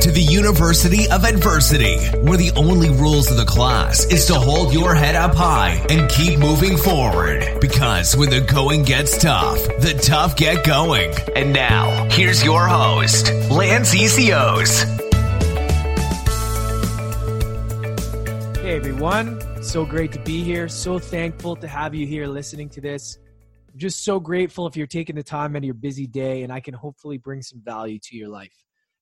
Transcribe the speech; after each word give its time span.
to 0.00 0.10
the 0.10 0.22
University 0.22 1.10
of 1.10 1.24
Adversity, 1.24 1.98
where 2.20 2.38
the 2.38 2.50
only 2.56 2.88
rules 2.88 3.30
of 3.30 3.36
the 3.36 3.44
class 3.44 4.06
is 4.06 4.24
to 4.26 4.34
hold 4.34 4.72
your 4.72 4.94
head 4.94 5.14
up 5.14 5.34
high 5.34 5.84
and 5.90 6.10
keep 6.10 6.38
moving 6.38 6.78
forward. 6.78 7.58
Because 7.60 8.16
when 8.16 8.30
the 8.30 8.40
going 8.40 8.82
gets 8.82 9.18
tough, 9.18 9.62
the 9.78 10.00
tough 10.02 10.36
get 10.36 10.64
going. 10.64 11.12
And 11.36 11.52
now, 11.52 12.08
here's 12.08 12.42
your 12.42 12.66
host, 12.66 13.30
Lance 13.50 13.94
Essihos. 13.94 14.84
Hey 18.56 18.76
everyone, 18.76 19.62
so 19.62 19.84
great 19.84 20.12
to 20.12 20.20
be 20.20 20.42
here. 20.42 20.66
So 20.68 20.98
thankful 20.98 21.56
to 21.56 21.68
have 21.68 21.94
you 21.94 22.06
here 22.06 22.26
listening 22.26 22.70
to 22.70 22.80
this. 22.80 23.18
I'm 23.70 23.78
just 23.78 24.02
so 24.02 24.18
grateful 24.18 24.66
if 24.66 24.78
you're 24.78 24.86
taking 24.86 25.16
the 25.16 25.22
time 25.22 25.56
out 25.56 25.58
of 25.58 25.64
your 25.64 25.74
busy 25.74 26.06
day 26.06 26.42
and 26.42 26.50
I 26.50 26.60
can 26.60 26.72
hopefully 26.72 27.18
bring 27.18 27.42
some 27.42 27.60
value 27.62 27.98
to 27.98 28.16
your 28.16 28.30
life. 28.30 28.54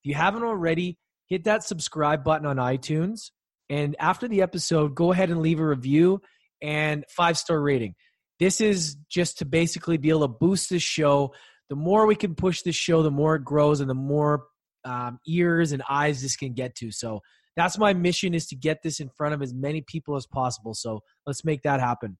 If 0.02 0.08
you 0.08 0.14
haven't 0.14 0.44
already, 0.44 0.98
hit 1.26 1.44
that 1.44 1.64
subscribe 1.64 2.24
button 2.24 2.46
on 2.46 2.56
iTunes. 2.56 3.30
And 3.70 3.96
after 3.98 4.28
the 4.28 4.42
episode, 4.42 4.94
go 4.94 5.12
ahead 5.12 5.30
and 5.30 5.40
leave 5.40 5.60
a 5.60 5.66
review 5.66 6.20
and 6.62 7.04
five 7.14 7.36
star 7.38 7.60
rating. 7.60 7.94
This 8.40 8.60
is 8.60 8.96
just 9.10 9.38
to 9.38 9.44
basically 9.44 9.96
be 9.96 10.10
able 10.10 10.20
to 10.20 10.28
boost 10.28 10.70
this 10.70 10.82
show. 10.82 11.34
The 11.68 11.76
more 11.76 12.06
we 12.06 12.16
can 12.16 12.34
push 12.34 12.62
this 12.62 12.76
show, 12.76 13.02
the 13.02 13.10
more 13.10 13.36
it 13.36 13.44
grows 13.44 13.80
and 13.80 13.90
the 13.90 13.94
more 13.94 14.44
um, 14.84 15.18
ears 15.26 15.72
and 15.72 15.82
eyes 15.88 16.22
this 16.22 16.36
can 16.36 16.54
get 16.54 16.74
to. 16.76 16.90
So 16.90 17.20
that's 17.56 17.76
my 17.76 17.92
mission 17.92 18.34
is 18.34 18.46
to 18.46 18.56
get 18.56 18.82
this 18.82 19.00
in 19.00 19.10
front 19.10 19.34
of 19.34 19.42
as 19.42 19.52
many 19.52 19.82
people 19.82 20.16
as 20.16 20.26
possible. 20.26 20.74
So 20.74 21.00
let's 21.26 21.44
make 21.44 21.62
that 21.62 21.80
happen. 21.80 22.16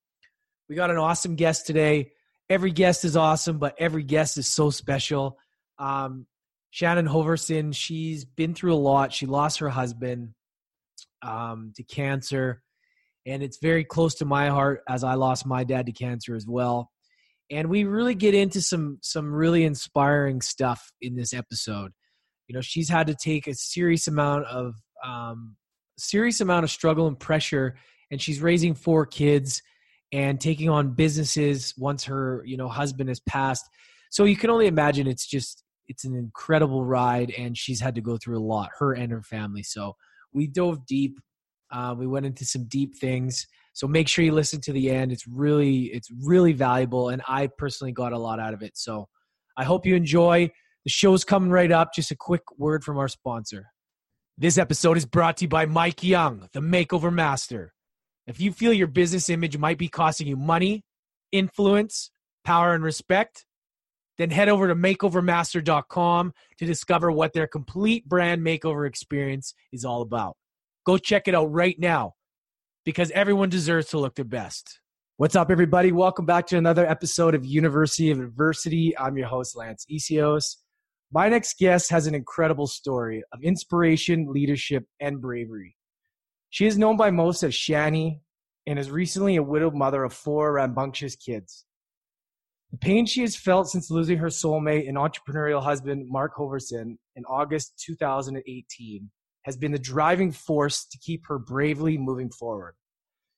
We 0.68 0.74
got 0.74 0.90
an 0.90 0.98
awesome 0.98 1.36
guest 1.36 1.66
today. 1.66 2.10
Every 2.50 2.72
guest 2.72 3.04
is 3.04 3.16
awesome, 3.16 3.58
but 3.58 3.74
every 3.78 4.02
guest 4.02 4.36
is 4.36 4.48
so 4.48 4.70
special. 4.70 5.38
Um, 5.78 6.26
Shannon 6.70 7.06
Hoverson, 7.06 7.74
she's 7.74 8.24
been 8.24 8.54
through 8.54 8.74
a 8.74 8.76
lot. 8.76 9.12
She 9.12 9.26
lost 9.26 9.58
her 9.60 9.68
husband 9.68 10.30
um, 11.22 11.72
to 11.76 11.82
cancer, 11.82 12.62
and 13.26 13.42
it's 13.42 13.58
very 13.60 13.84
close 13.84 14.16
to 14.16 14.24
my 14.24 14.48
heart 14.48 14.82
as 14.88 15.04
I 15.04 15.14
lost 15.14 15.46
my 15.46 15.64
dad 15.64 15.86
to 15.86 15.92
cancer 15.92 16.34
as 16.34 16.46
well. 16.46 16.90
And 17.50 17.68
we 17.70 17.84
really 17.84 18.14
get 18.14 18.34
into 18.34 18.60
some 18.60 18.98
some 19.02 19.32
really 19.32 19.64
inspiring 19.64 20.42
stuff 20.42 20.92
in 21.00 21.16
this 21.16 21.32
episode. 21.32 21.92
You 22.46 22.54
know, 22.54 22.60
she's 22.60 22.88
had 22.88 23.06
to 23.06 23.14
take 23.14 23.46
a 23.46 23.54
serious 23.54 24.06
amount 24.06 24.46
of 24.46 24.74
um, 25.04 25.56
serious 25.96 26.40
amount 26.40 26.64
of 26.64 26.70
struggle 26.70 27.06
and 27.06 27.18
pressure, 27.18 27.76
and 28.10 28.20
she's 28.20 28.42
raising 28.42 28.74
four 28.74 29.06
kids 29.06 29.62
and 30.12 30.40
taking 30.40 30.68
on 30.68 30.94
businesses 30.94 31.74
once 31.76 32.04
her 32.04 32.42
you 32.46 32.58
know 32.58 32.68
husband 32.68 33.08
has 33.08 33.20
passed. 33.20 33.64
So 34.10 34.24
you 34.24 34.36
can 34.36 34.50
only 34.50 34.66
imagine 34.66 35.06
it's 35.06 35.26
just 35.26 35.64
it's 35.88 36.04
an 36.04 36.14
incredible 36.14 36.84
ride, 36.84 37.32
and 37.36 37.56
she's 37.56 37.80
had 37.80 37.94
to 37.96 38.00
go 38.00 38.16
through 38.16 38.38
a 38.38 38.44
lot, 38.44 38.70
her 38.78 38.92
and 38.92 39.10
her 39.10 39.22
family. 39.22 39.62
So 39.62 39.96
we 40.32 40.46
dove 40.46 40.86
deep. 40.86 41.18
Uh, 41.70 41.94
we 41.98 42.06
went 42.06 42.26
into 42.26 42.44
some 42.44 42.64
deep 42.64 42.96
things. 42.96 43.46
So 43.72 43.86
make 43.86 44.08
sure 44.08 44.24
you 44.24 44.32
listen 44.32 44.60
to 44.62 44.72
the 44.72 44.90
end. 44.90 45.12
It's 45.12 45.26
really 45.26 45.84
it's 45.86 46.10
really 46.24 46.52
valuable, 46.52 47.08
and 47.08 47.22
I 47.26 47.48
personally 47.58 47.92
got 47.92 48.12
a 48.12 48.18
lot 48.18 48.40
out 48.40 48.54
of 48.54 48.62
it. 48.62 48.76
So 48.76 49.08
I 49.56 49.64
hope 49.64 49.86
you 49.86 49.94
enjoy. 49.94 50.50
The 50.84 50.90
show's 50.90 51.24
coming 51.24 51.50
right 51.50 51.72
up. 51.72 51.94
Just 51.94 52.10
a 52.10 52.16
quick 52.16 52.42
word 52.56 52.84
from 52.84 52.98
our 52.98 53.08
sponsor. 53.08 53.66
This 54.36 54.56
episode 54.56 54.96
is 54.96 55.04
brought 55.04 55.38
to 55.38 55.44
you 55.44 55.48
by 55.48 55.66
Mike 55.66 56.04
Young, 56.04 56.48
the 56.52 56.60
Makeover 56.60 57.12
Master. 57.12 57.72
If 58.26 58.40
you 58.40 58.52
feel 58.52 58.72
your 58.72 58.86
business 58.86 59.28
image 59.28 59.56
might 59.58 59.78
be 59.78 59.88
costing 59.88 60.28
you 60.28 60.36
money, 60.36 60.84
influence, 61.32 62.10
power, 62.44 62.74
and 62.74 62.84
respect, 62.84 63.44
then 64.18 64.30
head 64.30 64.48
over 64.48 64.68
to 64.68 64.74
makeovermaster.com 64.74 66.32
to 66.58 66.66
discover 66.66 67.10
what 67.10 67.32
their 67.32 67.46
complete 67.46 68.06
brand 68.08 68.42
makeover 68.42 68.86
experience 68.86 69.54
is 69.72 69.84
all 69.84 70.02
about. 70.02 70.36
Go 70.84 70.98
check 70.98 71.28
it 71.28 71.34
out 71.34 71.52
right 71.52 71.78
now 71.78 72.14
because 72.84 73.10
everyone 73.12 73.48
deserves 73.48 73.88
to 73.88 73.98
look 73.98 74.16
their 74.16 74.24
best. 74.24 74.80
What's 75.18 75.36
up, 75.36 75.50
everybody? 75.50 75.92
Welcome 75.92 76.26
back 76.26 76.46
to 76.48 76.58
another 76.58 76.86
episode 76.86 77.34
of 77.34 77.44
University 77.44 78.10
of 78.10 78.20
Adversity. 78.20 78.96
I'm 78.98 79.16
your 79.16 79.28
host, 79.28 79.56
Lance 79.56 79.84
Essihos. 79.90 80.56
My 81.12 81.28
next 81.28 81.58
guest 81.58 81.90
has 81.90 82.06
an 82.06 82.14
incredible 82.14 82.66
story 82.66 83.22
of 83.32 83.42
inspiration, 83.42 84.32
leadership, 84.32 84.84
and 85.00 85.20
bravery. 85.20 85.76
She 86.50 86.66
is 86.66 86.78
known 86.78 86.96
by 86.96 87.10
most 87.10 87.42
as 87.42 87.52
Shani 87.52 88.20
and 88.66 88.78
is 88.78 88.90
recently 88.90 89.36
a 89.36 89.42
widowed 89.42 89.74
mother 89.74 90.04
of 90.04 90.12
four 90.12 90.52
rambunctious 90.52 91.16
kids. 91.16 91.64
The 92.70 92.78
pain 92.78 93.06
she 93.06 93.22
has 93.22 93.34
felt 93.34 93.68
since 93.68 93.90
losing 93.90 94.18
her 94.18 94.28
soulmate 94.28 94.88
and 94.88 94.98
entrepreneurial 94.98 95.62
husband, 95.62 96.06
Mark 96.08 96.34
Hoverson, 96.36 96.98
in 97.16 97.24
August 97.24 97.82
2018 97.86 99.10
has 99.42 99.56
been 99.56 99.72
the 99.72 99.78
driving 99.78 100.30
force 100.30 100.84
to 100.84 100.98
keep 100.98 101.26
her 101.26 101.38
bravely 101.38 101.96
moving 101.96 102.28
forward. 102.30 102.74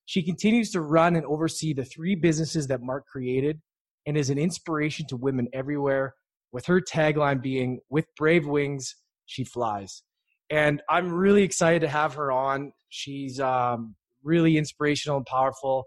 She 0.06 0.24
continues 0.24 0.72
to 0.72 0.80
run 0.80 1.14
and 1.14 1.24
oversee 1.24 1.72
the 1.72 1.84
three 1.84 2.16
businesses 2.16 2.66
that 2.66 2.82
Mark 2.82 3.06
created 3.06 3.60
and 4.06 4.16
is 4.16 4.30
an 4.30 4.38
inspiration 4.38 5.06
to 5.06 5.16
women 5.16 5.46
everywhere 5.52 6.14
with 6.50 6.66
her 6.66 6.80
tagline 6.80 7.40
being 7.40 7.78
with 7.88 8.06
brave 8.16 8.44
wings 8.46 8.96
she 9.26 9.44
flies. 9.44 10.02
And 10.50 10.82
i'm 10.88 11.12
really 11.12 11.44
excited 11.44 11.82
to 11.82 11.88
have 11.88 12.14
her 12.14 12.32
on. 12.32 12.72
She's 12.88 13.38
um, 13.38 13.94
really 14.24 14.56
inspirational 14.56 15.18
and 15.18 15.26
powerful 15.26 15.84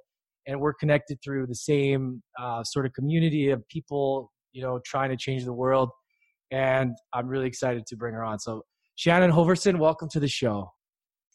and 0.48 0.60
we're 0.60 0.74
connected 0.74 1.18
through 1.24 1.48
the 1.48 1.56
same 1.56 2.22
uh, 2.40 2.64
sort 2.64 2.86
of 2.86 2.94
community 2.94 3.50
of 3.50 3.68
people 3.68 4.32
you 4.52 4.62
know 4.62 4.80
trying 4.86 5.10
to 5.10 5.18
change 5.18 5.46
the 5.46 5.54
world 5.54 5.90
and 6.52 6.96
i'm 7.14 7.28
really 7.28 7.48
excited 7.48 7.86
to 7.86 7.96
bring 7.96 8.14
her 8.14 8.24
on 8.24 8.40
so 8.40 8.62
shannon 8.96 9.32
hoverson 9.32 9.80
welcome 9.80 10.10
to 10.10 10.20
the 10.20 10.28
show 10.28 10.72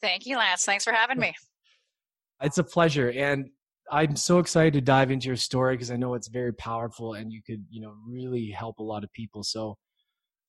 thank 0.01 0.27
you 0.27 0.37
lance 0.37 0.65
thanks 0.65 0.85
for 0.85 0.93
having 0.93 1.19
me 1.19 1.35
it's 2.43 2.59
a 2.59 2.65
pleasure 2.65 3.11
and 3.11 3.49
I'm 3.91 4.17
so 4.17 4.39
excited 4.39 4.75
to 4.75 4.81
dive 4.81 5.11
into 5.11 5.29
your 5.29 5.37
story 5.37 5.75
because 5.75 5.91
I 5.91 5.97
know 5.97 6.15
it's 6.15 6.29
very 6.29 6.53
powerful 6.53 7.15
and 7.15 7.33
you 7.33 7.41
could, 7.43 7.65
you 7.71 7.81
know, 7.81 7.95
really 8.07 8.51
help 8.51 8.79
a 8.79 8.83
lot 8.83 9.03
of 9.03 9.13
people. 9.13 9.43
So 9.43 9.79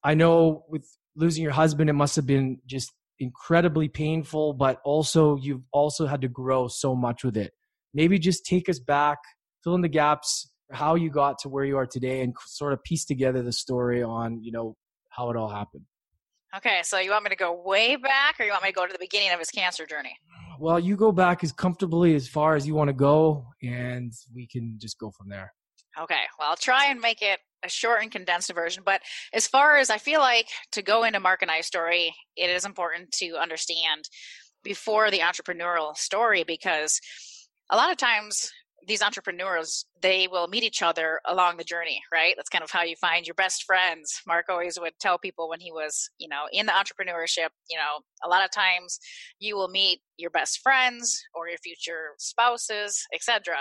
I 0.04 0.14
know 0.14 0.66
with 0.68 0.86
losing 1.16 1.44
your 1.44 1.54
husband, 1.54 1.90
it 1.90 1.94
must 1.94 2.16
have 2.16 2.26
been 2.26 2.60
just 2.66 2.92
incredibly 3.20 3.88
painful, 3.88 4.54
but 4.54 4.80
also 4.84 5.38
you've 5.38 5.64
also 5.72 6.06
had 6.06 6.22
to 6.22 6.28
grow 6.28 6.68
so 6.68 6.96
much 6.96 7.24
with 7.24 7.38
it. 7.38 7.54
Maybe 7.94 8.20
just 8.20 8.46
take 8.46 8.70
us 8.70 8.80
back, 8.80 9.18
fill 9.64 9.76
in 9.76 9.82
the 9.82 9.90
gaps, 9.90 10.50
how 10.72 10.96
you 10.96 11.10
got 11.10 11.40
to 11.40 11.50
where 11.50 11.66
you 11.66 11.78
are 11.78 11.88
today 11.88 12.22
and 12.22 12.36
sort 12.46 12.74
of 12.74 12.84
piece 12.84 13.06
together 13.06 13.42
the 13.42 13.52
story 13.52 14.04
on, 14.04 14.44
you 14.44 14.52
know, 14.52 14.76
how 15.10 15.30
it 15.32 15.36
all 15.38 15.50
happened. 15.50 15.86
Okay, 16.56 16.82
so 16.84 16.98
you 17.00 17.12
want 17.12 17.24
me 17.24 17.30
to 17.30 17.36
go 17.36 17.62
way 17.64 17.96
back 17.96 18.40
or 18.40 18.46
you 18.46 18.52
want 18.52 18.64
me 18.64 18.70
to 18.70 18.76
go 18.76 18.86
to 18.86 18.94
the 18.94 19.00
beginning 19.00 19.32
of 19.32 19.40
his 19.40 19.50
cancer 19.50 19.86
journey? 19.86 20.16
well, 20.60 20.80
you 20.80 20.96
go 20.96 21.12
back 21.12 21.44
as 21.44 21.52
comfortably 21.52 22.16
as 22.16 22.28
far 22.28 22.56
as 22.56 22.68
you 22.68 22.76
want 22.76 22.90
to 22.90 22.94
go, 22.94 23.48
and 23.64 24.14
we 24.36 24.46
can 24.46 24.78
just 24.78 25.00
go 25.00 25.10
from 25.10 25.30
there. 25.30 25.54
Okay, 26.00 26.24
well, 26.38 26.50
I'll 26.50 26.58
try 26.58 26.88
and 26.88 27.00
make 27.00 27.22
it 27.22 27.40
a 27.64 27.70
short 27.70 28.02
and 28.04 28.12
condensed 28.12 28.54
version. 28.54 28.84
But 28.86 29.02
as 29.34 29.48
far 29.48 29.78
as 29.78 29.90
I 29.90 29.98
feel 29.98 30.20
like 30.20 30.48
to 30.74 30.82
go 30.82 31.04
into 31.04 31.20
Mark 31.20 31.42
and 31.42 31.50
I's 31.50 31.66
story, 31.66 32.14
it 32.36 32.50
is 32.50 32.66
important 32.66 33.12
to 33.14 33.38
understand 33.38 34.10
before 34.64 35.10
the 35.10 35.20
entrepreneurial 35.20 35.96
story 35.96 36.44
because 36.44 37.00
a 37.70 37.76
lot 37.76 37.92
of 37.92 37.98
times 37.98 38.52
these 38.88 39.02
entrepreneurs 39.02 39.86
they 40.02 40.28
will 40.28 40.48
meet 40.48 40.64
each 40.64 40.82
other 40.82 41.20
along 41.26 41.58
the 41.58 41.64
journey 41.64 42.02
right 42.12 42.34
that's 42.38 42.50
kind 42.50 42.64
of 42.64 42.72
how 42.72 42.82
you 42.82 42.96
find 42.96 43.28
your 43.28 43.36
best 43.36 43.64
friends 43.64 44.22
mark 44.28 44.46
always 44.50 44.80
would 44.80 44.94
tell 45.00 45.18
people 45.18 45.50
when 45.50 45.60
he 45.60 45.72
was 45.72 46.10
you 46.18 46.28
know 46.28 46.44
in 46.52 46.66
the 46.66 46.72
entrepreneurship 46.72 47.50
you 47.70 47.78
know 47.78 48.00
a 48.24 48.30
lot 48.30 48.44
of 48.44 48.52
times 48.52 49.00
you 49.40 49.56
will 49.56 49.68
meet 49.68 50.00
your 50.18 50.32
best 50.32 50.60
friends 50.62 51.22
or 51.36 51.48
your 51.48 51.58
future 51.60 52.14
spouses 52.18 53.06
etc 53.14 53.58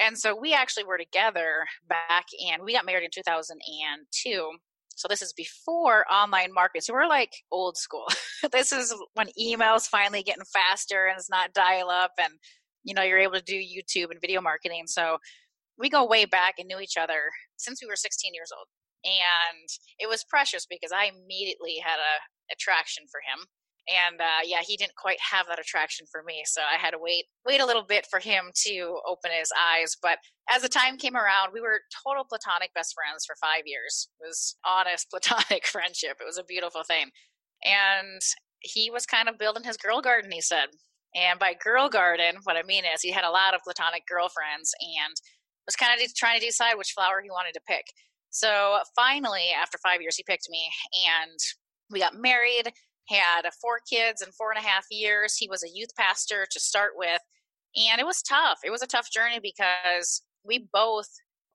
and 0.00 0.18
so 0.18 0.38
we 0.38 0.54
actually 0.54 0.84
were 0.84 0.98
together 0.98 1.64
back 1.88 2.26
and 2.50 2.62
we 2.62 2.72
got 2.72 2.86
married 2.86 3.04
in 3.04 3.10
2002 3.12 4.50
so 4.94 5.08
this 5.08 5.22
is 5.22 5.32
before 5.32 6.04
online 6.12 6.52
marketing. 6.52 6.82
So 6.82 6.92
we're 6.92 7.08
like 7.08 7.32
old 7.50 7.76
school. 7.76 8.06
this 8.52 8.72
is 8.72 8.94
when 9.14 9.28
emails 9.40 9.86
finally 9.86 10.22
getting 10.22 10.44
faster 10.52 11.06
and 11.06 11.18
it's 11.18 11.30
not 11.30 11.54
dial 11.54 11.88
up 11.90 12.12
and 12.18 12.34
you 12.84 12.94
know 12.94 13.02
you're 13.02 13.18
able 13.18 13.34
to 13.38 13.42
do 13.42 13.56
youtube 13.56 14.10
and 14.10 14.20
video 14.20 14.40
marketing. 14.40 14.84
So 14.86 15.18
we 15.78 15.88
go 15.88 16.06
way 16.06 16.24
back 16.24 16.54
and 16.58 16.68
knew 16.68 16.80
each 16.80 16.96
other 16.96 17.30
since 17.56 17.80
we 17.82 17.88
were 17.88 17.96
16 17.96 18.34
years 18.34 18.50
old. 18.56 18.66
And 19.04 19.68
it 19.98 20.08
was 20.08 20.24
precious 20.28 20.66
because 20.66 20.92
i 20.92 21.06
immediately 21.06 21.76
had 21.82 21.98
a 21.98 22.52
attraction 22.52 23.04
for 23.10 23.20
him. 23.20 23.46
And 23.88 24.20
uh, 24.20 24.44
yeah 24.44 24.60
he 24.66 24.76
didn't 24.76 24.96
quite 24.96 25.18
have 25.20 25.46
that 25.48 25.58
attraction 25.58 26.06
for 26.10 26.22
me. 26.22 26.42
So 26.44 26.60
i 26.62 26.78
had 26.78 26.92
to 26.92 26.98
wait 27.00 27.24
wait 27.46 27.60
a 27.60 27.66
little 27.66 27.84
bit 27.84 28.06
for 28.10 28.20
him 28.20 28.50
to 28.66 28.98
open 29.08 29.30
his 29.36 29.50
eyes. 29.58 29.96
But 30.00 30.18
as 30.50 30.62
the 30.62 30.68
time 30.68 30.98
came 30.98 31.16
around 31.16 31.52
we 31.52 31.60
were 31.60 31.80
total 32.06 32.24
platonic 32.24 32.74
best 32.74 32.94
friends 32.94 33.24
for 33.24 33.36
five 33.40 33.62
years. 33.66 34.08
It 34.20 34.26
was 34.26 34.56
honest 34.64 35.10
platonic 35.10 35.66
friendship. 35.66 36.18
It 36.20 36.26
was 36.26 36.38
a 36.38 36.44
beautiful 36.44 36.82
thing. 36.84 37.10
And 37.64 38.20
he 38.60 38.90
was 38.90 39.06
kind 39.06 39.28
of 39.28 39.38
building 39.38 39.64
his 39.64 39.76
girl 39.76 40.00
garden 40.00 40.30
he 40.30 40.40
said 40.40 40.68
and 41.14 41.38
by 41.38 41.54
girl 41.54 41.88
garden, 41.88 42.36
what 42.44 42.56
I 42.56 42.62
mean 42.62 42.84
is 42.84 43.02
he 43.02 43.10
had 43.10 43.24
a 43.24 43.30
lot 43.30 43.54
of 43.54 43.60
platonic 43.62 44.04
girlfriends 44.08 44.74
and 44.80 45.14
was 45.66 45.76
kind 45.76 45.92
of 46.00 46.14
trying 46.14 46.40
to 46.40 46.46
decide 46.46 46.74
which 46.74 46.92
flower 46.92 47.20
he 47.22 47.30
wanted 47.30 47.54
to 47.54 47.60
pick. 47.66 47.84
So 48.30 48.78
finally, 48.96 49.48
after 49.60 49.78
five 49.78 50.00
years, 50.00 50.16
he 50.16 50.22
picked 50.22 50.48
me 50.48 50.70
and 51.06 51.38
we 51.90 52.00
got 52.00 52.14
married. 52.16 52.72
had 53.08 53.42
four 53.60 53.80
kids 53.88 54.22
in 54.22 54.32
four 54.32 54.52
and 54.52 54.64
a 54.64 54.66
half 54.66 54.86
years. 54.90 55.36
He 55.36 55.48
was 55.48 55.62
a 55.62 55.70
youth 55.72 55.94
pastor 55.98 56.46
to 56.50 56.60
start 56.60 56.92
with. 56.96 57.20
And 57.76 58.00
it 58.00 58.06
was 58.06 58.22
tough. 58.22 58.60
It 58.64 58.70
was 58.70 58.82
a 58.82 58.86
tough 58.86 59.10
journey 59.10 59.40
because 59.42 60.22
we 60.44 60.68
both, 60.72 61.08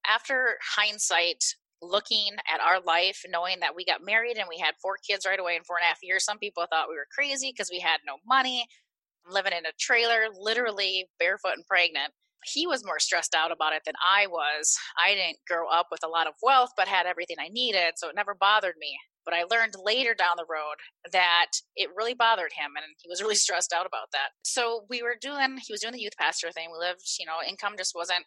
after 0.07 0.57
hindsight, 0.75 1.44
looking 1.81 2.36
at 2.51 2.62
our 2.62 2.80
life, 2.81 3.24
knowing 3.30 3.60
that 3.60 3.75
we 3.75 3.86
got 3.86 4.03
married 4.03 4.38
and 4.38 4.48
we 4.50 4.57
had 4.57 4.74
four 4.81 4.98
kids 5.07 5.25
right 5.27 5.39
away 5.39 5.56
in 5.56 5.63
four 5.63 5.77
and 5.77 5.83
a 5.83 5.88
half 5.88 6.00
years, 6.01 6.24
some 6.24 6.39
people 6.39 6.65
thought 6.69 6.89
we 6.89 6.95
were 6.95 7.07
crazy 7.13 7.51
because 7.51 7.69
we 7.71 7.80
had 7.80 8.00
no 8.06 8.18
money, 8.25 8.65
living 9.29 9.53
in 9.53 9.65
a 9.65 9.75
trailer, 9.79 10.27
literally 10.39 11.07
barefoot 11.19 11.53
and 11.56 11.65
pregnant. 11.65 12.13
He 12.45 12.68
was 12.68 12.85
more 12.85 13.00
stressed 13.00 13.35
out 13.35 13.51
about 13.51 13.74
it 13.74 13.81
than 13.85 13.95
I 14.06 14.27
was. 14.27 14.77
I 15.00 15.15
didn't 15.15 15.39
grow 15.47 15.68
up 15.69 15.88
with 15.91 16.03
a 16.03 16.07
lot 16.07 16.27
of 16.27 16.33
wealth, 16.41 16.71
but 16.77 16.88
had 16.88 17.06
everything 17.06 17.38
I 17.39 17.50
needed, 17.50 17.94
so 17.97 18.09
it 18.09 18.15
never 18.15 18.35
bothered 18.35 18.75
me. 18.79 18.97
But 19.25 19.33
I 19.33 19.44
learned 19.51 19.74
later 19.83 20.13
down 20.13 20.38
the 20.38 20.45
road 20.50 20.77
that 21.12 21.47
it 21.75 21.89
really 21.97 22.13
bothered 22.13 22.53
him 22.53 22.71
and 22.77 22.85
he 23.01 23.09
was 23.09 23.21
really 23.24 23.35
stressed 23.35 23.74
out 23.74 23.85
about 23.85 24.07
that. 24.13 24.29
So 24.44 24.85
we 24.89 25.01
were 25.01 25.18
doing, 25.19 25.57
he 25.65 25.74
was 25.74 25.81
doing 25.81 25.94
the 25.94 26.01
youth 26.01 26.15
pastor 26.18 26.51
thing. 26.51 26.69
We 26.71 26.77
lived, 26.77 27.01
you 27.19 27.25
know, 27.25 27.39
income 27.45 27.74
just 27.77 27.95
wasn't 27.95 28.24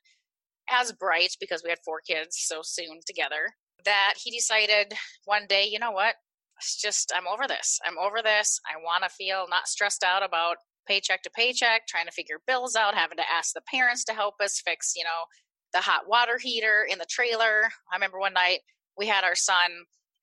as 0.69 0.93
bright 0.93 1.37
because 1.41 1.63
we 1.65 1.71
had 1.71 1.79
four 1.85 2.01
kids 2.07 2.37
so 2.39 2.61
soon 2.63 3.01
together 3.07 3.55
that 3.85 4.15
he 4.23 4.31
decided 4.31 4.93
one 5.25 5.47
day, 5.49 5.65
you 5.65 5.79
know 5.79 5.91
what? 5.91 6.17
It's 6.59 6.77
just, 6.81 7.13
I'm 7.17 7.27
over 7.27 7.49
this. 7.49 7.79
I'm 7.87 7.97
over 7.99 8.21
this. 8.23 8.61
I 8.67 8.77
want 8.83 9.03
to 9.05 9.09
feel 9.09 9.47
not 9.49 9.69
stressed 9.69 10.05
out 10.05 10.23
about 10.23 10.59
paycheck 10.87 11.23
to 11.23 11.31
paycheck, 11.31 11.87
trying 11.87 12.07
to 12.07 12.13
figure 12.13 12.41
bills 12.47 12.77
out, 12.77 12.95
having 12.95 13.19
to 13.19 13.31
ask 13.31 13.55
the 13.55 13.63
parents 13.63 14.05
to 14.05 14.13
help 14.13 14.35
us 14.43 14.63
fix, 14.65 14.95
you 14.97 15.05
know, 15.05 15.25
the 15.73 15.81
hot 15.81 16.09
water 16.09 16.39
heater 16.39 16.87
in 16.91 16.99
the 16.99 17.07
trailer. 17.09 17.71
I 17.93 17.97
remember 17.97 18.19
one 18.19 18.35
night 18.35 18.61
we 18.97 19.07
had 19.07 19.25
our 19.25 19.35
son 19.35 19.71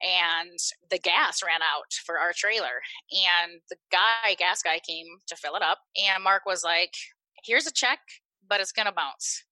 and 0.02 0.58
the 0.90 0.98
gas 0.98 1.40
ran 1.44 1.60
out 1.62 1.92
for 2.04 2.18
our 2.18 2.32
trailer 2.32 2.80
and 3.10 3.60
the 3.68 3.76
guy 3.90 4.34
gas 4.38 4.62
guy 4.62 4.78
came 4.86 5.06
to 5.26 5.36
fill 5.36 5.56
it 5.56 5.62
up 5.62 5.78
and 5.96 6.22
mark 6.22 6.46
was 6.46 6.62
like 6.62 6.94
here's 7.44 7.66
a 7.66 7.72
check 7.72 7.98
but 8.48 8.60
it's 8.60 8.72
gonna 8.72 8.92
bounce 8.92 9.44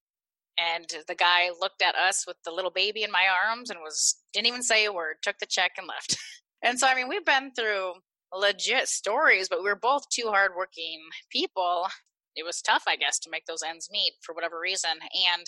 and 0.59 0.87
the 1.09 1.15
guy 1.15 1.51
looked 1.61 1.83
at 1.83 1.95
us 1.97 2.25
with 2.27 2.37
the 2.45 2.51
little 2.51 2.71
baby 2.71 3.03
in 3.03 3.11
my 3.11 3.27
arms 3.45 3.71
and 3.71 3.81
was 3.81 4.17
didn't 4.33 4.47
even 4.47 4.63
say 4.63 4.85
a 4.85 4.93
word 4.93 5.17
took 5.23 5.39
the 5.39 5.47
check 5.47 5.73
and 5.77 5.87
left 5.89 6.17
and 6.63 6.79
so 6.79 6.87
i 6.87 6.95
mean 6.95 7.09
we've 7.09 7.27
been 7.27 7.51
through 7.53 7.93
legit 8.35 8.89
stories 8.89 9.49
but 9.49 9.63
we 9.63 9.69
were 9.69 9.77
both 9.77 10.09
two 10.09 10.29
hardworking 10.29 11.01
people 11.31 11.87
it 12.35 12.45
was 12.45 12.61
tough 12.61 12.85
i 12.89 12.97
guess 12.97 13.19
to 13.19 13.31
make 13.31 13.47
those 13.47 13.63
ends 13.63 13.89
meet 13.91 14.13
for 14.21 14.35
whatever 14.35 14.59
reason 14.61 14.91
and 15.33 15.47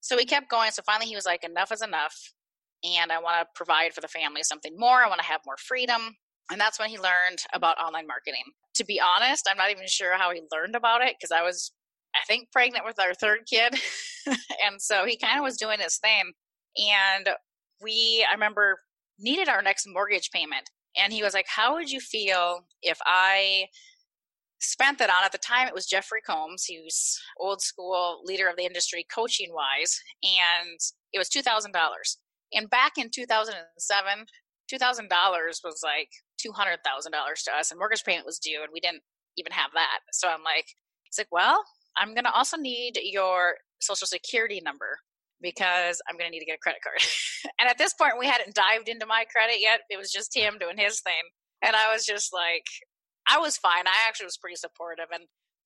so 0.00 0.16
we 0.16 0.24
kept 0.24 0.50
going 0.50 0.70
so 0.70 0.82
finally 0.84 1.06
he 1.06 1.14
was 1.14 1.26
like 1.26 1.44
enough 1.44 1.70
is 1.70 1.82
enough 1.82 2.32
and 2.84 3.10
I 3.10 3.18
want 3.18 3.40
to 3.40 3.46
provide 3.54 3.94
for 3.94 4.00
the 4.00 4.08
family 4.08 4.42
something 4.42 4.74
more. 4.78 5.02
I 5.02 5.08
want 5.08 5.20
to 5.20 5.26
have 5.26 5.40
more 5.46 5.56
freedom. 5.56 6.16
And 6.50 6.60
that's 6.60 6.78
when 6.78 6.88
he 6.88 6.98
learned 6.98 7.38
about 7.52 7.78
online 7.78 8.06
marketing. 8.06 8.44
To 8.74 8.84
be 8.84 9.00
honest, 9.00 9.48
I'm 9.50 9.56
not 9.56 9.70
even 9.70 9.86
sure 9.86 10.16
how 10.16 10.30
he 10.30 10.42
learned 10.52 10.76
about 10.76 11.02
it 11.02 11.16
because 11.18 11.32
I 11.32 11.42
was, 11.42 11.72
I 12.14 12.20
think, 12.26 12.52
pregnant 12.52 12.84
with 12.84 13.00
our 13.00 13.14
third 13.14 13.40
kid. 13.50 13.74
and 14.26 14.80
so 14.80 15.04
he 15.06 15.16
kind 15.16 15.38
of 15.38 15.44
was 15.44 15.56
doing 15.56 15.80
his 15.80 15.98
thing. 15.98 16.32
And 16.76 17.30
we, 17.82 18.24
I 18.28 18.34
remember, 18.34 18.78
needed 19.18 19.48
our 19.48 19.62
next 19.62 19.86
mortgage 19.88 20.30
payment. 20.30 20.70
And 20.96 21.12
he 21.12 21.22
was 21.22 21.34
like, 21.34 21.46
How 21.48 21.74
would 21.74 21.90
you 21.90 22.00
feel 22.00 22.64
if 22.82 22.98
I 23.04 23.66
spent 24.58 24.98
that 24.98 25.10
on 25.10 25.24
at 25.24 25.32
the 25.32 25.38
time 25.38 25.68
it 25.68 25.74
was 25.74 25.84
jeffrey 25.84 26.22
combs 26.22 26.64
he 26.64 26.80
was 26.80 27.20
old 27.38 27.60
school 27.60 28.22
leader 28.24 28.48
of 28.48 28.56
the 28.56 28.64
industry 28.64 29.04
coaching 29.14 29.52
wise 29.52 30.00
and 30.22 30.80
it 31.12 31.18
was 31.18 31.28
$2000 31.28 31.74
and 32.52 32.70
back 32.70 32.98
in 32.98 33.10
2007, 33.10 34.26
$2,000 34.72 35.64
was 35.64 35.80
like 35.82 36.10
$200,000 36.44 37.44
to 37.44 37.52
us, 37.52 37.70
and 37.70 37.78
mortgage 37.78 38.04
payment 38.04 38.26
was 38.26 38.38
due, 38.38 38.60
and 38.62 38.72
we 38.72 38.80
didn't 38.80 39.02
even 39.36 39.52
have 39.52 39.70
that. 39.74 40.00
So 40.12 40.28
I'm 40.28 40.42
like, 40.42 40.66
he's 41.04 41.18
like, 41.18 41.28
well, 41.30 41.62
I'm 41.96 42.14
going 42.14 42.24
to 42.24 42.32
also 42.32 42.56
need 42.56 42.98
your 43.02 43.54
social 43.80 44.06
security 44.06 44.60
number 44.64 44.98
because 45.40 46.00
I'm 46.08 46.16
going 46.16 46.28
to 46.28 46.32
need 46.32 46.40
to 46.40 46.46
get 46.46 46.56
a 46.56 46.62
credit 46.62 46.82
card. 46.82 47.00
and 47.60 47.68
at 47.68 47.78
this 47.78 47.94
point, 47.94 48.18
we 48.18 48.26
hadn't 48.26 48.54
dived 48.54 48.88
into 48.88 49.06
my 49.06 49.24
credit 49.30 49.60
yet. 49.60 49.80
It 49.90 49.98
was 49.98 50.12
just 50.12 50.36
him 50.36 50.56
doing 50.58 50.78
his 50.78 51.00
thing. 51.00 51.32
And 51.62 51.76
I 51.76 51.92
was 51.92 52.04
just 52.04 52.32
like, 52.32 52.66
I 53.28 53.38
was 53.38 53.56
fine. 53.56 53.86
I 53.86 54.06
actually 54.08 54.26
was 54.26 54.38
pretty 54.38 54.56
supportive. 54.56 55.06
And 55.12 55.24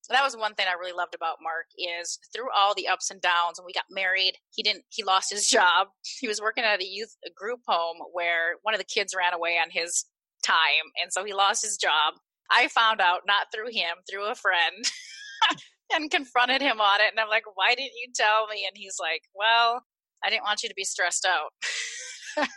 that 0.09 0.23
was 0.23 0.35
one 0.35 0.55
thing 0.55 0.65
I 0.69 0.79
really 0.79 0.97
loved 0.97 1.15
about 1.15 1.37
Mark 1.41 1.67
is 1.77 2.19
through 2.33 2.49
all 2.55 2.73
the 2.75 2.87
ups 2.87 3.11
and 3.11 3.21
downs 3.21 3.59
when 3.59 3.65
we 3.65 3.73
got 3.73 3.85
married, 3.89 4.33
he 4.49 4.63
didn't 4.63 4.83
he 4.89 5.03
lost 5.03 5.31
his 5.31 5.47
job. 5.47 5.87
He 6.19 6.27
was 6.27 6.41
working 6.41 6.63
at 6.63 6.81
a 6.81 6.87
youth 6.87 7.15
group 7.35 7.61
home 7.67 7.97
where 8.11 8.55
one 8.61 8.73
of 8.73 8.79
the 8.79 8.85
kids 8.85 9.15
ran 9.17 9.33
away 9.33 9.57
on 9.57 9.69
his 9.71 10.05
time 10.43 10.91
and 11.01 11.11
so 11.11 11.23
he 11.23 11.33
lost 11.33 11.63
his 11.63 11.77
job. 11.77 12.15
I 12.51 12.67
found 12.67 12.99
out 12.99 13.21
not 13.25 13.47
through 13.53 13.69
him, 13.71 13.97
through 14.09 14.29
a 14.29 14.35
friend. 14.35 14.85
and 15.93 16.11
confronted 16.11 16.61
him 16.61 16.81
on 16.81 17.01
it 17.01 17.11
and 17.11 17.19
I'm 17.19 17.29
like, 17.29 17.43
"Why 17.55 17.75
didn't 17.75 17.97
you 17.97 18.11
tell 18.15 18.47
me?" 18.47 18.65
And 18.67 18.75
he's 18.75 18.97
like, 18.99 19.23
"Well, 19.33 19.83
I 20.23 20.29
didn't 20.29 20.43
want 20.43 20.63
you 20.63 20.69
to 20.69 20.75
be 20.75 20.83
stressed 20.83 21.25
out." 21.25 21.51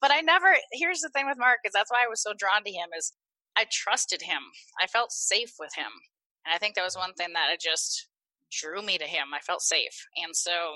but 0.00 0.10
I 0.10 0.20
never 0.20 0.56
here's 0.72 1.00
the 1.00 1.10
thing 1.10 1.26
with 1.26 1.38
Mark 1.38 1.60
is 1.64 1.72
that's 1.72 1.90
why 1.90 2.04
I 2.04 2.08
was 2.08 2.22
so 2.22 2.32
drawn 2.36 2.64
to 2.64 2.70
him 2.72 2.88
is 2.96 3.12
I 3.56 3.66
trusted 3.70 4.22
him. 4.22 4.42
I 4.80 4.86
felt 4.86 5.12
safe 5.12 5.54
with 5.58 5.74
him. 5.76 5.90
And 6.44 6.54
I 6.54 6.58
think 6.58 6.74
that 6.74 6.84
was 6.84 6.96
one 6.96 7.14
thing 7.14 7.32
that 7.34 7.52
it 7.52 7.60
just 7.60 8.08
drew 8.52 8.82
me 8.82 8.98
to 8.98 9.04
him. 9.04 9.28
I 9.34 9.40
felt 9.40 9.62
safe. 9.62 10.06
And 10.22 10.34
so 10.34 10.74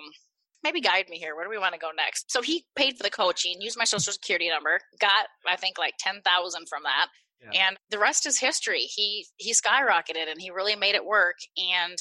maybe 0.62 0.80
guide 0.80 1.06
me 1.08 1.18
here. 1.18 1.34
Where 1.34 1.44
do 1.44 1.50
we 1.50 1.58
want 1.58 1.74
to 1.74 1.80
go 1.80 1.90
next? 1.96 2.30
So 2.30 2.42
he 2.42 2.64
paid 2.76 2.96
for 2.96 3.02
the 3.02 3.10
coaching, 3.10 3.60
used 3.60 3.78
my 3.78 3.84
social 3.84 4.12
security 4.12 4.48
number, 4.48 4.80
got 5.00 5.26
I 5.46 5.56
think 5.56 5.78
like 5.78 5.94
10,000 5.98 6.22
from 6.68 6.82
that. 6.84 7.08
Yeah. 7.40 7.68
And 7.68 7.76
the 7.90 7.98
rest 7.98 8.26
is 8.26 8.38
history. 8.38 8.80
He 8.80 9.26
he 9.36 9.52
skyrocketed 9.52 10.30
and 10.30 10.40
he 10.40 10.50
really 10.50 10.76
made 10.76 10.94
it 10.94 11.04
work 11.04 11.36
and 11.56 11.96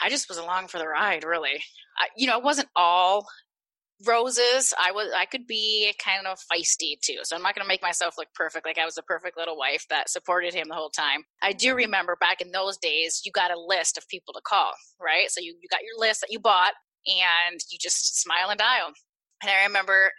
I 0.00 0.10
just 0.10 0.28
was 0.28 0.38
along 0.38 0.68
for 0.68 0.78
the 0.78 0.86
ride, 0.86 1.24
really. 1.24 1.60
I, 1.98 2.06
you 2.16 2.28
know, 2.28 2.38
it 2.38 2.44
wasn't 2.44 2.68
all 2.76 3.26
roses 4.06 4.72
i 4.80 4.92
was 4.92 5.10
i 5.16 5.24
could 5.24 5.46
be 5.46 5.92
kind 6.02 6.26
of 6.26 6.38
feisty 6.52 6.94
too 7.02 7.16
so 7.24 7.34
i'm 7.34 7.42
not 7.42 7.54
going 7.54 7.64
to 7.64 7.68
make 7.68 7.82
myself 7.82 8.14
look 8.16 8.28
perfect 8.32 8.64
like 8.64 8.78
i 8.78 8.84
was 8.84 8.96
a 8.96 9.02
perfect 9.02 9.36
little 9.36 9.56
wife 9.56 9.84
that 9.90 10.08
supported 10.08 10.54
him 10.54 10.68
the 10.68 10.74
whole 10.74 10.90
time 10.90 11.24
i 11.42 11.52
do 11.52 11.74
remember 11.74 12.16
back 12.20 12.40
in 12.40 12.52
those 12.52 12.76
days 12.78 13.22
you 13.24 13.32
got 13.32 13.50
a 13.50 13.60
list 13.60 13.98
of 13.98 14.06
people 14.06 14.32
to 14.32 14.40
call 14.46 14.70
right 15.00 15.30
so 15.30 15.40
you, 15.40 15.56
you 15.60 15.68
got 15.68 15.80
your 15.82 15.98
list 15.98 16.20
that 16.20 16.30
you 16.30 16.38
bought 16.38 16.74
and 17.06 17.58
you 17.70 17.78
just 17.80 18.20
smile 18.22 18.50
and 18.50 18.58
dial 18.58 18.92
and 19.42 19.50
I 19.50 19.66
remember 19.66 20.10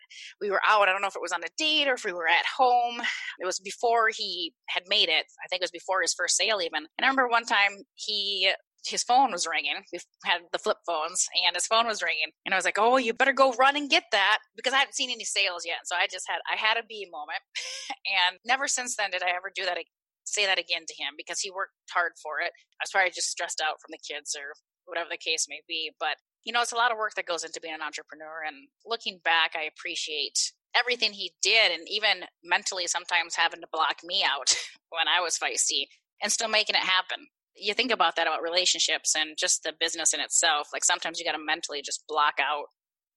we 0.41 0.49
were 0.49 0.61
out. 0.65 0.87
I 0.87 0.91
don't 0.91 1.01
know 1.01 1.07
if 1.07 1.15
it 1.15 1.21
was 1.21 1.31
on 1.31 1.43
a 1.43 1.49
date 1.57 1.87
or 1.87 1.93
if 1.93 2.05
we 2.05 2.13
were 2.13 2.27
at 2.27 2.45
home. 2.57 3.01
It 3.39 3.45
was 3.45 3.59
before 3.59 4.09
he 4.15 4.53
had 4.69 4.83
made 4.87 5.09
it. 5.09 5.25
I 5.43 5.47
think 5.49 5.61
it 5.61 5.63
was 5.63 5.71
before 5.71 6.01
his 6.01 6.13
first 6.13 6.37
sale, 6.37 6.61
even. 6.61 6.87
And 6.97 7.05
I 7.05 7.07
remember 7.07 7.27
one 7.27 7.45
time 7.45 7.83
he 7.95 8.51
his 8.87 9.03
phone 9.03 9.31
was 9.31 9.45
ringing. 9.45 9.83
We 9.91 9.99
had 10.23 10.41
the 10.53 10.59
flip 10.59 10.77
phones, 10.87 11.27
and 11.45 11.55
his 11.55 11.67
phone 11.67 11.85
was 11.87 12.01
ringing. 12.01 12.31
And 12.45 12.53
I 12.53 12.57
was 12.57 12.65
like, 12.65 12.79
"Oh, 12.79 12.97
you 12.97 13.13
better 13.13 13.33
go 13.33 13.51
run 13.53 13.75
and 13.75 13.89
get 13.89 14.05
that," 14.11 14.39
because 14.55 14.73
I 14.73 14.77
hadn't 14.77 14.95
seen 14.95 15.11
any 15.11 15.25
sales 15.25 15.63
yet. 15.65 15.79
So 15.85 15.95
I 15.95 16.07
just 16.07 16.25
had 16.29 16.39
I 16.51 16.55
had 16.55 16.77
a 16.77 16.85
B 16.87 17.07
moment, 17.11 17.41
and 18.07 18.39
never 18.45 18.67
since 18.67 18.95
then 18.95 19.11
did 19.11 19.23
I 19.23 19.29
ever 19.35 19.51
do 19.53 19.65
that. 19.65 19.77
Say 20.23 20.45
that 20.45 20.59
again 20.59 20.85
to 20.87 20.93
him 20.93 21.15
because 21.17 21.39
he 21.39 21.49
worked 21.49 21.73
hard 21.91 22.13
for 22.21 22.39
it. 22.39 22.51
I 22.79 22.83
was 22.83 22.91
probably 22.91 23.11
just 23.11 23.31
stressed 23.31 23.61
out 23.61 23.81
from 23.81 23.89
the 23.89 23.97
kids 23.97 24.35
or 24.37 24.53
whatever 24.85 25.09
the 25.09 25.17
case 25.17 25.47
may 25.49 25.61
be. 25.67 25.91
But 25.99 26.17
you 26.43 26.53
know, 26.53 26.61
it's 26.61 26.71
a 26.71 26.75
lot 26.75 26.91
of 26.91 26.97
work 26.97 27.13
that 27.15 27.25
goes 27.25 27.43
into 27.43 27.59
being 27.61 27.73
an 27.73 27.81
entrepreneur. 27.81 28.43
And 28.47 28.67
looking 28.85 29.19
back, 29.23 29.51
I 29.55 29.63
appreciate 29.63 30.53
everything 30.75 31.13
he 31.13 31.33
did, 31.41 31.71
and 31.71 31.87
even 31.89 32.25
mentally 32.43 32.87
sometimes 32.87 33.35
having 33.35 33.61
to 33.61 33.67
block 33.71 33.97
me 34.03 34.23
out 34.23 34.55
when 34.89 35.07
I 35.07 35.21
was 35.21 35.37
feisty 35.37 35.87
and 36.21 36.31
still 36.31 36.49
making 36.49 36.75
it 36.75 36.83
happen 36.83 37.27
you 37.59 37.73
think 37.73 37.91
about 37.91 38.15
that 38.15 38.27
about 38.27 38.41
relationships 38.41 39.15
and 39.15 39.37
just 39.37 39.63
the 39.63 39.73
business 39.79 40.13
in 40.13 40.19
itself. 40.19 40.69
Like 40.73 40.83
sometimes 40.83 41.19
you 41.19 41.25
got 41.25 41.33
to 41.33 41.43
mentally 41.43 41.81
just 41.81 42.03
block 42.07 42.35
out, 42.39 42.65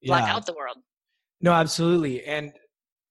block 0.03 0.27
yeah. 0.27 0.35
out 0.35 0.47
the 0.47 0.55
world. 0.55 0.79
No, 1.41 1.53
absolutely. 1.53 2.25
And 2.25 2.53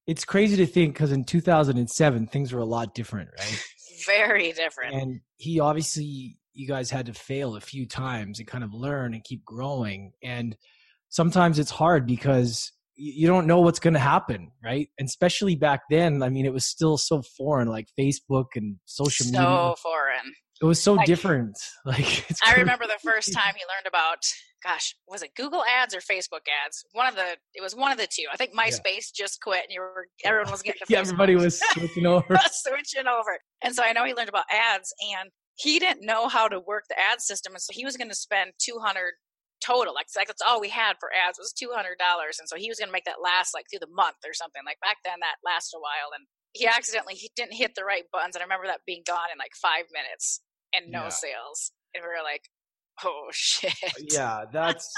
it's 0.06 0.24
crazy 0.24 0.56
to 0.56 0.66
think 0.66 0.94
because 0.94 1.12
in 1.12 1.24
2007 1.24 2.26
things 2.28 2.52
were 2.52 2.60
a 2.60 2.64
lot 2.64 2.94
different, 2.94 3.30
right? 3.38 3.64
Very 4.06 4.52
different. 4.52 4.94
And 4.94 5.20
he 5.36 5.60
obviously, 5.60 6.38
you 6.54 6.66
guys 6.66 6.90
had 6.90 7.06
to 7.06 7.14
fail 7.14 7.56
a 7.56 7.60
few 7.60 7.86
times 7.86 8.38
and 8.38 8.48
kind 8.48 8.64
of 8.64 8.74
learn 8.74 9.14
and 9.14 9.24
keep 9.24 9.44
growing. 9.44 10.12
And 10.22 10.56
sometimes 11.08 11.58
it's 11.58 11.70
hard 11.70 12.06
because 12.06 12.72
you 12.94 13.26
don't 13.26 13.46
know 13.46 13.60
what's 13.60 13.80
going 13.80 13.94
to 13.94 14.00
happen, 14.00 14.50
right? 14.62 14.88
And 14.98 15.08
especially 15.08 15.56
back 15.56 15.80
then, 15.90 16.22
I 16.22 16.28
mean, 16.28 16.46
it 16.46 16.52
was 16.52 16.66
still 16.66 16.98
so 16.98 17.22
foreign, 17.22 17.68
like 17.68 17.88
Facebook 17.98 18.46
and 18.54 18.76
social 18.84 19.24
so 19.24 19.30
media. 19.32 19.44
So 19.44 19.74
foreign. 19.82 20.32
It 20.60 20.66
was 20.66 20.80
so 20.80 20.94
like, 20.94 21.06
different. 21.06 21.58
Like 21.84 22.24
I 22.46 22.54
remember 22.54 22.86
the 22.86 23.00
first 23.02 23.32
time 23.32 23.54
he 23.56 23.62
learned 23.62 23.86
about 23.88 24.18
gosh, 24.62 24.94
was 25.08 25.22
it 25.22 25.34
Google 25.34 25.64
ads 25.64 25.94
or 25.94 25.98
Facebook 25.98 26.46
ads? 26.64 26.84
One 26.92 27.08
of 27.08 27.16
the 27.16 27.36
it 27.54 27.62
was 27.62 27.74
one 27.74 27.90
of 27.90 27.98
the 27.98 28.06
two. 28.06 28.24
I 28.32 28.36
think 28.36 28.54
MySpace 28.54 28.84
yeah. 28.86 29.24
just 29.24 29.40
quit 29.42 29.64
and 29.64 29.72
you 29.72 29.80
were 29.80 30.06
everyone 30.24 30.52
was 30.52 30.62
getting 30.62 30.80
Yeah, 30.88 31.00
everybody 31.00 31.34
was 31.34 31.60
switching 31.72 32.06
over. 32.06 32.38
switching 32.52 33.08
over. 33.08 33.38
And 33.62 33.74
so 33.74 33.82
I 33.82 33.92
know 33.92 34.04
he 34.04 34.14
learned 34.14 34.28
about 34.28 34.44
ads 34.50 34.94
and 35.18 35.30
he 35.56 35.78
didn't 35.78 36.04
know 36.06 36.28
how 36.28 36.48
to 36.48 36.60
work 36.60 36.84
the 36.88 36.98
ad 36.98 37.20
system 37.20 37.52
and 37.54 37.62
so 37.62 37.72
he 37.72 37.84
was 37.84 37.96
going 37.96 38.08
to 38.08 38.14
spend 38.14 38.52
200 38.58 39.14
total 39.64 39.94
like, 39.94 40.06
like 40.16 40.26
that's 40.26 40.42
all 40.42 40.60
we 40.60 40.68
had 40.68 40.94
for 40.98 41.10
ads 41.14 41.38
was 41.38 41.52
$200 41.54 41.94
and 42.38 42.48
so 42.48 42.56
he 42.56 42.68
was 42.68 42.78
going 42.78 42.88
to 42.88 42.92
make 42.92 43.04
that 43.04 43.22
last 43.22 43.54
like 43.54 43.66
through 43.70 43.78
the 43.78 43.94
month 43.94 44.16
or 44.26 44.34
something 44.34 44.62
like 44.66 44.80
back 44.80 44.96
then 45.04 45.18
that 45.20 45.36
lasted 45.44 45.76
a 45.76 45.80
while 45.80 46.10
and 46.16 46.26
he 46.52 46.66
accidentally 46.66 47.14
he 47.14 47.30
didn't 47.34 47.54
hit 47.54 47.74
the 47.74 47.84
right 47.84 48.04
buttons, 48.12 48.36
and 48.36 48.42
I 48.42 48.44
remember 48.44 48.66
that 48.66 48.80
being 48.86 49.02
gone 49.06 49.28
in 49.32 49.38
like 49.38 49.52
five 49.60 49.84
minutes 49.92 50.40
and 50.74 50.90
no 50.90 51.04
Yeah. 51.04 51.08
sales, 51.08 51.72
and 51.94 52.02
we 52.02 52.08
were 52.08 52.22
like, 52.22 52.42
oh 53.04 53.28
shit. 53.32 53.72
Yeah, 53.96 54.44
that's 54.52 54.88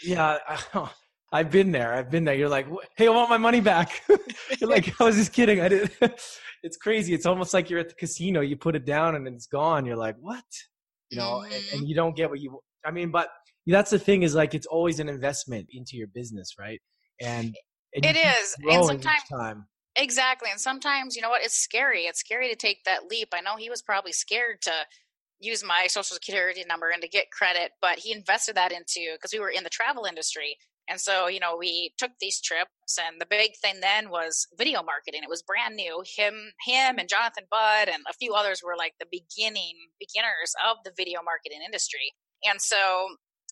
yeah. 0.00 0.38
Oh, 0.74 0.92
I've 1.32 1.50
been 1.50 1.72
there. 1.72 1.92
I've 1.92 2.10
been 2.10 2.24
there. 2.24 2.34
You're 2.34 2.48
like, 2.48 2.66
hey, 2.96 3.06
I 3.06 3.10
want 3.10 3.28
my 3.28 3.36
money 3.36 3.60
back. 3.60 4.02
you're 4.60 4.70
like, 4.70 4.98
I 5.00 5.04
was 5.04 5.16
just 5.16 5.32
kidding. 5.32 5.60
I 5.60 5.68
did. 5.68 5.90
it's 6.62 6.76
crazy. 6.76 7.12
It's 7.14 7.26
almost 7.26 7.52
like 7.52 7.68
you're 7.68 7.80
at 7.80 7.88
the 7.90 7.94
casino. 7.94 8.40
You 8.40 8.56
put 8.56 8.74
it 8.74 8.86
down 8.86 9.14
and 9.14 9.26
it's 9.28 9.46
gone. 9.46 9.84
You're 9.84 9.96
like, 9.96 10.16
what? 10.20 10.44
You 11.10 11.18
know, 11.18 11.40
and, 11.42 11.52
Mhm. 11.52 11.72
and 11.74 11.88
you 11.88 11.94
don't 11.94 12.16
get 12.16 12.30
what 12.30 12.40
you. 12.40 12.58
I 12.84 12.90
mean, 12.90 13.10
but 13.10 13.28
that's 13.66 13.90
the 13.90 13.98
thing 13.98 14.22
is 14.22 14.34
like 14.34 14.54
it's 14.54 14.66
always 14.66 15.00
an 15.00 15.08
investment 15.08 15.68
into 15.72 15.96
your 15.96 16.06
business, 16.08 16.54
right? 16.58 16.80
And, 17.20 17.54
and 17.94 18.04
It 18.04 18.16
is, 18.16 18.56
and 18.70 18.84
sometimes. 18.84 19.64
Exactly. 19.96 20.48
And 20.50 20.60
sometimes, 20.60 21.16
you 21.16 21.22
know 21.22 21.28
what, 21.28 21.42
it's 21.42 21.56
scary. 21.58 22.02
It's 22.02 22.20
scary 22.20 22.48
to 22.48 22.56
take 22.56 22.84
that 22.84 23.06
leap. 23.10 23.28
I 23.32 23.40
know 23.40 23.56
he 23.56 23.68
was 23.68 23.82
probably 23.82 24.12
scared 24.12 24.62
to 24.62 24.72
use 25.40 25.64
my 25.64 25.86
social 25.88 26.14
security 26.14 26.64
number 26.68 26.90
and 26.90 27.02
to 27.02 27.08
get 27.08 27.30
credit, 27.30 27.72
but 27.82 27.98
he 27.98 28.12
invested 28.12 28.54
that 28.56 28.72
into 28.72 29.12
because 29.14 29.32
we 29.32 29.40
were 29.40 29.50
in 29.50 29.64
the 29.64 29.70
travel 29.70 30.04
industry. 30.04 30.56
And 30.88 31.00
so, 31.00 31.28
you 31.28 31.40
know, 31.40 31.56
we 31.58 31.92
took 31.98 32.12
these 32.20 32.40
trips 32.40 32.98
and 32.98 33.20
the 33.20 33.26
big 33.26 33.52
thing 33.60 33.80
then 33.80 34.10
was 34.10 34.46
video 34.56 34.82
marketing. 34.82 35.22
It 35.22 35.28
was 35.28 35.42
brand 35.42 35.76
new. 35.76 36.02
Him 36.16 36.52
him 36.64 36.98
and 36.98 37.08
Jonathan 37.08 37.44
Budd 37.50 37.88
and 37.88 38.02
a 38.08 38.14
few 38.14 38.34
others 38.34 38.62
were 38.64 38.76
like 38.76 38.94
the 38.98 39.06
beginning 39.10 39.76
beginners 40.00 40.54
of 40.68 40.78
the 40.84 40.92
video 40.96 41.20
marketing 41.22 41.60
industry. 41.64 42.14
And 42.48 42.60
so, 42.60 43.08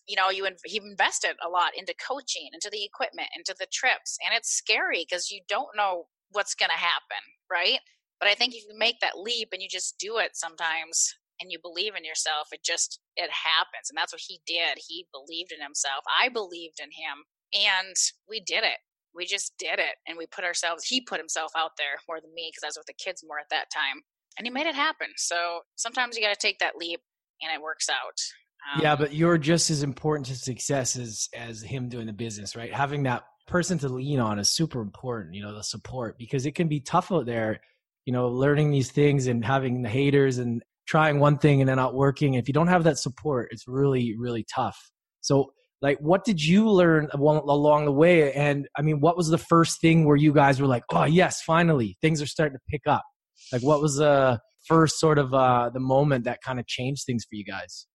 you 0.07 0.15
know, 0.15 0.29
you 0.29 0.45
inv- 0.45 0.65
he 0.65 0.77
invested 0.77 1.35
a 1.45 1.49
lot 1.49 1.71
into 1.77 1.93
coaching, 1.95 2.49
into 2.53 2.69
the 2.71 2.83
equipment, 2.83 3.27
into 3.35 3.55
the 3.59 3.67
trips, 3.71 4.17
and 4.25 4.35
it's 4.35 4.49
scary 4.49 5.05
because 5.07 5.29
you 5.29 5.41
don't 5.47 5.75
know 5.75 6.05
what's 6.31 6.55
going 6.55 6.69
to 6.69 6.77
happen, 6.77 7.21
right? 7.51 7.79
But 8.19 8.29
I 8.29 8.33
think 8.33 8.55
if 8.55 8.63
you 8.67 8.77
make 8.77 8.99
that 9.01 9.19
leap 9.19 9.49
and 9.51 9.61
you 9.61 9.67
just 9.69 9.97
do 9.99 10.17
it 10.17 10.31
sometimes 10.35 11.13
and 11.39 11.51
you 11.51 11.59
believe 11.61 11.95
in 11.95 12.05
yourself, 12.05 12.47
it 12.51 12.63
just 12.63 12.99
it 13.15 13.29
happens. 13.31 13.89
And 13.89 13.97
that's 13.97 14.13
what 14.13 14.21
he 14.25 14.39
did. 14.45 14.77
He 14.87 15.07
believed 15.11 15.51
in 15.51 15.61
himself. 15.61 16.03
I 16.07 16.29
believed 16.29 16.79
in 16.79 16.89
him, 16.89 17.25
and 17.53 17.95
we 18.29 18.39
did 18.39 18.63
it. 18.63 18.79
We 19.15 19.25
just 19.25 19.53
did 19.57 19.79
it, 19.79 19.95
and 20.07 20.17
we 20.17 20.27
put 20.27 20.43
ourselves. 20.43 20.85
He 20.85 21.01
put 21.01 21.19
himself 21.19 21.51
out 21.57 21.71
there 21.77 21.97
more 22.07 22.21
than 22.21 22.33
me 22.33 22.51
because 22.51 22.63
I 22.63 22.67
was 22.67 22.77
with 22.77 22.87
the 22.87 23.03
kids 23.03 23.23
more 23.25 23.39
at 23.39 23.49
that 23.49 23.71
time, 23.73 24.01
and 24.37 24.45
he 24.45 24.51
made 24.51 24.67
it 24.67 24.75
happen. 24.75 25.07
So 25.17 25.61
sometimes 25.75 26.15
you 26.15 26.23
got 26.23 26.33
to 26.33 26.47
take 26.47 26.59
that 26.59 26.77
leap, 26.77 27.01
and 27.41 27.51
it 27.51 27.61
works 27.61 27.89
out. 27.89 28.81
yeah, 28.81 28.93
Um, 28.93 28.99
but 28.99 29.13
you're 29.13 29.37
just 29.37 29.69
as 29.69 29.83
important 29.83 30.27
to 30.27 30.35
success 30.35 30.95
as 30.97 31.29
as 31.35 31.61
him 31.61 31.89
doing 31.89 32.07
the 32.07 32.13
business, 32.13 32.55
right? 32.55 32.73
Having 32.73 33.03
that 33.03 33.23
person 33.47 33.77
to 33.79 33.89
lean 33.89 34.19
on 34.19 34.39
is 34.39 34.49
super 34.49 34.81
important. 34.81 35.33
You 35.33 35.43
know, 35.43 35.55
the 35.55 35.63
support 35.63 36.17
because 36.17 36.45
it 36.45 36.53
can 36.53 36.67
be 36.67 36.79
tough 36.79 37.11
out 37.11 37.25
there. 37.25 37.61
You 38.05 38.13
know, 38.13 38.29
learning 38.29 38.71
these 38.71 38.91
things 38.91 39.27
and 39.27 39.43
having 39.43 39.81
the 39.81 39.89
haters 39.89 40.37
and 40.37 40.63
trying 40.87 41.19
one 41.19 41.37
thing 41.37 41.61
and 41.61 41.69
then 41.69 41.77
not 41.77 41.93
working. 41.93 42.35
If 42.35 42.47
you 42.47 42.53
don't 42.53 42.67
have 42.67 42.83
that 42.85 42.97
support, 42.97 43.49
it's 43.51 43.67
really 43.67 44.15
really 44.17 44.45
tough. 44.53 44.77
So, 45.21 45.51
like, 45.81 45.97
what 45.99 46.23
did 46.23 46.43
you 46.43 46.69
learn 46.69 47.09
along 47.13 47.85
the 47.85 47.91
way? 47.91 48.33
And 48.33 48.67
I 48.77 48.81
mean, 48.81 48.99
what 48.99 49.17
was 49.17 49.27
the 49.29 49.37
first 49.37 49.81
thing 49.81 50.05
where 50.05 50.15
you 50.15 50.33
guys 50.33 50.59
were 50.61 50.67
like, 50.67 50.83
"Oh, 50.91 51.05
yes, 51.05 51.41
finally, 51.41 51.97
things 52.01 52.21
are 52.21 52.27
starting 52.27 52.57
to 52.57 52.63
pick 52.69 52.81
up"? 52.87 53.03
Like, 53.51 53.61
what 53.61 53.81
was 53.81 53.97
the 53.97 54.39
first 54.67 54.99
sort 54.99 55.17
of 55.17 55.33
uh, 55.33 55.69
the 55.73 55.79
moment 55.79 56.25
that 56.25 56.41
kind 56.41 56.59
of 56.59 56.67
changed 56.67 57.03
things 57.05 57.23
for 57.23 57.35
you 57.35 57.45
guys? 57.45 57.87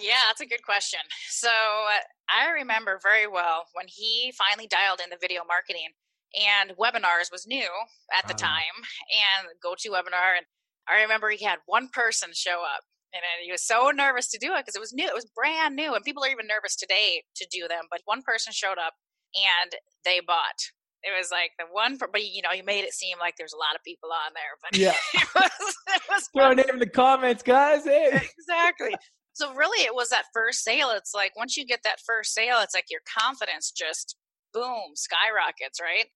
Yeah, 0.00 0.22
that's 0.28 0.40
a 0.40 0.46
good 0.46 0.62
question. 0.64 1.00
So 1.28 1.48
uh, 1.48 2.02
I 2.30 2.50
remember 2.50 3.00
very 3.02 3.26
well 3.26 3.64
when 3.74 3.86
he 3.88 4.32
finally 4.38 4.68
dialed 4.68 5.00
in 5.02 5.10
the 5.10 5.18
video 5.20 5.42
marketing 5.46 5.90
and 6.38 6.76
webinars 6.76 7.32
was 7.32 7.46
new 7.46 7.68
at 8.16 8.28
the 8.28 8.34
Ah. 8.34 8.46
time 8.48 8.76
and 9.10 9.48
go 9.62 9.74
to 9.78 9.90
webinar. 9.90 10.36
And 10.36 10.46
I 10.90 11.02
remember 11.02 11.30
he 11.30 11.44
had 11.44 11.58
one 11.66 11.88
person 11.88 12.30
show 12.32 12.62
up 12.62 12.82
and 13.12 13.22
he 13.44 13.50
was 13.52 13.62
so 13.66 13.90
nervous 13.94 14.28
to 14.30 14.38
do 14.38 14.54
it 14.54 14.60
because 14.64 14.76
it 14.76 14.80
was 14.80 14.92
new. 14.92 15.06
It 15.06 15.14
was 15.14 15.30
brand 15.34 15.76
new. 15.76 15.94
And 15.94 16.04
people 16.04 16.24
are 16.24 16.28
even 16.30 16.46
nervous 16.46 16.76
today 16.76 17.22
to 17.36 17.46
do 17.50 17.66
them. 17.68 17.84
But 17.90 18.00
one 18.04 18.22
person 18.22 18.52
showed 18.52 18.78
up 18.78 18.94
and 19.34 19.72
they 20.04 20.20
bought. 20.20 20.60
It 21.02 21.16
was 21.16 21.30
like 21.30 21.52
the 21.58 21.64
one, 21.70 21.96
but 21.96 22.10
you 22.22 22.42
know, 22.42 22.50
you 22.52 22.64
made 22.64 22.82
it 22.84 22.92
seem 22.92 23.18
like 23.20 23.34
there's 23.38 23.52
a 23.52 23.56
lot 23.56 23.76
of 23.76 23.84
people 23.84 24.10
on 24.12 24.32
there, 24.34 24.58
but 24.60 24.76
Yeah. 24.76 24.94
it 25.14 25.28
was, 25.34 25.76
it 25.94 26.02
was 26.08 26.28
Throw 26.36 26.50
a 26.50 26.54
name 26.54 26.70
in 26.74 26.78
the 26.80 26.88
comments, 26.88 27.42
guys. 27.42 27.84
Hey. 27.84 28.10
exactly. 28.38 28.94
So 29.32 29.54
really 29.54 29.84
it 29.86 29.94
was 29.94 30.10
that 30.10 30.24
first 30.34 30.64
sale. 30.64 30.90
It's 30.90 31.14
like 31.14 31.36
once 31.36 31.56
you 31.56 31.64
get 31.64 31.80
that 31.84 32.00
first 32.04 32.34
sale, 32.34 32.56
it's 32.60 32.74
like 32.74 32.86
your 32.90 33.00
confidence 33.06 33.70
just 33.70 34.16
boom, 34.52 34.94
skyrockets, 34.94 35.80
right? 35.80 36.06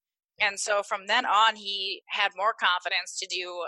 And 0.41 0.59
so 0.59 0.83
from 0.83 1.07
then 1.07 1.25
on 1.25 1.55
he 1.55 2.01
had 2.09 2.31
more 2.35 2.53
confidence 2.53 3.17
to 3.19 3.27
do 3.27 3.63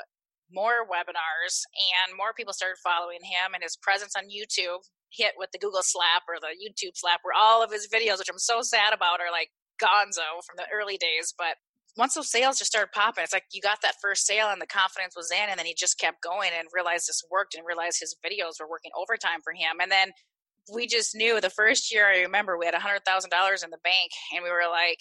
more 0.51 0.85
webinars 0.85 1.65
and 1.75 2.17
more 2.17 2.33
people 2.33 2.53
started 2.53 2.77
following 2.83 3.23
him 3.23 3.53
and 3.53 3.63
his 3.63 3.77
presence 3.77 4.13
on 4.15 4.25
YouTube 4.25 4.85
hit 5.09 5.33
with 5.37 5.51
the 5.51 5.59
Google 5.59 5.83
slap 5.83 6.23
or 6.27 6.35
the 6.39 6.53
YouTube 6.55 6.95
slap 6.95 7.21
where 7.23 7.37
all 7.37 7.63
of 7.63 7.71
his 7.71 7.87
videos, 7.87 8.19
which 8.19 8.29
I'm 8.29 8.39
so 8.39 8.61
sad 8.61 8.93
about, 8.93 9.21
are 9.21 9.31
like 9.31 9.49
gonzo 9.81 10.43
from 10.45 10.57
the 10.57 10.67
early 10.73 10.97
days. 10.97 11.33
But 11.37 11.57
once 11.97 12.13
those 12.13 12.29
sales 12.29 12.57
just 12.57 12.71
started 12.71 12.91
popping, 12.91 13.23
it's 13.23 13.33
like 13.33 13.45
you 13.53 13.61
got 13.61 13.81
that 13.81 13.95
first 14.01 14.25
sale 14.25 14.49
and 14.49 14.61
the 14.61 14.67
confidence 14.67 15.15
was 15.15 15.31
in, 15.31 15.49
and 15.49 15.57
then 15.57 15.65
he 15.65 15.73
just 15.73 15.99
kept 15.99 16.21
going 16.21 16.51
and 16.57 16.67
realized 16.73 17.07
this 17.07 17.23
worked 17.31 17.55
and 17.55 17.65
realized 17.65 17.99
his 17.99 18.15
videos 18.25 18.59
were 18.59 18.69
working 18.69 18.91
overtime 18.97 19.39
for 19.43 19.53
him. 19.53 19.79
And 19.81 19.91
then 19.91 20.11
we 20.73 20.87
just 20.87 21.15
knew 21.15 21.39
the 21.39 21.49
first 21.49 21.93
year 21.93 22.07
I 22.07 22.21
remember 22.21 22.57
we 22.57 22.65
had 22.65 22.73
a 22.73 22.79
hundred 22.79 23.05
thousand 23.05 23.29
dollars 23.29 23.63
in 23.63 23.69
the 23.69 23.77
bank 23.83 24.11
and 24.33 24.43
we 24.43 24.49
were 24.49 24.67
like, 24.69 24.99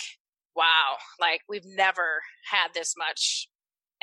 wow, 0.54 0.96
like 1.20 1.40
we've 1.48 1.64
never 1.64 2.20
had 2.50 2.68
this 2.74 2.94
much. 2.96 3.48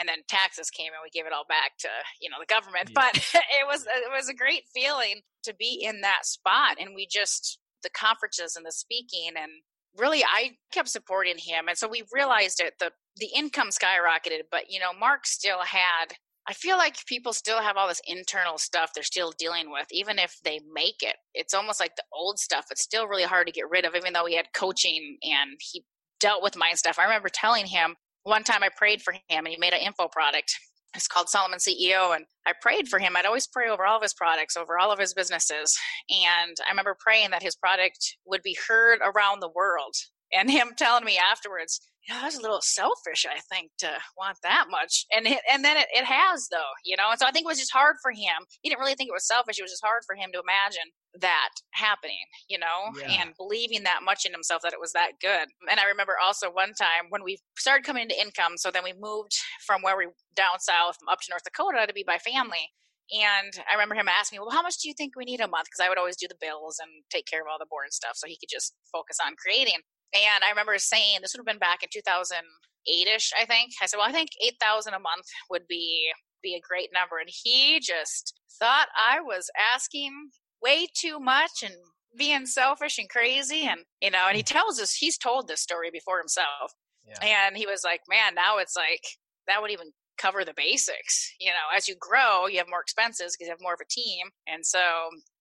And 0.02 0.10
then 0.10 0.26
taxes 0.28 0.72
came 0.72 0.88
and 0.88 1.04
we 1.04 1.14
gave 1.14 1.28
it 1.28 1.34
all 1.34 1.46
back 1.48 1.78
to, 1.80 1.90
you 2.20 2.30
know, 2.30 2.38
the 2.40 2.52
government. 2.52 2.90
Yeah. 2.90 3.06
But 3.06 3.16
it 3.62 3.68
was 3.68 3.86
it 3.86 4.12
was 4.12 4.28
a 4.28 4.34
great 4.34 4.64
feeling 4.74 5.22
to 5.44 5.54
be 5.54 5.80
in 5.82 6.02
that 6.02 6.26
spot. 6.26 6.78
And 6.80 6.96
we 6.96 7.06
just 7.06 7.60
the 7.84 7.92
conferences 7.92 8.56
and 8.56 8.66
the 8.66 8.72
speaking 8.72 9.34
and 9.38 9.52
really 9.96 10.24
I 10.24 10.58
kept 10.74 10.90
supporting 10.90 11.38
him. 11.38 11.68
And 11.68 11.78
so 11.78 11.88
we 11.88 12.04
realized 12.12 12.60
it 12.60 12.74
the 12.80 12.92
the 13.18 13.30
income 13.36 13.70
skyrocketed, 13.70 14.50
but 14.50 14.70
you 14.70 14.80
know, 14.80 14.92
Mark 14.98 15.28
still 15.28 15.62
had 15.62 16.16
I 16.48 16.54
feel 16.54 16.78
like 16.78 17.06
people 17.06 17.34
still 17.34 17.62
have 17.62 17.78
all 17.78 17.88
this 17.88 18.02
internal 18.08 18.58
stuff 18.58 18.92
they're 18.94 19.04
still 19.04 19.32
dealing 19.38 19.72
with, 19.72 19.86
even 19.92 20.18
if 20.18 20.38
they 20.44 20.60
make 20.74 21.04
it. 21.04 21.16
It's 21.36 21.54
almost 21.54 21.80
like 21.80 21.96
the 21.96 22.04
old 22.12 22.40
stuff. 22.40 22.66
It's 22.72 22.82
still 22.82 23.08
really 23.08 23.24
hard 23.24 23.46
to 23.46 23.54
get 23.54 23.70
rid 23.70 23.86
of, 23.86 23.96
even 23.96 24.14
though 24.14 24.26
he 24.26 24.36
had 24.36 24.48
coaching 24.54 25.18
and 25.22 25.52
he 25.60 25.86
dealt 26.20 26.42
with 26.42 26.56
my 26.56 26.72
stuff. 26.74 26.98
I 26.98 27.04
remember 27.04 27.30
telling 27.30 27.68
him 27.68 27.96
one 28.24 28.44
time 28.44 28.64
I 28.64 28.70
prayed 28.76 29.02
for 29.02 29.14
him 29.14 29.22
and 29.30 29.48
he 29.48 29.58
made 29.58 29.74
an 29.74 29.82
info 29.82 30.08
product. 30.08 30.56
It's 30.96 31.08
called 31.08 31.30
Solomon 31.30 31.60
CEO. 31.60 32.16
And 32.16 32.26
I 32.46 32.54
prayed 32.62 32.88
for 32.88 33.00
him. 33.00 33.16
I'd 33.16 33.26
always 33.26 33.48
pray 33.48 33.70
over 33.70 33.86
all 33.86 33.98
of 33.98 34.04
his 34.04 34.14
products, 34.14 34.58
over 34.58 34.78
all 34.78 34.92
of 34.92 35.00
his 35.00 35.14
businesses. 35.14 35.78
And 36.10 36.58
I 36.68 36.72
remember 36.72 36.98
praying 37.00 37.32
that 37.32 37.44
his 37.44 37.56
product 37.56 38.18
would 38.26 38.42
be 38.44 38.58
heard 38.68 39.00
around 39.04 39.40
the 39.40 39.52
world. 39.54 39.96
And 40.34 40.50
him 40.50 40.72
telling 40.78 41.06
me 41.06 41.18
afterwards, 41.18 41.80
you 42.08 42.14
know, 42.14 42.20
that 42.20 42.28
was 42.28 42.36
a 42.36 42.42
little 42.42 42.62
selfish, 42.62 43.26
I 43.30 43.40
think, 43.54 43.72
to 43.80 43.92
want 44.18 44.38
that 44.44 44.66
much. 44.70 45.06
And 45.16 45.28
it, 45.28 45.40
and 45.52 45.64
then 45.64 45.78
it, 45.78 45.88
it 45.94 46.04
has 46.04 46.48
though, 46.52 46.72
you 46.84 46.98
know. 46.98 47.12
And 47.12 47.20
so 47.20 47.28
I 47.28 47.32
think 47.32 47.46
it 47.46 47.48
was 47.48 47.60
just 47.60 47.72
hard 47.74 47.98
for 48.02 48.12
him. 48.12 48.46
He 48.62 48.70
didn't 48.70 48.82
really 48.82 48.96
think 48.96 49.10
it 49.10 49.14
was 49.14 49.28
selfish. 49.28 49.60
It 49.60 49.64
was 49.64 49.72
just 49.72 49.86
hard 49.86 50.02
for 50.06 50.16
him 50.16 50.32
to 50.34 50.42
imagine 50.42 50.92
that 51.20 51.50
happening, 51.74 52.26
you 52.48 52.58
know, 52.58 52.92
Yeah. 53.00 53.22
and 53.22 53.36
believing 53.38 53.84
that 53.84 54.02
much 54.04 54.26
in 54.26 54.32
himself 54.32 54.62
that 54.64 54.74
it 54.74 54.80
was 54.80 54.94
that 54.94 55.20
good. 55.20 55.50
And 55.70 55.80
I 55.80 55.86
remember 55.86 56.16
also 56.22 56.50
one 56.50 56.74
time 56.74 57.10
when 57.10 57.24
we 57.24 57.40
started 57.58 57.86
coming 57.86 58.04
into 58.04 58.20
income, 58.20 58.58
so 58.58 58.72
then 58.72 58.84
we 58.84 58.94
moved 58.94 59.34
from 59.66 59.82
where 59.82 59.98
we 59.98 60.08
down 60.36 60.60
south 60.60 60.98
up 61.10 61.20
to 61.22 61.28
North 61.30 61.44
Dakota 61.44 61.86
to 61.88 61.94
be 61.94 62.04
by 62.04 62.18
family. 62.18 62.72
And 63.12 63.52
I 63.70 63.74
remember 63.74 63.96
him 63.96 64.08
asking 64.08 64.38
me, 64.38 64.40
Well, 64.42 64.56
how 64.56 64.62
much 64.62 64.78
do 64.80 64.88
you 64.88 64.94
think 64.98 65.16
we 65.18 65.26
need 65.26 65.42
a 65.42 65.48
month? 65.48 65.66
Because 65.66 65.84
I 65.86 65.90
would 65.90 65.98
always 65.98 66.16
do 66.16 66.28
the 66.30 66.38
bills 66.40 66.80
and 66.82 66.90
take 67.10 67.26
care 67.26 67.42
of 67.42 67.48
all 67.52 67.60
the 67.60 67.66
boring 67.70 67.92
stuff 67.92 68.14
so 68.16 68.26
he 68.28 68.38
could 68.38 68.50
just 68.50 68.74
focus 68.92 69.18
on 69.26 69.36
creating. 69.36 69.80
And 70.14 70.44
I 70.46 70.50
remember 70.50 70.78
saying, 70.78 71.20
this 71.22 71.34
would 71.34 71.40
have 71.40 71.46
been 71.46 71.60
back 71.60 71.84
in 71.84 71.90
2008 71.92 73.08
ish, 73.08 73.32
I 73.38 73.46
think. 73.46 73.72
I 73.82 73.86
said, 73.86 73.98
Well, 73.98 74.08
I 74.08 74.14
think 74.14 74.30
8000 74.42 74.94
a 74.94 75.00
month 75.00 75.26
would 75.50 75.68
be 75.68 76.14
be 76.42 76.56
a 76.56 76.62
great 76.62 76.90
number. 76.94 77.18
And 77.20 77.30
he 77.30 77.80
just 77.80 78.34
thought 78.60 78.88
I 78.98 79.20
was 79.20 79.50
asking 79.74 80.32
way 80.62 80.88
too 80.94 81.20
much 81.20 81.64
and 81.64 81.76
being 82.18 82.46
selfish 82.46 82.98
and 82.98 83.10
crazy. 83.10 83.68
And, 83.68 83.82
you 84.02 84.12
know, 84.12 84.26
and 84.28 84.36
he 84.36 84.44
mm. 84.44 84.48
tells 84.48 84.80
us, 84.80 84.94
he's 84.94 85.18
told 85.18 85.48
this 85.48 85.62
story 85.62 85.90
before 85.92 86.20
himself. 86.20 86.74
Yeah. 87.08 87.46
And 87.46 87.58
he 87.58 87.66
was 87.66 87.84
like, 87.84 88.02
Man, 88.10 88.36
now 88.36 88.58
it's 88.58 88.76
like 88.76 89.04
that 89.48 89.62
would 89.62 89.72
even 89.72 89.92
cover 90.18 90.46
the 90.46 90.54
basics. 90.56 91.34
You 91.40 91.50
know, 91.50 91.76
as 91.76 91.88
you 91.88 91.96
grow, 92.00 92.48
you 92.48 92.58
have 92.60 92.70
more 92.70 92.82
expenses 92.82 93.36
because 93.36 93.48
you 93.48 93.52
have 93.52 93.62
more 93.62 93.74
of 93.74 93.80
a 93.82 93.90
team. 93.90 94.28
And 94.48 94.66
so, 94.66 94.80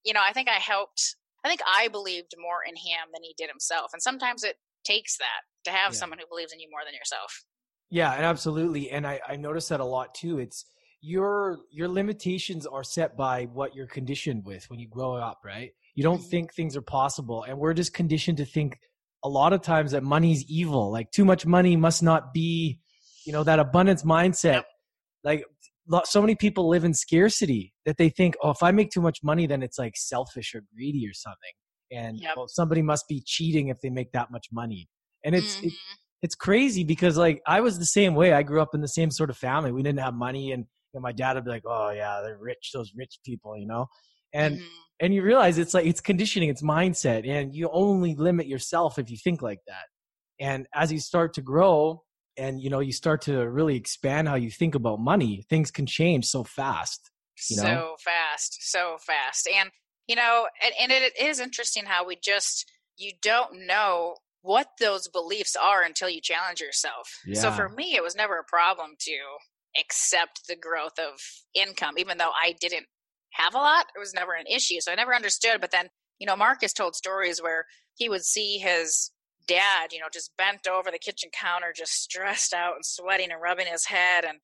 you 0.05 0.13
know, 0.13 0.23
I 0.27 0.33
think 0.33 0.49
I 0.49 0.55
helped. 0.55 1.17
I 1.45 1.49
think 1.49 1.61
I 1.67 1.89
believed 1.89 2.35
more 2.39 2.61
in 2.67 2.77
him 2.77 3.09
than 3.13 3.23
he 3.23 3.35
did 3.37 3.49
himself. 3.49 3.91
And 3.93 4.03
sometimes 4.03 4.45
it 4.45 4.57
takes 4.85 5.17
that 5.19 5.43
to 5.65 5.71
have 5.71 5.93
Yeah. 5.93 5.99
someone 5.99 6.19
who 6.19 6.27
believes 6.29 6.53
in 6.53 6.61
you 6.61 6.69
more 6.71 6.83
than 6.85 6.95
yourself. 6.95 7.45
Yeah, 7.91 8.13
and 8.13 8.25
absolutely. 8.25 8.91
And 8.91 9.07
I, 9.07 9.21
I 9.27 9.37
notice 9.37 9.69
that 9.69 9.81
a 9.81 9.85
lot 9.85 10.15
too. 10.15 10.39
It's 10.39 10.65
your 11.01 11.59
your 11.71 11.89
limitations 11.89 12.67
are 12.67 12.85
set 12.85 13.17
by 13.17 13.45
what 13.45 13.75
you're 13.75 13.87
conditioned 13.87 14.45
with 14.45 14.69
when 14.69 14.79
you 14.79 14.89
grow 14.89 15.15
up, 15.15 15.41
right? 15.45 15.73
You 15.95 16.03
don't 16.03 16.21
Mhm. 16.21 16.31
think 16.31 16.55
things 16.55 16.77
are 16.77 16.83
possible. 16.83 17.43
And 17.45 17.59
we're 17.59 17.75
just 17.75 17.95
conditioned 17.95 18.39
to 18.39 18.45
think 18.45 18.79
a 19.25 19.29
lot 19.29 19.53
of 19.53 19.63
times 19.63 19.93
that 19.93 20.03
money's 20.03 20.45
evil. 20.45 20.91
Like 20.91 21.11
too 21.11 21.25
much 21.25 21.47
money 21.47 21.77
must 21.77 22.03
not 22.03 22.33
be 22.33 22.81
you 23.25 23.33
know 23.33 23.45
that 23.45 23.59
abundance 23.59 24.03
mindset 24.03 24.63
like 25.25 25.45
so 26.05 26.21
many 26.21 26.35
people 26.35 26.69
live 26.69 26.85
in 26.85 26.95
scarcity 26.95 27.73
that 27.85 27.97
they 27.97 28.09
think 28.09 28.35
oh 28.43 28.51
if 28.51 28.63
i 28.63 28.71
make 28.71 28.91
too 28.91 29.01
much 29.01 29.19
money 29.23 29.47
then 29.47 29.63
it's 29.63 29.79
like 29.79 29.95
selfish 29.97 30.55
or 30.55 30.63
greedy 30.75 31.07
or 31.09 31.13
something 31.13 31.53
and 31.93 32.19
yep. 32.21 32.35
well, 32.37 32.47
somebody 32.49 32.83
must 32.83 33.07
be 33.09 33.23
cheating 33.27 33.69
if 33.69 33.81
they 33.81 33.91
make 33.91 34.13
that 34.13 34.31
much 34.31 34.47
money 34.53 34.89
and 35.25 35.35
it's 35.35 35.57
mm-hmm. 35.57 35.67
it, 35.67 35.73
it's 36.23 36.35
crazy 36.35 36.85
because 36.85 37.17
like 37.17 37.41
i 37.47 37.61
was 37.61 37.79
the 37.79 37.85
same 37.85 38.15
way 38.15 38.33
i 38.33 38.43
grew 38.43 38.61
up 38.61 38.75
in 38.75 38.81
the 38.81 38.89
same 38.89 39.11
sort 39.11 39.31
of 39.31 39.37
family 39.37 39.73
we 39.73 39.83
didn't 39.83 40.01
have 40.01 40.15
money 40.15 40.53
and, 40.53 40.67
and 40.95 41.03
my 41.03 41.13
dad 41.13 41.35
would 41.35 41.45
be 41.45 41.51
like 41.51 41.65
oh 41.67 41.91
yeah 41.91 42.21
they're 42.23 42.39
rich 42.39 42.71
those 42.73 42.93
rich 42.97 43.19
people 43.25 43.57
you 43.57 43.67
know 43.67 43.87
and 44.33 44.57
mm-hmm. 44.57 44.67
and 45.01 45.15
you 45.15 45.23
realize 45.23 45.59
it's 45.59 45.75
like 45.75 45.87
it's 45.87 46.01
conditioning 46.01 46.49
it's 46.49 46.63
mindset 46.63 47.29
and 47.29 47.55
you 47.55 47.69
only 47.73 48.15
limit 48.15 48.47
yourself 48.47 48.99
if 48.99 49.11
you 49.11 49.17
think 49.17 49.43
like 49.43 49.61
that 49.67 49.87
and 50.39 50.67
as 50.75 50.93
you 50.93 50.99
start 50.99 51.35
to 51.35 51.43
grow 51.43 52.03
and 52.37 52.61
you 52.61 52.71
know 52.71 52.81
you 52.81 52.93
start 52.93 53.23
to 53.23 53.49
really 53.49 53.77
expand 53.77 54.29
how 54.29 54.35
you 54.35 54.51
think 54.51 54.75
about 54.75 55.01
money 55.01 55.45
things 55.49 55.71
can 55.71 55.87
change 55.87 56.27
so 56.27 56.45
fast 56.45 57.11
you 57.49 57.57
know? 57.57 57.63
so 57.63 57.97
fast 58.05 58.59
so 58.61 58.97
fast 59.01 59.49
and 59.55 59.71
you 60.07 60.17
know 60.17 60.47
and, 60.63 60.73
and 60.81 60.93
it 60.93 61.19
is 61.21 61.41
interesting 61.41 61.85
how 61.87 62.05
we 62.07 62.17
just 62.23 62.71
you 62.97 63.13
don't 63.23 63.67
know 63.67 64.17
what 64.43 64.69
those 64.79 65.09
beliefs 65.09 65.55
are 65.57 65.83
until 65.83 66.09
you 66.09 66.21
challenge 66.21 66.61
yourself 66.61 67.19
yeah. 67.27 67.39
so 67.39 67.51
for 67.51 67.69
me 67.69 67.95
it 67.95 68.03
was 68.03 68.15
never 68.15 68.39
a 68.39 68.45
problem 68.45 68.95
to 68.99 69.13
accept 69.79 70.43
the 70.49 70.57
growth 70.57 70.99
of 70.99 71.21
income 71.55 71.95
even 71.99 72.19
though 72.19 72.33
i 72.43 72.55
didn't 72.61 72.87
have 73.33 73.55
a 73.55 73.59
lot 73.59 73.87
it 73.95 73.99
was 73.99 74.15
never 74.15 74.33
an 74.33 74.47
issue 74.47 74.81
so 74.81 74.91
i 74.91 74.95
never 74.95 75.15
understood 75.15 75.61
but 75.61 75.71
then 75.71 75.89
you 76.19 76.27
know 76.27 76.37
marcus 76.37 76.73
told 76.73 76.97
stories 76.97 77.41
where 77.41 77.65
he 77.95 78.09
would 78.09 78.25
see 78.25 78.59
his 78.59 79.11
dad, 79.47 79.93
you 79.93 79.99
know, 79.99 80.07
just 80.13 80.31
bent 80.39 80.69
over 80.69 80.91
the 80.91 80.99
kitchen 80.99 81.29
counter, 81.33 81.73
just 81.75 81.93
stressed 81.93 82.55
out 82.55 82.75
and 82.75 82.85
sweating 82.85 83.33
and 83.33 83.43
rubbing 83.43 83.67
his 83.67 83.85
head, 83.85 84.25
and 84.25 84.39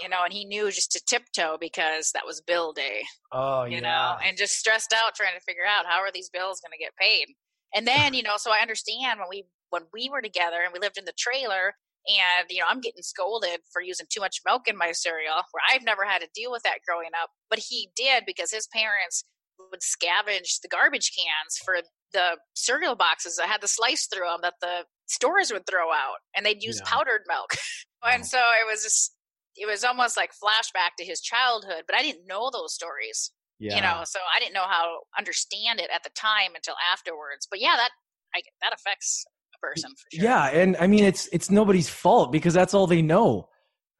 you 0.00 0.08
know, 0.08 0.22
and 0.24 0.32
he 0.32 0.44
knew 0.44 0.70
just 0.70 0.92
to 0.92 1.00
tiptoe 1.06 1.56
because 1.58 2.10
that 2.12 2.26
was 2.26 2.42
bill 2.42 2.72
day. 2.72 3.02
Oh, 3.32 3.64
you 3.64 3.76
yeah. 3.76 3.80
know, 3.80 4.16
and 4.26 4.36
just 4.36 4.58
stressed 4.58 4.92
out 4.92 5.14
trying 5.14 5.34
to 5.34 5.40
figure 5.40 5.64
out 5.66 5.86
how 5.86 6.00
are 6.00 6.12
these 6.12 6.30
bills 6.30 6.60
going 6.60 6.76
to 6.76 6.82
get 6.82 6.94
paid. 6.96 7.26
And 7.74 7.86
then, 7.86 8.14
you 8.14 8.22
know, 8.22 8.34
so 8.36 8.52
I 8.52 8.60
understand 8.60 9.18
when 9.18 9.28
we 9.30 9.44
when 9.70 9.82
we 9.92 10.08
were 10.10 10.22
together 10.22 10.58
and 10.62 10.72
we 10.72 10.78
lived 10.78 10.98
in 10.98 11.04
the 11.04 11.14
trailer, 11.18 11.74
and 12.08 12.46
you 12.50 12.60
know, 12.60 12.66
I'm 12.68 12.80
getting 12.80 13.02
scolded 13.02 13.60
for 13.72 13.80
using 13.80 14.06
too 14.10 14.20
much 14.20 14.40
milk 14.46 14.68
in 14.68 14.76
my 14.76 14.92
cereal, 14.92 15.34
where 15.52 15.62
I've 15.70 15.84
never 15.84 16.04
had 16.04 16.20
to 16.20 16.28
deal 16.34 16.50
with 16.50 16.62
that 16.64 16.84
growing 16.86 17.10
up, 17.20 17.30
but 17.50 17.58
he 17.58 17.90
did 17.96 18.24
because 18.26 18.50
his 18.50 18.68
parents 18.72 19.24
would 19.70 19.80
scavenge 19.80 20.60
the 20.62 20.68
garbage 20.68 21.12
cans 21.16 21.58
for 21.64 21.78
the 22.12 22.36
cereal 22.54 22.94
boxes 22.94 23.36
that 23.36 23.48
had 23.48 23.60
the 23.60 23.68
slice 23.68 24.06
through 24.06 24.28
them 24.28 24.40
that 24.42 24.54
the 24.60 24.84
stores 25.06 25.52
would 25.52 25.66
throw 25.66 25.92
out, 25.92 26.20
and 26.36 26.44
they'd 26.44 26.62
use 26.62 26.80
yeah. 26.82 26.90
powdered 26.90 27.22
milk. 27.28 27.50
and 28.04 28.26
so 28.26 28.38
it 28.38 28.70
was 28.70 28.82
just, 28.82 29.14
it 29.56 29.66
was 29.66 29.84
almost 29.84 30.16
like 30.16 30.30
flashback 30.32 30.96
to 30.98 31.04
his 31.04 31.20
childhood, 31.20 31.84
but 31.86 31.96
I 31.96 32.02
didn't 32.02 32.26
know 32.26 32.50
those 32.52 32.74
stories. 32.74 33.32
Yeah. 33.60 33.76
You 33.76 33.82
know, 33.82 34.02
so 34.04 34.18
I 34.34 34.40
didn't 34.40 34.54
know 34.54 34.66
how 34.68 34.82
to 34.82 34.96
understand 35.16 35.78
it 35.78 35.88
at 35.94 36.02
the 36.02 36.10
time 36.10 36.52
until 36.56 36.74
afterwards. 36.92 37.46
But 37.48 37.60
yeah, 37.60 37.76
that 37.76 37.90
I, 38.34 38.42
that 38.60 38.74
affects 38.74 39.24
person 39.68 39.90
for 39.90 40.16
sure. 40.16 40.24
Yeah, 40.24 40.46
and 40.46 40.76
I 40.78 40.86
mean 40.86 41.04
it's 41.04 41.28
it's 41.32 41.50
nobody's 41.50 41.88
fault 41.88 42.32
because 42.32 42.54
that's 42.54 42.74
all 42.74 42.86
they 42.86 43.02
know 43.02 43.48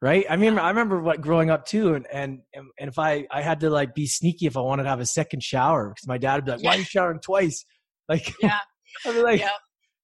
right 0.01 0.25
i 0.29 0.35
mean 0.35 0.59
i 0.59 0.67
remember 0.67 0.99
what 0.99 1.21
growing 1.21 1.49
up 1.49 1.65
too 1.65 1.93
and 1.93 2.05
and 2.11 2.41
and 2.53 2.89
if 2.89 2.99
i 2.99 3.25
i 3.31 3.41
had 3.41 3.61
to 3.61 3.69
like 3.69 3.95
be 3.95 4.05
sneaky 4.05 4.45
if 4.45 4.57
i 4.57 4.59
wanted 4.59 4.83
to 4.83 4.89
have 4.89 4.99
a 4.99 5.05
second 5.05 5.41
shower 5.41 5.87
because 5.87 6.05
my 6.05 6.17
dad 6.17 6.35
would 6.35 6.43
be 6.43 6.51
like 6.51 6.61
why 6.61 6.75
are 6.75 6.79
you 6.79 6.83
showering 6.95 7.17
twice 7.17 7.63
like, 8.09 8.33
yeah, 8.41 8.59
I 9.05 9.13
mean, 9.13 9.23
like, 9.23 9.39
yeah. 9.39 9.49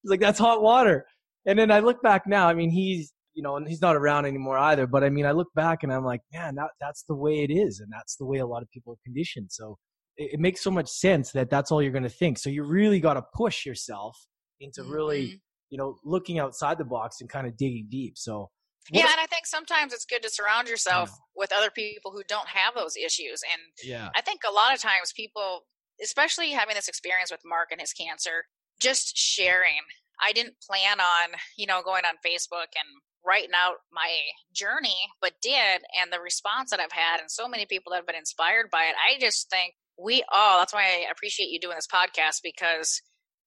he's 0.02 0.10
like, 0.10 0.20
that's 0.20 0.38
hot 0.38 0.60
water. 0.62 1.06
And 1.46 1.58
then 1.58 1.70
I 1.70 1.78
look 1.78 2.02
back 2.02 2.26
now. 2.26 2.48
I 2.48 2.54
mean, 2.54 2.70
he's 2.70 3.12
you 3.34 3.42
know, 3.42 3.56
and 3.56 3.66
he's 3.66 3.80
not 3.80 3.96
around 3.96 4.26
anymore 4.26 4.58
either. 4.58 4.86
But 4.86 5.04
I 5.04 5.08
mean, 5.08 5.24
I 5.24 5.30
look 5.30 5.48
back 5.54 5.82
and 5.82 5.92
I'm 5.92 6.04
like, 6.04 6.20
man, 6.34 6.54
that, 6.56 6.68
that's 6.80 7.04
the 7.08 7.14
way 7.14 7.42
it 7.42 7.50
is, 7.50 7.80
and 7.80 7.90
that's 7.90 8.16
the 8.16 8.26
way 8.26 8.38
a 8.38 8.46
lot 8.46 8.62
of 8.62 8.70
people 8.70 8.92
are 8.92 9.02
conditioned. 9.04 9.50
So 9.50 9.78
it, 10.16 10.34
it 10.34 10.40
makes 10.40 10.62
so 10.62 10.70
much 10.70 10.88
sense 10.88 11.30
that 11.32 11.48
that's 11.48 11.70
all 11.70 11.80
you're 11.80 11.92
going 11.92 12.02
to 12.02 12.10
think. 12.10 12.38
So 12.38 12.50
you 12.50 12.64
really 12.64 13.00
got 13.00 13.14
to 13.14 13.22
push 13.34 13.64
yourself 13.64 14.18
into 14.60 14.82
mm-hmm. 14.82 14.92
really, 14.92 15.40
you 15.72 15.78
know, 15.78 15.96
looking 16.04 16.38
outside 16.38 16.76
the 16.76 16.84
box 16.84 17.20
and 17.20 17.30
kind 17.30 17.46
of 17.46 17.56
digging 17.56 17.88
deep. 17.90 18.16
So 18.16 18.50
yeah, 18.90 19.02
and 19.02 19.20
I 19.20 19.26
think 19.26 19.46
sometimes 19.46 19.92
it's 19.92 20.04
good 20.04 20.22
to 20.22 20.28
surround 20.30 20.68
yourself 20.68 21.08
yeah. 21.10 21.16
with 21.34 21.52
other 21.52 21.70
people 21.70 22.12
who 22.12 22.22
don't 22.28 22.48
have 22.48 22.74
those 22.74 22.94
issues. 22.96 23.40
And 23.50 23.62
yeah. 23.82 24.10
I 24.14 24.20
think 24.20 24.40
a 24.46 24.52
lot 24.52 24.74
of 24.74 24.80
times 24.80 25.12
people 25.16 25.62
especially 26.02 26.50
having 26.50 26.74
this 26.74 26.88
experience 26.88 27.30
with 27.30 27.40
Mark 27.44 27.68
and 27.70 27.80
his 27.80 27.92
cancer, 27.92 28.44
just 28.80 29.16
sharing. 29.16 29.82
I 30.22 30.32
didn't 30.32 30.60
plan 30.60 31.00
on, 31.00 31.38
you 31.56 31.66
know, 31.66 31.82
going 31.82 32.04
on 32.04 32.14
Facebook 32.26 32.70
and 32.74 32.88
writing 33.24 33.54
out 33.54 33.76
my 33.92 34.10
journey, 34.54 34.96
but 35.20 35.32
did. 35.42 35.82
And 36.00 36.12
the 36.12 36.20
response 36.20 36.70
that 36.70 36.80
I've 36.80 36.92
had, 36.92 37.20
and 37.20 37.30
so 37.30 37.48
many 37.48 37.66
people 37.66 37.90
that 37.90 37.96
have 37.96 38.06
been 38.06 38.16
inspired 38.16 38.66
by 38.70 38.84
it, 38.84 38.94
I 38.98 39.18
just 39.20 39.48
think 39.50 39.74
we 39.98 40.24
all, 40.32 40.58
that's 40.58 40.72
why 40.72 40.82
I 40.82 41.10
appreciate 41.10 41.50
you 41.50 41.60
doing 41.60 41.76
this 41.76 41.88
podcast 41.92 42.40
because 42.42 43.00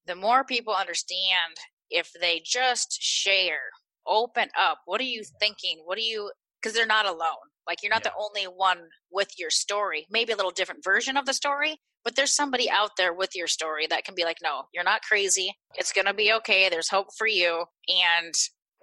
the 0.06 0.16
more 0.16 0.44
people 0.44 0.74
understand, 0.74 1.56
if 1.90 2.10
they 2.20 2.42
just 2.44 2.98
share, 3.00 3.70
open 4.06 4.48
up, 4.58 4.78
what 4.86 5.00
are 5.00 5.04
you 5.04 5.22
thinking? 5.40 5.80
What 5.84 5.98
are 5.98 6.02
you, 6.02 6.30
because 6.60 6.74
they're 6.74 6.86
not 6.86 7.06
alone. 7.06 7.46
Like 7.66 7.82
you're 7.82 7.90
not 7.90 8.04
yeah. 8.04 8.10
the 8.10 8.22
only 8.22 8.44
one 8.44 8.78
with 9.10 9.30
your 9.38 9.50
story, 9.50 10.06
maybe 10.10 10.32
a 10.32 10.36
little 10.36 10.52
different 10.52 10.84
version 10.84 11.16
of 11.16 11.26
the 11.26 11.34
story, 11.34 11.78
but 12.04 12.14
there's 12.14 12.34
somebody 12.34 12.70
out 12.70 12.90
there 12.96 13.12
with 13.12 13.30
your 13.34 13.48
story 13.48 13.86
that 13.88 14.04
can 14.04 14.14
be 14.14 14.22
like, 14.22 14.38
no, 14.42 14.62
you're 14.72 14.84
not 14.84 15.02
crazy. 15.02 15.52
It's 15.74 15.92
going 15.92 16.06
to 16.06 16.14
be 16.14 16.32
okay. 16.34 16.68
There's 16.68 16.88
hope 16.88 17.08
for 17.18 17.26
you. 17.26 17.64
And 17.88 18.32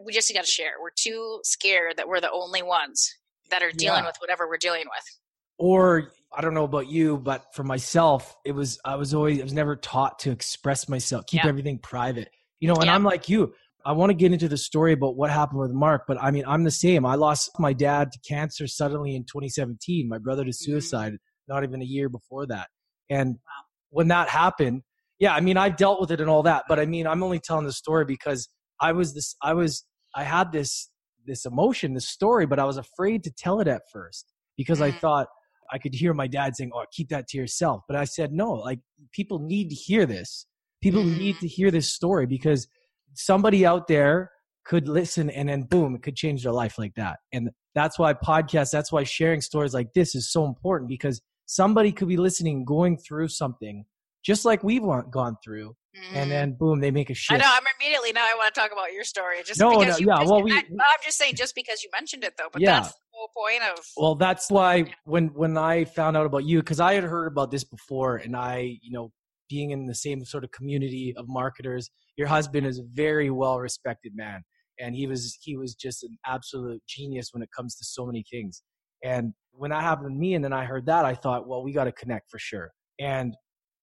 we 0.04 0.12
just 0.12 0.34
got 0.34 0.44
to 0.44 0.52
share. 0.52 0.74
We're 0.82 0.90
too 0.94 1.40
scared 1.46 1.96
that 1.96 2.08
we're 2.08 2.20
the 2.20 2.32
only 2.32 2.62
ones 2.62 3.10
that 3.50 3.64
are 3.64 3.72
dealing 3.72 4.04
yeah. 4.04 4.08
with 4.08 4.18
whatever 4.20 4.48
we're 4.48 4.58
dealing 4.58 4.84
with. 4.86 5.20
Or 5.58 6.12
I 6.36 6.42
don't 6.42 6.54
know 6.54 6.66
about 6.66 6.90
you, 6.90 7.18
but 7.18 7.46
for 7.54 7.64
myself, 7.64 8.36
it 8.44 8.52
was, 8.52 8.80
I 8.84 8.96
was 8.96 9.14
always, 9.14 9.40
I 9.40 9.44
was 9.44 9.54
never 9.54 9.78
taught 9.78 10.20
to 10.20 10.32
express 10.32 10.90
myself, 10.90 11.26
keep 11.28 11.44
yeah. 11.44 11.50
everything 11.50 11.78
private, 11.78 12.30
you 12.64 12.70
know, 12.70 12.76
and 12.76 12.86
yeah. 12.86 12.96
I'm 12.96 13.04
like 13.04 13.28
you. 13.28 13.54
I 13.86 13.92
want 13.92 14.12
to 14.12 14.14
get 14.14 14.32
into 14.32 14.48
the 14.48 14.56
story 14.56 14.94
about 14.94 15.18
what 15.18 15.30
happened 15.30 15.60
with 15.60 15.72
Mark, 15.72 16.04
but 16.08 16.18
I 16.24 16.32
mean, 16.32 16.46
I'm 16.48 16.64
the 16.64 16.72
same. 16.72 17.06
I 17.06 17.16
lost 17.16 17.52
my 17.60 17.74
dad 17.74 18.14
to 18.14 18.20
cancer 18.26 18.68
suddenly 18.68 19.18
in 19.18 19.24
2017, 19.24 20.08
my 20.08 20.18
brother 20.18 20.46
to 20.46 20.50
mm-hmm. 20.50 20.72
suicide, 20.72 21.12
mm-hmm. 21.12 21.54
not 21.54 21.66
even 21.66 21.82
a 21.82 21.86
year 21.86 22.08
before 22.08 22.46
that. 22.46 22.70
And 23.10 23.32
wow. 23.32 23.66
when 23.90 24.08
that 24.08 24.30
happened, 24.30 24.84
yeah, 25.20 25.36
I 25.36 25.42
mean, 25.42 25.58
I've 25.58 25.76
dealt 25.76 26.00
with 26.00 26.10
it 26.10 26.22
and 26.22 26.30
all 26.30 26.44
that, 26.44 26.64
but 26.70 26.80
I 26.80 26.86
mean, 26.86 27.06
I'm 27.06 27.22
only 27.22 27.40
telling 27.40 27.66
the 27.66 27.74
story 27.74 28.06
because 28.06 28.48
I 28.80 28.94
was 28.94 29.14
this, 29.14 29.36
I 29.42 29.54
was, 29.56 29.84
I 30.16 30.24
had 30.24 30.54
this, 30.54 30.90
this 31.28 31.46
emotion, 31.46 31.96
this 31.96 32.08
story, 32.08 32.46
but 32.46 32.60
I 32.60 32.64
was 32.64 32.78
afraid 32.78 33.26
to 33.26 33.32
tell 33.38 33.60
it 33.60 33.68
at 33.68 33.82
first 33.92 34.32
because 34.56 34.80
mm. 34.80 34.84
I 34.84 34.92
thought 34.92 35.28
I 35.70 35.80
could 35.80 35.96
hear 35.96 36.14
my 36.14 36.28
dad 36.28 36.56
saying, 36.56 36.72
"Oh, 36.74 36.86
keep 36.94 37.10
that 37.10 37.28
to 37.30 37.38
yourself." 37.38 37.82
But 37.88 37.98
I 37.98 38.04
said, 38.04 38.32
"No, 38.32 38.52
like 38.52 38.80
people 39.12 39.40
need 39.40 39.70
to 39.70 39.76
hear 39.76 40.06
this. 40.06 40.46
People 40.84 41.04
mm. 41.04 41.18
need 41.18 41.40
to 41.40 41.48
hear 41.48 41.72
this 41.72 41.92
story 41.92 42.26
because 42.26 42.68
somebody 43.14 43.66
out 43.66 43.88
there 43.88 44.32
could 44.66 44.88
listen 44.88 45.30
and 45.30 45.50
then 45.50 45.64
boom, 45.64 45.96
it 45.96 46.04
could 46.04 46.16
change 46.16 46.44
their 46.44 46.52
life 46.52 46.78
like 46.78 46.94
that." 46.96 47.20
And 47.32 47.50
that's 47.74 47.98
why 47.98 48.14
podcasts, 48.14 48.72
that's 48.72 48.92
why 48.92 49.04
sharing 49.04 49.42
stories 49.42 49.74
like 49.74 49.94
this 49.94 50.14
is 50.14 50.32
so 50.32 50.46
important 50.46 50.90
because 50.90 51.22
somebody 51.46 51.92
could 51.92 52.08
be 52.08 52.18
listening, 52.18 52.66
going 52.66 52.98
through 52.98 53.30
something 53.30 53.86
just 54.24 54.46
like 54.46 54.64
we've 54.64 54.84
gone 55.12 55.38
through, 55.44 55.76
mm. 55.96 56.16
and 56.16 56.32
then 56.32 56.56
boom, 56.58 56.80
they 56.80 56.92
make 56.92 57.10
a 57.10 57.14
shift. 57.14 57.34
I 57.34 57.44
know. 57.44 57.52
I'm 57.52 57.64
immediately 57.80 58.14
now. 58.14 58.22
I 58.22 58.36
want 58.36 58.54
to 58.54 58.60
talk 58.60 58.72
about 58.72 58.94
your 58.94 59.04
story. 59.04 59.38
Just 59.46 59.60
no, 59.60 59.80
because 59.80 60.00
no, 60.00 60.06
you, 60.06 60.08
yeah. 60.08 60.26
well, 60.26 60.42
we, 60.42 60.54
I, 60.54 60.60
am 60.60 60.78
just 61.04 61.18
saying, 61.18 61.36
just 61.36 61.54
because 61.56 61.84
you 61.84 61.90
mentioned 61.94 62.24
it, 62.24 62.36
though. 62.38 62.48
But 62.52 62.62
yeah. 62.62 62.80
that's 62.80 62.94
the 62.94 63.00
whole 63.12 63.30
point 63.36 63.62
of. 63.64 63.86
Well, 63.98 64.16
that's 64.16 64.50
why 64.50 64.94
when 65.04 65.28
when 65.34 65.58
I 65.58 65.84
found 65.84 66.16
out 66.16 66.26
about 66.26 66.46
you, 66.46 66.60
because 66.60 66.80
I 66.80 66.94
had 66.94 67.04
heard 67.04 67.28
about 67.28 67.52
this 67.52 67.66
before, 67.66 68.16
and 68.16 68.36
I, 68.36 68.78
you 68.82 68.92
know, 68.92 69.12
being 69.54 69.70
in 69.72 69.86
the 69.86 69.96
same 69.96 70.26
sort 70.26 70.44
of 70.44 70.52
community 70.52 71.14
of 71.16 71.26
marketers, 71.28 71.92
your 72.18 72.28
husband 72.28 72.66
is 72.66 72.80
a 72.80 72.84
very 72.94 73.30
well 73.30 73.60
respected 73.60 74.14
man, 74.16 74.42
and 74.80 74.96
he 74.96 75.06
was 75.06 75.38
he 75.42 75.56
was 75.56 75.76
just 75.76 76.04
an 76.04 76.18
absolute 76.26 76.82
genius 76.88 77.30
when 77.32 77.44
it 77.44 77.50
comes 77.56 77.76
to 77.76 77.86
so 77.86 78.06
many 78.06 78.24
things. 78.32 78.64
And 79.04 79.34
when 79.52 79.72
that 79.72 79.84
happened 79.84 80.10
to 80.10 80.20
me 80.20 80.34
and 80.34 80.44
then 80.44 80.54
I 80.54 80.66
heard 80.66 80.86
that, 80.88 81.06
I 81.06 81.14
thought, 81.14 81.48
well, 81.48 81.64
we 81.64 81.74
got 81.74 81.84
to 81.84 81.92
connect 81.92 82.32
for 82.32 82.40
sure. 82.40 82.72
And 83.00 83.36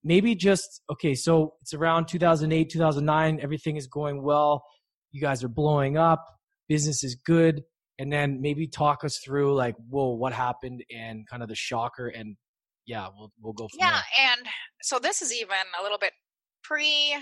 maybe 0.03 0.35
just, 0.35 0.81
okay, 0.91 1.15
so 1.15 1.55
it's 1.61 1.75
around 1.75 2.09
2008, 2.09 2.71
2009, 2.71 3.39
everything 3.43 3.77
is 3.77 3.87
going 3.87 4.23
well. 4.23 4.65
You 5.13 5.21
guys 5.21 5.45
are 5.45 5.49
blowing 5.49 5.97
up, 5.99 6.25
business 6.69 7.05
is 7.05 7.15
good. 7.15 7.63
And 7.99 8.11
then 8.11 8.41
maybe 8.41 8.67
talk 8.67 9.05
us 9.05 9.19
through 9.19 9.55
like, 9.55 9.77
whoa, 9.91 10.15
what 10.15 10.33
happened 10.33 10.83
and 10.91 11.29
kind 11.29 11.43
of 11.43 11.51
the 11.51 11.55
shocker. 11.55 12.09
And 12.09 12.37
yeah, 12.91 13.09
we'll, 13.17 13.33
we'll 13.41 13.53
go 13.53 13.69
Yeah. 13.79 13.91
there. 13.91 14.03
Yeah, 14.19 14.33
and 14.33 14.47
so 14.83 14.99
this 14.99 15.23
is 15.23 15.33
even 15.33 15.63
a 15.79 15.83
little 15.83 15.99
bit 15.99 16.13
pre 16.65 17.17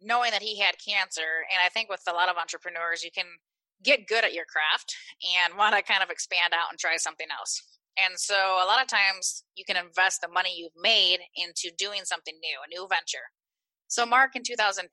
knowing 0.00 0.32
that 0.32 0.42
he 0.42 0.58
had 0.58 0.74
cancer. 0.84 1.46
And 1.52 1.60
I 1.64 1.68
think 1.68 1.88
with 1.88 2.02
a 2.08 2.12
lot 2.12 2.28
of 2.28 2.36
entrepreneurs, 2.36 3.04
you 3.04 3.10
can 3.14 3.26
get 3.84 4.08
good 4.08 4.24
at 4.24 4.32
your 4.32 4.44
craft 4.46 4.94
and 5.38 5.56
want 5.56 5.76
to 5.76 5.82
kind 5.82 6.02
of 6.02 6.10
expand 6.10 6.52
out 6.52 6.70
and 6.70 6.78
try 6.78 6.96
something 6.96 7.28
else. 7.36 7.62
And 8.02 8.18
so 8.18 8.34
a 8.34 8.66
lot 8.66 8.82
of 8.82 8.88
times 8.88 9.44
you 9.54 9.64
can 9.64 9.76
invest 9.76 10.20
the 10.22 10.28
money 10.28 10.50
you've 10.56 10.72
made 10.80 11.18
into 11.36 11.70
doing 11.78 12.00
something 12.04 12.34
new, 12.42 12.58
a 12.64 12.68
new 12.68 12.88
venture. 12.88 13.26
So 13.86 14.04
Mark 14.06 14.34
in 14.34 14.42
2010, 14.42 14.90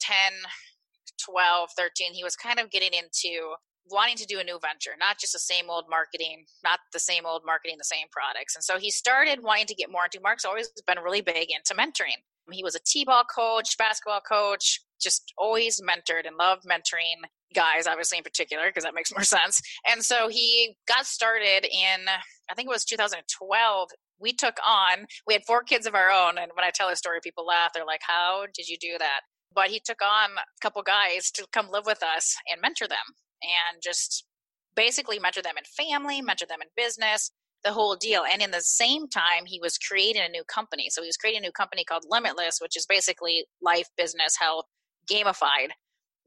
12, 1.25 1.69
13, 1.75 2.13
he 2.13 2.23
was 2.23 2.35
kind 2.35 2.59
of 2.59 2.69
getting 2.69 2.91
into 2.93 3.55
wanting 3.91 4.17
to 4.17 4.25
do 4.25 4.39
a 4.39 4.43
new 4.43 4.59
venture, 4.59 4.91
not 4.99 5.19
just 5.19 5.33
the 5.33 5.39
same 5.39 5.69
old 5.69 5.85
marketing, 5.89 6.45
not 6.63 6.79
the 6.93 6.99
same 6.99 7.25
old 7.25 7.43
marketing, 7.45 7.77
the 7.77 7.83
same 7.83 8.07
products. 8.11 8.55
And 8.55 8.63
so 8.63 8.77
he 8.77 8.91
started 8.91 9.43
wanting 9.43 9.67
to 9.67 9.75
get 9.75 9.91
more 9.91 10.05
into 10.05 10.19
Mark's 10.21 10.45
always 10.45 10.69
been 10.87 10.99
really 10.99 11.21
big 11.21 11.49
into 11.51 11.73
mentoring. 11.73 12.23
He 12.51 12.63
was 12.63 12.75
a 12.75 12.79
T-ball 12.85 13.25
coach, 13.25 13.77
basketball 13.77 14.21
coach, 14.21 14.81
just 15.01 15.33
always 15.37 15.79
mentored 15.81 16.25
and 16.25 16.35
loved 16.37 16.63
mentoring 16.63 17.21
guys, 17.53 17.87
obviously 17.87 18.17
in 18.17 18.23
particular, 18.23 18.67
because 18.67 18.83
that 18.83 18.93
makes 18.93 19.11
more 19.11 19.23
sense. 19.23 19.61
And 19.89 20.03
so 20.03 20.27
he 20.29 20.75
got 20.87 21.05
started 21.05 21.65
in, 21.65 22.07
I 22.49 22.53
think 22.55 22.67
it 22.67 22.71
was 22.71 22.85
2012. 22.85 23.89
We 24.19 24.33
took 24.33 24.57
on, 24.67 25.05
we 25.25 25.33
had 25.33 25.43
four 25.45 25.63
kids 25.63 25.85
of 25.85 25.95
our 25.95 26.09
own. 26.09 26.37
And 26.37 26.51
when 26.55 26.65
I 26.65 26.71
tell 26.73 26.89
a 26.89 26.95
story, 26.95 27.19
people 27.23 27.45
laugh. 27.45 27.71
They're 27.73 27.85
like, 27.85 28.01
How 28.05 28.45
did 28.53 28.67
you 28.67 28.77
do 28.79 28.97
that? 28.99 29.21
But 29.53 29.69
he 29.69 29.81
took 29.83 30.01
on 30.01 30.31
a 30.31 30.61
couple 30.61 30.83
guys 30.83 31.31
to 31.31 31.47
come 31.51 31.69
live 31.71 31.85
with 31.85 32.03
us 32.03 32.35
and 32.51 32.61
mentor 32.61 32.87
them 32.87 33.15
and 33.43 33.81
just 33.81 34.25
basically 34.75 35.19
mentor 35.19 35.41
them 35.41 35.57
in 35.57 35.63
family, 35.65 36.21
mentor 36.21 36.45
them 36.47 36.61
in 36.61 36.67
business, 36.75 37.31
the 37.63 37.71
whole 37.71 37.95
deal. 37.95 38.23
And 38.29 38.41
in 38.41 38.51
the 38.51 38.61
same 38.61 39.07
time, 39.07 39.45
he 39.45 39.59
was 39.61 39.77
creating 39.77 40.21
a 40.21 40.29
new 40.29 40.43
company. 40.43 40.87
So 40.89 41.01
he 41.01 41.07
was 41.07 41.17
creating 41.17 41.39
a 41.39 41.47
new 41.47 41.51
company 41.51 41.83
called 41.83 42.05
Limitless, 42.09 42.59
which 42.61 42.77
is 42.77 42.85
basically 42.85 43.45
life, 43.61 43.87
business, 43.97 44.35
health, 44.39 44.65
gamified, 45.11 45.71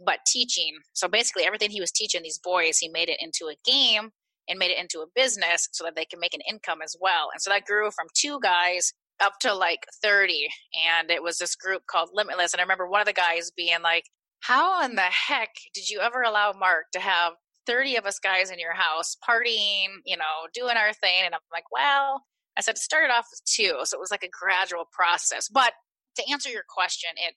but 0.04 0.18
teaching. 0.26 0.76
So 0.92 1.08
basically, 1.08 1.44
everything 1.44 1.70
he 1.70 1.80
was 1.80 1.92
teaching 1.92 2.22
these 2.22 2.38
boys, 2.38 2.78
he 2.78 2.88
made 2.88 3.08
it 3.08 3.18
into 3.20 3.46
a 3.46 3.56
game 3.64 4.10
and 4.48 4.58
made 4.58 4.70
it 4.70 4.78
into 4.78 5.00
a 5.00 5.06
business 5.14 5.68
so 5.72 5.84
that 5.84 5.94
they 5.96 6.04
can 6.04 6.20
make 6.20 6.34
an 6.34 6.40
income 6.48 6.80
as 6.82 6.96
well. 7.00 7.28
And 7.32 7.40
so 7.40 7.50
that 7.50 7.64
grew 7.64 7.90
from 7.90 8.08
two 8.14 8.40
guys 8.42 8.92
up 9.20 9.34
to 9.40 9.54
like 9.54 9.86
30. 10.02 10.48
And 10.88 11.10
it 11.10 11.22
was 11.22 11.38
this 11.38 11.54
group 11.54 11.82
called 11.86 12.10
Limitless. 12.12 12.52
And 12.52 12.60
I 12.60 12.64
remember 12.64 12.88
one 12.88 13.00
of 13.00 13.06
the 13.06 13.12
guys 13.12 13.50
being 13.56 13.80
like, 13.82 14.04
How 14.42 14.84
in 14.84 14.96
the 14.96 15.02
heck 15.02 15.54
did 15.72 15.88
you 15.88 16.00
ever 16.00 16.22
allow 16.22 16.52
Mark 16.52 16.86
to 16.92 17.00
have 17.00 17.34
30 17.66 17.96
of 17.96 18.06
us 18.06 18.18
guys 18.18 18.50
in 18.50 18.58
your 18.58 18.74
house 18.74 19.16
partying, 19.26 20.02
you 20.04 20.16
know, 20.16 20.50
doing 20.52 20.76
our 20.76 20.92
thing? 20.92 21.22
And 21.24 21.32
I'm 21.32 21.40
like, 21.52 21.70
Well, 21.70 22.24
I 22.58 22.60
said, 22.60 22.74
it 22.74 22.78
started 22.78 23.12
off 23.12 23.28
with 23.30 23.44
two. 23.44 23.78
So 23.84 23.96
it 23.96 24.00
was 24.00 24.10
like 24.10 24.24
a 24.24 24.28
gradual 24.28 24.84
process. 24.90 25.48
But 25.48 25.74
to 26.16 26.24
answer 26.30 26.50
your 26.50 26.64
question, 26.68 27.10
it 27.16 27.34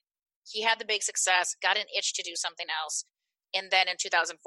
he 0.50 0.62
had 0.62 0.78
the 0.78 0.84
big 0.84 1.02
success, 1.02 1.56
got 1.62 1.76
an 1.76 1.86
itch 1.96 2.14
to 2.14 2.22
do 2.22 2.34
something 2.34 2.66
else. 2.82 3.04
And 3.54 3.70
then 3.70 3.88
in 3.88 3.96
2014, 3.98 4.38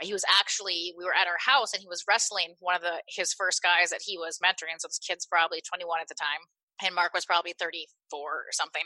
he 0.00 0.12
was 0.12 0.24
actually 0.40 0.94
we 0.96 1.04
were 1.04 1.14
at 1.14 1.26
our 1.26 1.38
house 1.44 1.74
and 1.74 1.82
he 1.82 1.88
was 1.88 2.04
wrestling 2.08 2.54
one 2.60 2.76
of 2.76 2.82
the 2.82 3.02
his 3.08 3.34
first 3.34 3.62
guys 3.62 3.90
that 3.90 4.00
he 4.04 4.16
was 4.16 4.38
mentoring 4.38 4.78
so 4.78 4.88
this 4.88 4.98
kid's 4.98 5.26
probably 5.26 5.60
21 5.60 6.00
at 6.00 6.08
the 6.08 6.14
time 6.14 6.46
and 6.84 6.94
mark 6.94 7.12
was 7.12 7.26
probably 7.26 7.52
34 7.58 8.20
or 8.20 8.44
something 8.52 8.84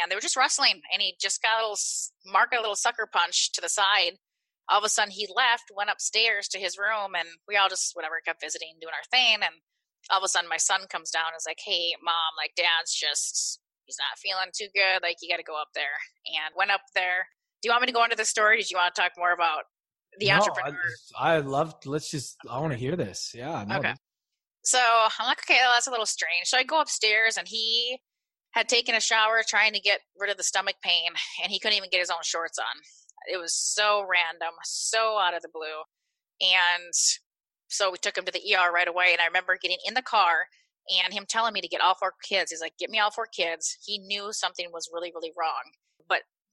and 0.00 0.10
they 0.10 0.14
were 0.14 0.20
just 0.20 0.36
wrestling 0.36 0.80
and 0.92 1.02
he 1.02 1.14
just 1.20 1.42
got 1.42 1.58
a 1.58 1.62
little 1.62 1.78
mark 2.26 2.50
a 2.52 2.60
little 2.60 2.76
sucker 2.76 3.08
punch 3.10 3.52
to 3.52 3.60
the 3.60 3.68
side 3.68 4.18
all 4.68 4.78
of 4.78 4.84
a 4.84 4.88
sudden 4.88 5.10
he 5.10 5.26
left 5.34 5.70
went 5.74 5.90
upstairs 5.90 6.48
to 6.48 6.58
his 6.58 6.78
room 6.78 7.14
and 7.16 7.28
we 7.48 7.56
all 7.56 7.68
just 7.68 7.94
whatever 7.94 8.20
kept 8.24 8.40
visiting 8.40 8.74
doing 8.80 8.94
our 8.94 9.08
thing 9.10 9.42
and 9.42 9.54
all 10.10 10.18
of 10.18 10.24
a 10.24 10.28
sudden 10.28 10.48
my 10.48 10.56
son 10.56 10.80
comes 10.90 11.10
down 11.10 11.30
and 11.32 11.38
is 11.38 11.46
like 11.46 11.60
hey 11.64 11.94
mom 12.02 12.32
like 12.36 12.52
dad's 12.56 12.94
just 12.94 13.60
he's 13.86 13.98
not 13.98 14.18
feeling 14.18 14.50
too 14.54 14.70
good 14.74 15.02
like 15.02 15.16
you 15.20 15.28
got 15.28 15.38
to 15.38 15.46
go 15.46 15.60
up 15.60 15.70
there 15.74 15.98
and 16.26 16.54
went 16.56 16.70
up 16.70 16.82
there 16.94 17.26
do 17.60 17.68
you 17.68 17.72
want 17.72 17.82
me 17.82 17.86
to 17.86 17.92
go 17.92 18.04
into 18.04 18.16
the 18.16 18.24
story 18.24 18.56
did 18.56 18.70
you 18.70 18.76
want 18.76 18.94
to 18.94 19.00
talk 19.00 19.12
more 19.18 19.32
about 19.32 19.64
the 20.18 20.28
no, 20.28 20.34
entrepreneur. 20.34 20.78
I, 21.18 21.34
I 21.34 21.38
love. 21.38 21.74
Let's 21.86 22.10
just. 22.10 22.36
I 22.48 22.60
want 22.60 22.72
to 22.72 22.78
hear 22.78 22.96
this. 22.96 23.32
Yeah. 23.34 23.64
No, 23.66 23.78
okay. 23.78 23.94
So 24.64 24.78
I'm 24.78 25.26
like, 25.26 25.40
okay, 25.40 25.58
well, 25.62 25.72
that's 25.72 25.86
a 25.86 25.90
little 25.90 26.06
strange. 26.06 26.46
So 26.46 26.58
I 26.58 26.64
go 26.64 26.80
upstairs, 26.80 27.36
and 27.36 27.48
he 27.48 27.98
had 28.52 28.68
taken 28.68 28.94
a 28.94 29.00
shower 29.00 29.42
trying 29.46 29.72
to 29.72 29.80
get 29.80 30.00
rid 30.18 30.30
of 30.30 30.36
the 30.36 30.44
stomach 30.44 30.76
pain, 30.82 31.10
and 31.42 31.50
he 31.50 31.58
couldn't 31.58 31.76
even 31.76 31.90
get 31.90 32.00
his 32.00 32.10
own 32.10 32.22
shorts 32.22 32.58
on. 32.58 32.82
It 33.30 33.38
was 33.38 33.54
so 33.54 34.04
random, 34.08 34.54
so 34.64 35.18
out 35.18 35.34
of 35.34 35.42
the 35.42 35.48
blue, 35.52 35.82
and 36.40 36.92
so 37.68 37.90
we 37.90 37.98
took 37.98 38.18
him 38.18 38.24
to 38.24 38.32
the 38.32 38.54
ER 38.54 38.70
right 38.72 38.88
away. 38.88 39.12
And 39.12 39.20
I 39.20 39.26
remember 39.26 39.56
getting 39.60 39.78
in 39.86 39.94
the 39.94 40.02
car 40.02 40.46
and 41.02 41.14
him 41.14 41.24
telling 41.28 41.54
me 41.54 41.60
to 41.60 41.68
get 41.68 41.80
all 41.80 41.94
four 41.94 42.14
kids. 42.28 42.50
He's 42.50 42.60
like, 42.60 42.76
"Get 42.78 42.90
me 42.90 42.98
all 42.98 43.10
four 43.10 43.26
kids." 43.26 43.78
He 43.84 43.98
knew 43.98 44.32
something 44.32 44.70
was 44.72 44.90
really, 44.92 45.12
really 45.14 45.32
wrong, 45.36 45.72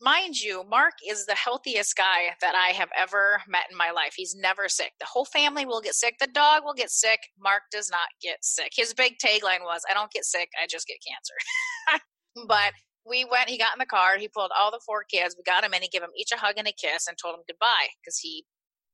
mind 0.01 0.39
you, 0.39 0.63
Mark 0.69 0.93
is 1.07 1.25
the 1.25 1.35
healthiest 1.35 1.95
guy 1.95 2.35
that 2.41 2.55
I 2.55 2.69
have 2.73 2.89
ever 2.97 3.41
met 3.47 3.65
in 3.69 3.77
my 3.77 3.91
life. 3.91 4.13
He's 4.15 4.35
never 4.35 4.69
sick. 4.69 4.93
The 4.99 5.05
whole 5.05 5.25
family 5.25 5.65
will 5.65 5.81
get 5.81 5.93
sick. 5.93 6.15
The 6.19 6.27
dog 6.27 6.63
will 6.63 6.73
get 6.73 6.89
sick. 6.89 7.19
Mark 7.39 7.63
does 7.71 7.89
not 7.91 8.07
get 8.21 8.38
sick. 8.41 8.71
His 8.75 8.93
big 8.93 9.17
tagline 9.23 9.63
was, 9.63 9.81
I 9.89 9.93
don't 9.93 10.12
get 10.12 10.25
sick, 10.25 10.49
I 10.62 10.67
just 10.67 10.88
get 10.88 10.97
cancer. 11.05 12.03
but 12.47 12.73
we 13.05 13.25
went, 13.25 13.49
he 13.49 13.57
got 13.57 13.73
in 13.73 13.79
the 13.79 13.85
car, 13.85 14.17
he 14.17 14.27
pulled 14.27 14.51
all 14.57 14.71
the 14.71 14.81
four 14.85 15.03
kids, 15.03 15.35
we 15.38 15.43
got 15.43 15.63
him 15.63 15.73
in, 15.73 15.81
he 15.81 15.89
gave 15.89 16.01
them 16.01 16.15
each 16.17 16.31
a 16.31 16.38
hug 16.38 16.55
and 16.57 16.67
a 16.67 16.71
kiss 16.71 17.07
and 17.07 17.17
told 17.17 17.35
them 17.35 17.43
goodbye 17.47 17.89
because 18.01 18.19
he 18.19 18.45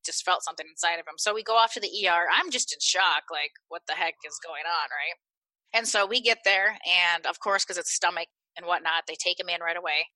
just 0.05 0.23
felt 0.23 0.43
something 0.43 0.65
inside 0.69 0.99
of 0.99 1.07
him. 1.07 1.17
So 1.17 1.33
we 1.33 1.43
go 1.43 1.57
off 1.57 1.73
to 1.73 1.79
the 1.79 1.89
ER. 2.07 2.25
I'm 2.31 2.51
just 2.51 2.71
in 2.71 2.79
shock, 2.79 3.23
like, 3.31 3.51
what 3.69 3.81
the 3.87 3.93
heck 3.93 4.13
is 4.25 4.39
going 4.45 4.63
on, 4.65 4.87
right? 4.89 5.17
And 5.73 5.87
so 5.87 6.05
we 6.05 6.21
get 6.21 6.39
there, 6.45 6.77
and 6.87 7.25
of 7.25 7.39
course, 7.39 7.65
because 7.65 7.77
it's 7.77 7.93
stomach 7.93 8.27
and 8.55 8.65
whatnot, 8.65 9.03
they 9.07 9.17
take 9.19 9.39
him 9.39 9.49
in 9.49 9.61
right 9.61 9.75
away. 9.75 10.07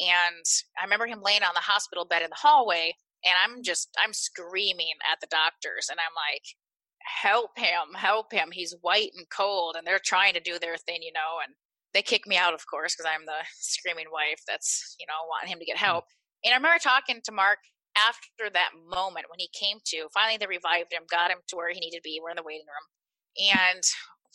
And 0.00 0.44
I 0.78 0.84
remember 0.84 1.06
him 1.06 1.22
laying 1.22 1.42
on 1.42 1.54
the 1.54 1.60
hospital 1.60 2.04
bed 2.04 2.22
in 2.22 2.30
the 2.30 2.36
hallway, 2.38 2.94
and 3.24 3.34
I'm 3.42 3.62
just, 3.62 3.88
I'm 4.02 4.12
screaming 4.12 4.94
at 5.10 5.18
the 5.20 5.26
doctors, 5.30 5.88
and 5.90 5.98
I'm 5.98 6.14
like, 6.14 6.44
help 7.22 7.58
him, 7.58 7.94
help 7.94 8.32
him. 8.32 8.50
He's 8.52 8.76
white 8.80 9.10
and 9.16 9.26
cold, 9.30 9.74
and 9.76 9.86
they're 9.86 10.00
trying 10.02 10.34
to 10.34 10.40
do 10.40 10.58
their 10.58 10.76
thing, 10.76 11.02
you 11.02 11.12
know, 11.12 11.42
and 11.42 11.54
they 11.94 12.02
kick 12.02 12.26
me 12.26 12.36
out, 12.36 12.54
of 12.54 12.66
course, 12.70 12.94
because 12.94 13.10
I'm 13.10 13.26
the 13.26 13.42
screaming 13.58 14.06
wife 14.12 14.40
that's, 14.46 14.96
you 15.00 15.06
know, 15.06 15.26
wanting 15.28 15.52
him 15.52 15.58
to 15.58 15.64
get 15.64 15.76
help. 15.76 16.04
And 16.44 16.52
I 16.52 16.56
remember 16.56 16.78
talking 16.78 17.20
to 17.24 17.32
Mark 17.32 17.58
after 17.96 18.50
that 18.52 18.70
moment 18.86 19.26
when 19.28 19.38
he 19.38 19.50
came 19.58 19.78
to. 19.86 20.06
Finally, 20.14 20.38
they 20.38 20.46
revived 20.46 20.92
him, 20.92 21.02
got 21.10 21.30
him 21.30 21.38
to 21.48 21.56
where 21.56 21.72
he 21.72 21.80
needed 21.80 21.98
to 21.98 22.06
be. 22.06 22.20
We're 22.22 22.30
in 22.30 22.38
the 22.38 22.46
waiting 22.46 22.68
room. 22.68 22.86
And 23.58 23.82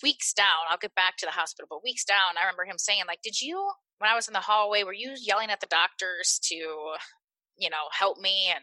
weeks 0.02 0.34
down, 0.34 0.68
I'll 0.70 0.82
get 0.82 0.96
back 0.96 1.16
to 1.18 1.26
the 1.26 1.32
hospital, 1.32 1.68
but 1.70 1.84
weeks 1.84 2.04
down, 2.04 2.36
I 2.36 2.44
remember 2.44 2.66
him 2.66 2.78
saying, 2.78 3.04
like, 3.08 3.22
did 3.24 3.40
you 3.40 3.72
when 4.04 4.12
I 4.12 4.16
was 4.16 4.28
in 4.28 4.34
the 4.34 4.44
hallway, 4.44 4.84
were 4.84 4.92
you 4.92 5.16
yelling 5.16 5.50
at 5.50 5.62
the 5.62 5.72
doctors 5.72 6.38
to, 6.52 6.56
you 7.56 7.70
know, 7.70 7.88
help 7.98 8.20
me? 8.20 8.52
And, 8.54 8.60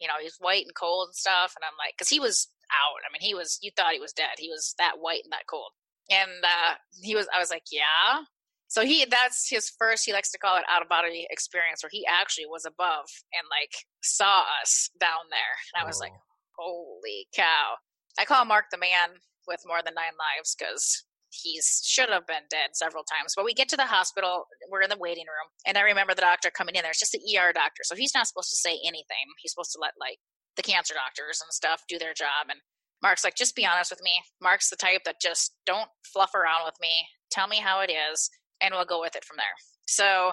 you 0.00 0.08
know, 0.08 0.14
he's 0.20 0.38
white 0.40 0.64
and 0.64 0.74
cold 0.74 1.06
and 1.06 1.14
stuff. 1.14 1.54
And 1.54 1.62
I'm 1.62 1.78
like, 1.78 1.94
because 1.96 2.08
he 2.08 2.18
was 2.18 2.48
out. 2.72 2.98
I 3.06 3.12
mean, 3.12 3.22
he 3.22 3.32
was, 3.32 3.60
you 3.62 3.70
thought 3.76 3.92
he 3.92 4.00
was 4.00 4.12
dead. 4.12 4.34
He 4.38 4.48
was 4.48 4.74
that 4.80 4.98
white 4.98 5.22
and 5.22 5.32
that 5.32 5.46
cold. 5.46 5.70
And 6.10 6.42
uh, 6.42 6.74
he 7.00 7.14
was, 7.14 7.28
I 7.32 7.38
was 7.38 7.48
like, 7.48 7.62
yeah. 7.70 8.26
So 8.66 8.84
he, 8.84 9.04
that's 9.04 9.48
his 9.48 9.70
first, 9.78 10.04
he 10.04 10.12
likes 10.12 10.32
to 10.32 10.38
call 10.38 10.56
it 10.56 10.64
out 10.68 10.82
of 10.82 10.88
body 10.88 11.28
experience, 11.30 11.84
where 11.84 11.90
he 11.92 12.04
actually 12.04 12.46
was 12.46 12.64
above 12.66 13.06
and 13.38 13.46
like 13.54 13.86
saw 14.02 14.42
us 14.64 14.90
down 14.98 15.30
there. 15.30 15.54
And 15.76 15.84
I 15.84 15.86
was 15.86 15.98
oh. 15.98 16.00
like, 16.00 16.12
holy 16.58 17.28
cow. 17.36 17.74
I 18.18 18.24
call 18.24 18.44
Mark 18.46 18.64
the 18.72 18.78
man 18.78 19.10
with 19.46 19.60
more 19.64 19.78
than 19.84 19.94
nine 19.94 20.18
lives 20.18 20.56
because 20.58 21.04
he's 21.32 21.82
should 21.84 22.10
have 22.10 22.26
been 22.26 22.44
dead 22.50 22.74
several 22.74 23.04
times. 23.04 23.32
But 23.34 23.44
we 23.44 23.54
get 23.54 23.68
to 23.70 23.76
the 23.76 23.86
hospital, 23.86 24.46
we're 24.70 24.82
in 24.82 24.90
the 24.90 24.98
waiting 24.98 25.26
room, 25.26 25.48
and 25.66 25.78
I 25.78 25.82
remember 25.82 26.14
the 26.14 26.20
doctor 26.20 26.50
coming 26.50 26.74
in 26.74 26.82
there. 26.82 26.90
It's 26.90 27.00
just 27.00 27.12
the 27.12 27.38
ER 27.38 27.52
doctor, 27.52 27.82
so 27.84 27.96
he's 27.96 28.14
not 28.14 28.26
supposed 28.26 28.50
to 28.50 28.56
say 28.56 28.78
anything. 28.86 29.26
He's 29.40 29.52
supposed 29.52 29.72
to 29.72 29.80
let 29.80 29.92
like 29.98 30.18
the 30.56 30.62
cancer 30.62 30.94
doctors 30.94 31.40
and 31.40 31.52
stuff 31.52 31.82
do 31.88 31.98
their 31.98 32.14
job. 32.14 32.50
And 32.50 32.60
Mark's 33.02 33.24
like, 33.24 33.36
just 33.36 33.56
be 33.56 33.66
honest 33.66 33.90
with 33.90 34.02
me. 34.02 34.22
Mark's 34.40 34.70
the 34.70 34.76
type 34.76 35.02
that 35.04 35.20
just 35.20 35.54
don't 35.66 35.88
fluff 36.12 36.34
around 36.34 36.64
with 36.64 36.76
me. 36.80 37.08
Tell 37.30 37.48
me 37.48 37.56
how 37.56 37.80
it 37.80 37.90
is, 37.90 38.30
and 38.60 38.74
we'll 38.74 38.84
go 38.84 39.00
with 39.00 39.16
it 39.16 39.24
from 39.24 39.38
there. 39.38 39.56
So 39.86 40.32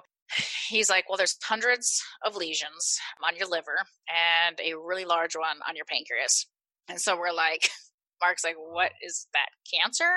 he's 0.68 0.90
like, 0.90 1.10
well, 1.10 1.18
there's 1.18 1.38
hundreds 1.44 2.04
of 2.26 2.36
lesions 2.36 3.00
on 3.26 3.36
your 3.36 3.48
liver 3.48 3.86
and 4.08 4.60
a 4.60 4.78
really 4.78 5.06
large 5.06 5.36
one 5.36 5.58
on 5.68 5.76
your 5.76 5.86
pancreas. 5.86 6.48
And 6.88 7.00
so 7.00 7.18
we're 7.18 7.34
like, 7.34 7.70
Mark's 8.22 8.44
like, 8.44 8.56
what 8.58 8.92
is 9.02 9.28
that 9.34 9.50
cancer? 9.74 10.12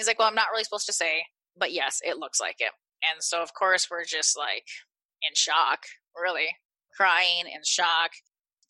He's 0.00 0.06
like, 0.06 0.18
well, 0.18 0.28
I'm 0.28 0.34
not 0.34 0.48
really 0.50 0.64
supposed 0.64 0.86
to 0.86 0.94
say, 0.94 1.24
but 1.58 1.72
yes, 1.72 2.00
it 2.02 2.16
looks 2.16 2.40
like 2.40 2.56
it. 2.58 2.72
And 3.02 3.22
so, 3.22 3.42
of 3.42 3.52
course, 3.52 3.88
we're 3.90 4.04
just 4.04 4.36
like 4.36 4.64
in 5.22 5.34
shock, 5.34 5.80
really 6.18 6.56
crying 6.96 7.44
in 7.44 7.60
shock 7.64 8.12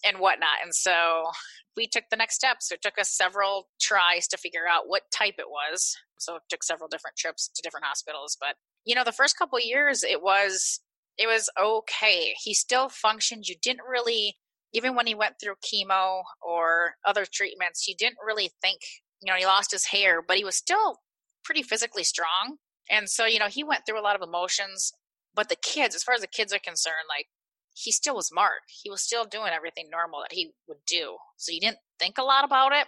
and 0.04 0.18
whatnot. 0.18 0.58
And 0.64 0.74
so 0.74 1.30
we 1.76 1.86
took 1.86 2.04
the 2.10 2.16
next 2.16 2.34
steps. 2.34 2.72
It 2.72 2.82
took 2.82 2.98
us 2.98 3.10
several 3.10 3.68
tries 3.80 4.26
to 4.28 4.36
figure 4.36 4.66
out 4.68 4.88
what 4.88 5.02
type 5.12 5.36
it 5.38 5.48
was. 5.48 5.96
So 6.18 6.34
it 6.34 6.42
took 6.48 6.64
several 6.64 6.88
different 6.88 7.16
trips 7.16 7.48
to 7.54 7.62
different 7.62 7.86
hospitals. 7.86 8.36
But 8.40 8.56
you 8.84 8.96
know, 8.96 9.04
the 9.04 9.12
first 9.12 9.38
couple 9.38 9.60
years, 9.60 10.02
it 10.02 10.20
was 10.20 10.80
it 11.16 11.26
was 11.26 11.48
okay. 11.60 12.34
He 12.42 12.54
still 12.54 12.88
functioned. 12.88 13.46
You 13.46 13.54
didn't 13.62 13.86
really, 13.88 14.36
even 14.72 14.96
when 14.96 15.06
he 15.06 15.14
went 15.14 15.34
through 15.40 15.54
chemo 15.64 16.22
or 16.42 16.94
other 17.06 17.24
treatments, 17.30 17.86
you 17.86 17.94
didn't 17.96 18.18
really 18.26 18.50
think. 18.62 18.80
You 19.22 19.30
know, 19.30 19.38
he 19.38 19.44
lost 19.44 19.70
his 19.70 19.84
hair, 19.84 20.22
but 20.26 20.38
he 20.38 20.44
was 20.44 20.56
still 20.56 20.96
pretty 21.44 21.62
physically 21.62 22.04
strong. 22.04 22.56
And 22.88 23.08
so, 23.08 23.24
you 23.24 23.38
know, 23.38 23.48
he 23.48 23.64
went 23.64 23.86
through 23.86 24.00
a 24.00 24.02
lot 24.02 24.16
of 24.16 24.22
emotions. 24.22 24.92
But 25.34 25.48
the 25.48 25.56
kids, 25.56 25.94
as 25.94 26.02
far 26.02 26.14
as 26.14 26.20
the 26.20 26.26
kids 26.26 26.52
are 26.52 26.58
concerned, 26.58 27.06
like 27.08 27.26
he 27.72 27.92
still 27.92 28.16
was 28.16 28.30
Mark. 28.32 28.62
He 28.68 28.90
was 28.90 29.00
still 29.00 29.24
doing 29.24 29.52
everything 29.52 29.88
normal 29.90 30.20
that 30.20 30.32
he 30.32 30.52
would 30.66 30.84
do. 30.86 31.16
So 31.36 31.52
you 31.52 31.60
didn't 31.60 31.78
think 31.98 32.18
a 32.18 32.24
lot 32.24 32.44
about 32.44 32.72
it. 32.72 32.86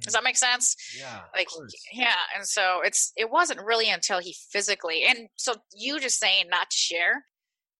Does 0.00 0.12
mm. 0.12 0.16
that 0.18 0.24
make 0.24 0.36
sense? 0.36 0.76
Yeah. 0.98 1.20
Like 1.34 1.48
yeah, 1.92 2.14
and 2.36 2.46
so 2.46 2.80
it's 2.84 3.12
it 3.16 3.30
wasn't 3.30 3.60
really 3.64 3.90
until 3.90 4.20
he 4.20 4.36
physically 4.50 5.04
and 5.04 5.28
so 5.36 5.54
you 5.74 5.98
just 5.98 6.20
saying 6.20 6.44
not 6.48 6.70
to 6.70 6.76
share 6.76 7.24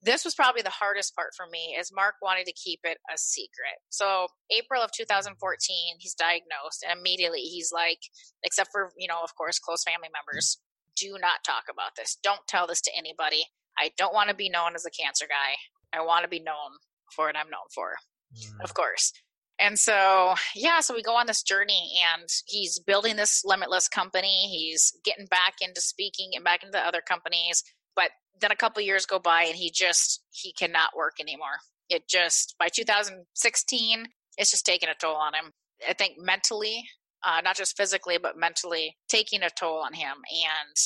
this 0.02 0.24
was 0.24 0.34
probably 0.34 0.62
the 0.62 0.70
hardest 0.70 1.14
part 1.14 1.30
for 1.36 1.46
me 1.50 1.76
is 1.78 1.92
mark 1.94 2.14
wanted 2.22 2.46
to 2.46 2.52
keep 2.52 2.80
it 2.84 2.98
a 3.12 3.18
secret. 3.18 3.76
So 3.90 4.28
april 4.50 4.82
of 4.82 4.90
2014 4.92 5.96
he's 5.98 6.14
diagnosed 6.14 6.84
and 6.88 6.98
immediately 6.98 7.40
he's 7.40 7.70
like 7.72 8.00
except 8.42 8.70
for 8.72 8.90
you 8.96 9.08
know 9.08 9.20
of 9.22 9.34
course 9.34 9.58
close 9.58 9.82
family 9.82 10.08
members 10.12 10.58
do 10.96 11.16
not 11.20 11.44
talk 11.44 11.64
about 11.70 11.92
this. 11.96 12.18
Don't 12.22 12.46
tell 12.46 12.66
this 12.66 12.80
to 12.82 12.90
anybody. 12.96 13.44
I 13.78 13.90
don't 13.96 14.14
want 14.14 14.28
to 14.28 14.34
be 14.34 14.50
known 14.50 14.74
as 14.74 14.84
a 14.84 14.90
cancer 14.90 15.26
guy. 15.26 15.56
I 15.98 16.04
want 16.04 16.24
to 16.24 16.28
be 16.28 16.40
known 16.40 16.78
for 17.14 17.26
what 17.26 17.36
i'm 17.36 17.50
known 17.50 17.68
for. 17.74 17.94
Mm. 18.36 18.62
of 18.62 18.74
course. 18.74 19.12
And 19.58 19.78
so 19.78 20.34
yeah 20.54 20.80
so 20.80 20.94
we 20.94 21.02
go 21.02 21.16
on 21.16 21.26
this 21.26 21.42
journey 21.42 22.00
and 22.14 22.28
he's 22.46 22.78
building 22.78 23.16
this 23.16 23.42
limitless 23.44 23.88
company. 23.88 24.48
He's 24.48 24.92
getting 25.04 25.26
back 25.26 25.54
into 25.60 25.80
speaking 25.80 26.30
and 26.34 26.44
back 26.44 26.62
into 26.62 26.72
the 26.72 26.86
other 26.86 27.02
companies 27.06 27.62
but 27.96 28.10
then 28.40 28.52
a 28.52 28.56
couple 28.56 28.82
years 28.82 29.06
go 29.06 29.18
by 29.18 29.44
and 29.44 29.56
he 29.56 29.70
just 29.70 30.22
he 30.30 30.52
cannot 30.52 30.96
work 30.96 31.14
anymore. 31.20 31.58
It 31.88 32.08
just 32.08 32.54
by 32.58 32.68
2016 32.68 34.06
it's 34.38 34.50
just 34.50 34.64
taking 34.64 34.88
a 34.88 34.94
toll 34.94 35.16
on 35.16 35.34
him. 35.34 35.52
I 35.88 35.92
think 35.92 36.14
mentally 36.18 36.84
uh, 37.24 37.40
not 37.42 37.56
just 37.56 37.76
physically 37.76 38.18
but 38.18 38.36
mentally 38.36 38.96
taking 39.08 39.42
a 39.42 39.50
toll 39.50 39.78
on 39.78 39.92
him 39.92 40.16
and 40.30 40.76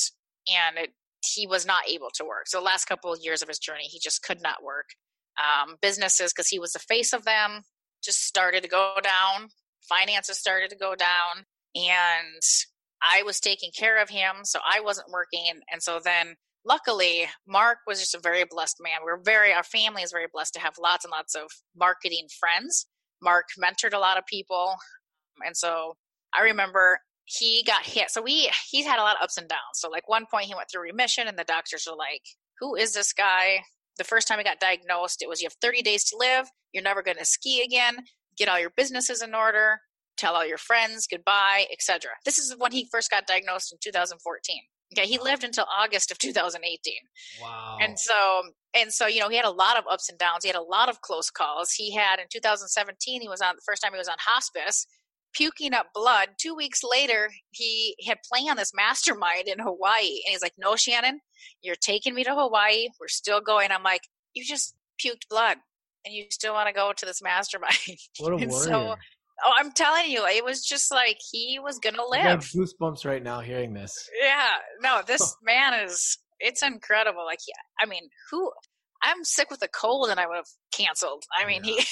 and 0.53 0.77
it, 0.77 0.93
he 1.23 1.47
was 1.47 1.65
not 1.65 1.87
able 1.89 2.09
to 2.15 2.25
work. 2.25 2.47
So 2.47 2.59
the 2.59 2.63
last 2.65 2.85
couple 2.85 3.11
of 3.11 3.19
years 3.21 3.41
of 3.41 3.47
his 3.47 3.59
journey 3.59 3.85
he 3.85 3.99
just 3.99 4.23
could 4.23 4.41
not 4.41 4.63
work. 4.63 4.87
Um, 5.37 5.75
businesses 5.81 6.31
because 6.31 6.47
he 6.47 6.59
was 6.59 6.71
the 6.71 6.79
face 6.79 7.11
of 7.11 7.25
them 7.25 7.63
just 8.03 8.25
started 8.25 8.63
to 8.63 8.69
go 8.69 8.95
down. 9.01 9.49
Finances 9.89 10.37
started 10.37 10.69
to 10.69 10.77
go 10.77 10.95
down 10.95 11.45
and 11.75 12.41
i 13.03 13.21
was 13.23 13.41
taking 13.41 13.69
care 13.77 14.01
of 14.01 14.09
him 14.09 14.37
so 14.43 14.59
i 14.67 14.79
wasn't 14.79 15.09
working. 15.11 15.59
And 15.71 15.81
so 15.83 15.99
then 16.03 16.35
luckily, 16.65 17.27
Mark 17.47 17.79
was 17.87 17.99
just 17.99 18.15
a 18.15 18.19
very 18.19 18.43
blessed 18.49 18.77
man. 18.81 18.99
We're 19.03 19.21
very, 19.21 19.53
our 19.53 19.63
family 19.63 20.01
is 20.01 20.11
very 20.11 20.27
blessed 20.31 20.53
to 20.55 20.59
have 20.59 20.75
lots 20.81 21.05
and 21.05 21.11
lots 21.11 21.35
of 21.35 21.43
marketing 21.75 22.27
friends. 22.39 22.87
Mark 23.21 23.45
mentored 23.59 23.93
a 23.93 23.99
lot 23.99 24.17
of 24.17 24.25
people. 24.25 24.75
And 25.45 25.55
so 25.55 25.95
I 26.33 26.43
remember 26.43 26.99
he 27.25 27.63
got 27.65 27.83
hit. 27.83 28.09
So 28.11 28.21
we, 28.21 28.49
he's 28.69 28.85
had 28.85 28.99
a 28.99 29.03
lot 29.03 29.15
of 29.17 29.23
ups 29.23 29.37
and 29.37 29.47
downs. 29.47 29.75
So 29.75 29.89
like 29.89 30.09
one 30.09 30.25
point 30.29 30.45
he 30.45 30.55
went 30.55 30.67
through 30.71 30.83
remission 30.83 31.27
and 31.27 31.37
the 31.37 31.43
doctors 31.43 31.87
were 31.89 31.97
like, 31.97 32.21
who 32.59 32.75
is 32.75 32.93
this 32.93 33.13
guy? 33.13 33.59
The 33.97 34.03
first 34.03 34.27
time 34.27 34.37
he 34.37 34.43
got 34.43 34.59
diagnosed, 34.59 35.21
it 35.21 35.29
was 35.29 35.41
you 35.41 35.45
have 35.47 35.55
30 35.61 35.81
days 35.81 36.03
to 36.05 36.17
live. 36.17 36.47
You're 36.73 36.83
never 36.83 37.01
going 37.01 37.17
to 37.17 37.25
ski 37.25 37.63
again. 37.63 37.97
Get 38.37 38.49
all 38.49 38.59
your 38.59 38.73
businesses 38.75 39.21
in 39.21 39.33
order. 39.33 39.79
Tell 40.17 40.35
all 40.35 40.45
your 40.45 40.57
friends 40.57 41.07
goodbye, 41.07 41.65
etc. 41.71 42.11
This 42.25 42.37
is 42.37 42.55
when 42.57 42.71
he 42.71 42.87
first 42.91 43.09
got 43.09 43.27
diagnosed 43.27 43.73
in 43.73 43.79
2014. 43.81 44.61
Okay, 44.93 45.07
he 45.07 45.17
lived 45.17 45.43
until 45.43 45.65
August 45.75 46.11
of 46.11 46.17
2018. 46.19 46.93
Wow. 47.41 47.77
And 47.81 47.99
so 47.99 48.43
and 48.75 48.91
so 48.93 49.07
you 49.07 49.19
know 49.19 49.29
he 49.29 49.35
had 49.35 49.45
a 49.45 49.51
lot 49.51 49.77
of 49.77 49.83
ups 49.89 50.09
and 50.09 50.17
downs. 50.17 50.43
He 50.43 50.49
had 50.49 50.57
a 50.57 50.61
lot 50.61 50.89
of 50.89 51.01
close 51.01 51.29
calls. 51.29 51.71
He 51.71 51.93
had 51.93 52.19
in 52.19 52.25
2017 52.31 53.21
he 53.21 53.27
was 53.27 53.41
on 53.41 53.55
the 53.55 53.61
first 53.65 53.81
time 53.81 53.93
he 53.93 53.97
was 53.97 54.07
on 54.07 54.17
hospice 54.19 54.85
puking 55.33 55.73
up 55.73 55.87
blood. 55.93 56.29
2 56.39 56.55
weeks 56.55 56.81
later 56.83 57.29
he 57.51 57.95
had 58.07 58.19
planned 58.31 58.59
this 58.59 58.71
mastermind 58.73 59.47
in 59.47 59.59
Hawaii 59.59 60.21
and 60.25 60.31
he's 60.31 60.41
like, 60.41 60.53
"No, 60.57 60.75
Shannon, 60.75 61.19
you're 61.61 61.75
taking 61.75 62.13
me 62.13 62.23
to 62.23 62.35
Hawaii. 62.35 62.87
We're 62.99 63.07
still 63.07 63.41
going." 63.41 63.71
I'm 63.71 63.83
like, 63.83 64.01
"You 64.33 64.45
just 64.45 64.75
puked 65.03 65.27
blood 65.29 65.57
and 66.05 66.13
you 66.13 66.25
still 66.29 66.53
want 66.53 66.67
to 66.67 66.73
go 66.73 66.93
to 66.95 67.05
this 67.05 67.21
mastermind." 67.21 67.97
What 68.19 68.33
a 68.33 68.37
warrior. 68.47 68.49
So, 68.49 68.95
Oh, 69.43 69.51
I'm 69.57 69.71
telling 69.71 70.09
you, 70.09 70.25
it 70.25 70.45
was 70.45 70.65
just 70.65 70.91
like 70.91 71.17
he 71.31 71.59
was 71.61 71.79
gonna 71.79 72.05
live. 72.07 72.21
I 72.21 72.29
have 72.29 72.39
goosebumps 72.41 73.05
right 73.05 73.21
now 73.21 73.41
hearing 73.41 73.73
this. 73.73 73.93
Yeah, 74.21 74.53
no, 74.81 75.01
this 75.07 75.35
man 75.43 75.73
is 75.85 76.17
it's 76.39 76.63
incredible. 76.63 77.25
Like, 77.25 77.39
yeah, 77.47 77.83
I 77.83 77.87
mean, 77.87 78.09
who? 78.31 78.51
I'm 79.03 79.23
sick 79.23 79.49
with 79.51 79.61
a 79.61 79.67
cold, 79.67 80.09
and 80.09 80.19
I 80.19 80.27
would 80.27 80.37
have 80.37 80.49
canceled. 80.73 81.23
I 81.37 81.45
mean, 81.45 81.63
yeah. 81.63 81.75
he, 81.75 81.85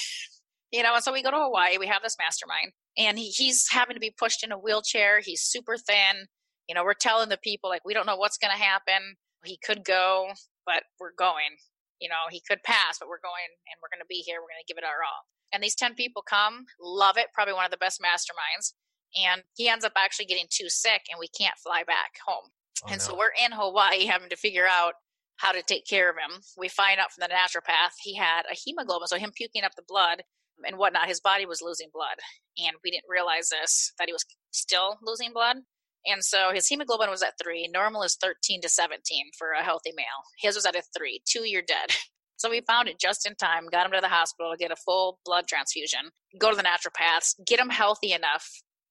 you 0.78 0.84
know, 0.84 0.96
and 0.96 1.04
so 1.04 1.14
we 1.14 1.24
go 1.24 1.32
to 1.32 1.38
Hawaii. 1.38 1.78
We 1.78 1.88
have 1.88 2.02
this 2.02 2.18
mastermind, 2.20 2.72
and 2.98 3.18
he, 3.20 3.30
he's 3.30 3.68
having 3.70 3.96
to 3.96 4.00
be 4.00 4.14
pushed 4.18 4.44
in 4.44 4.52
a 4.52 4.58
wheelchair. 4.58 5.20
He's 5.22 5.42
super 5.42 5.78
thin. 5.78 6.28
You 6.68 6.76
know, 6.76 6.84
we're 6.84 6.94
telling 6.94 7.30
the 7.30 7.38
people 7.44 7.70
like 7.70 7.86
we 7.86 7.94
don't 7.94 8.08
know 8.08 8.16
what's 8.16 8.38
going 8.38 8.56
to 8.56 8.62
happen. 8.62 9.16
He 9.44 9.60
could 9.64 9.84
go, 9.84 10.32
but 10.66 10.84
we're 11.00 11.16
going. 11.18 11.60
You 12.00 12.10
know, 12.10 12.28
he 12.32 12.42
could 12.48 12.64
pass, 12.64 13.00
but 13.00 13.08
we're 13.08 13.24
going, 13.24 13.48
and 13.72 13.80
we're 13.80 13.92
going 13.94 14.04
to 14.04 14.10
be 14.10 14.24
here. 14.26 14.40
We're 14.40 14.52
going 14.52 14.64
to 14.64 14.72
give 14.72 14.80
it 14.80 14.88
our 14.88 15.04
all. 15.04 15.24
And 15.54 15.64
these 15.64 15.76
10 15.76 15.94
people 15.94 16.24
come, 16.28 16.66
love 16.82 17.18
it, 17.18 17.28
probably 17.34 17.54
one 17.54 17.66
of 17.66 17.72
the 17.72 17.78
best 17.78 18.02
masterminds. 18.02 18.74
And 19.16 19.44
he 19.56 19.70
ends 19.70 19.86
up 19.86 19.94
actually 19.96 20.26
getting 20.26 20.48
too 20.50 20.70
sick 20.70 21.04
and 21.10 21.20
we 21.20 21.28
can't 21.28 21.58
fly 21.64 21.84
back 21.86 22.14
home. 22.26 22.50
Oh, 22.84 22.88
and 22.90 22.98
no. 23.00 23.04
so 23.04 23.16
we're 23.16 23.34
in 23.46 23.52
Hawaii 23.52 24.06
having 24.06 24.30
to 24.30 24.36
figure 24.36 24.68
out 24.68 24.94
how 25.38 25.52
to 25.52 25.62
take 25.62 25.86
care 25.86 26.10
of 26.10 26.16
him. 26.16 26.42
We 26.58 26.70
find 26.70 27.00
out 27.00 27.12
from 27.12 27.28
the 27.28 27.34
naturopath 27.34 27.94
he 28.02 28.16
had 28.16 28.44
a 28.52 28.56
hemoglobin, 28.56 29.08
so 29.08 29.18
him 29.18 29.32
puking 29.36 29.64
up 29.64 29.76
the 29.76 29.84
blood 29.88 30.24
and 30.66 30.78
whatnot, 30.78 31.08
his 31.08 31.20
body 31.20 31.46
was 31.46 31.62
losing 31.62 31.90
blood. 31.94 32.18
And 32.58 32.78
we 32.84 32.92
didn't 32.92 33.10
realize 33.10 33.50
this, 33.50 33.92
that 34.00 34.08
he 34.08 34.14
was 34.14 34.26
still 34.52 34.98
losing 35.04 35.34
blood. 35.34 35.58
And 36.06 36.24
so 36.24 36.52
his 36.54 36.68
hemoglobin 36.68 37.10
was 37.10 37.24
at 37.24 37.34
three. 37.42 37.70
Normal 37.72 38.04
is 38.04 38.18
13 38.22 38.62
to 38.62 38.70
17 38.70 39.32
for 39.38 39.52
a 39.52 39.64
healthy 39.64 39.92
male. 39.96 40.06
His 40.40 40.56
was 40.56 40.66
at 40.66 40.76
a 40.76 40.84
three. 40.96 41.22
Two, 41.26 41.48
you're 41.48 41.62
dead. 41.62 41.92
So 42.44 42.50
we 42.50 42.60
found 42.68 42.90
it 42.90 43.00
just 43.00 43.26
in 43.26 43.36
time, 43.36 43.70
got 43.72 43.86
him 43.86 43.94
to 43.94 44.02
the 44.02 44.10
hospital 44.10 44.52
to 44.52 44.58
get 44.58 44.70
a 44.70 44.76
full 44.76 45.18
blood 45.24 45.48
transfusion, 45.48 46.10
go 46.38 46.52
to 46.52 46.58
the 46.58 46.64
naturopaths, 46.64 47.36
get 47.48 47.58
him 47.58 47.70
healthy 47.70 48.12
enough. 48.12 48.46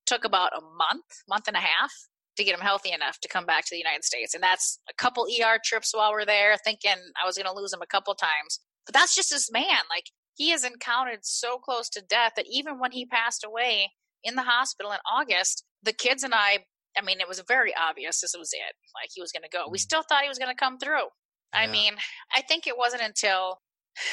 Took 0.07 0.25
about 0.25 0.57
a 0.57 0.63
month, 0.63 1.05
month 1.29 1.49
and 1.49 1.57
a 1.57 1.61
half 1.61 1.93
to 2.39 2.45
get 2.45 2.55
him 2.55 2.63
healthy 2.63 2.93
enough 2.93 3.21
to 3.21 3.29
come 3.29 3.45
back 3.45 3.65
to 3.65 3.69
the 3.73 3.79
United 3.79 4.05
States. 4.05 4.33
And 4.33 4.43
that's 4.43 4.81
a 4.89 4.95
couple 4.95 5.27
ER 5.27 5.59
trips 5.63 5.95
while 5.95 6.13
we're 6.13 6.25
there, 6.25 6.57
thinking 6.65 6.97
I 7.23 7.27
was 7.27 7.37
going 7.37 7.47
to 7.47 7.53
lose 7.53 7.75
him 7.75 7.83
a 7.83 7.87
couple 7.87 8.15
times. 8.15 8.59
But 8.87 8.95
that's 8.95 9.15
just 9.15 9.29
this 9.29 9.53
man. 9.53 9.85
Like, 9.91 10.05
he 10.35 10.49
has 10.49 10.65
encountered 10.65 11.21
so 11.21 11.59
close 11.59 11.91
to 11.91 12.01
death 12.01 12.33
that 12.37 12.47
even 12.51 12.79
when 12.79 12.93
he 12.93 13.05
passed 13.05 13.45
away 13.45 13.91
in 14.25 14.35
the 14.35 14.45
hospital 14.45 14.93
in 14.93 14.99
August, 15.13 15.63
the 15.83 15.93
kids 15.93 16.23
and 16.23 16.33
I, 16.35 16.61
I 16.97 17.03
mean, 17.05 17.21
it 17.21 17.29
was 17.29 17.43
very 17.47 17.75
obvious 17.77 18.23
this 18.23 18.35
was 18.37 18.55
it. 18.55 18.75
Like, 18.95 19.11
he 19.15 19.21
was 19.21 19.31
going 19.31 19.45
to 19.45 19.51
go. 19.53 19.69
We 19.71 19.77
mm. 19.77 19.83
still 19.83 20.03
thought 20.03 20.23
he 20.23 20.29
was 20.31 20.39
going 20.39 20.51
to 20.51 20.59
come 20.59 20.79
through. 20.79 21.09
I 21.53 21.67
mean, 21.67 21.95
I 22.35 22.43
think 22.43 22.67
it 22.67 22.77
wasn't 22.77 23.03
until 23.03 23.61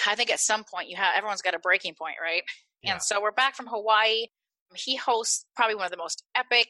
I 0.07 0.15
think 0.15 0.31
at 0.31 0.39
some 0.39 0.63
point 0.63 0.89
you 0.89 0.97
have 0.97 1.13
everyone's 1.15 1.41
got 1.41 1.55
a 1.55 1.59
breaking 1.59 1.95
point, 1.95 2.15
right? 2.21 2.43
Yeah. 2.83 2.93
And 2.93 3.01
so 3.01 3.21
we're 3.21 3.31
back 3.31 3.55
from 3.55 3.67
Hawaii. 3.67 4.27
He 4.75 4.95
hosts 4.95 5.45
probably 5.55 5.75
one 5.75 5.85
of 5.85 5.91
the 5.91 5.97
most 5.97 6.23
epic 6.35 6.67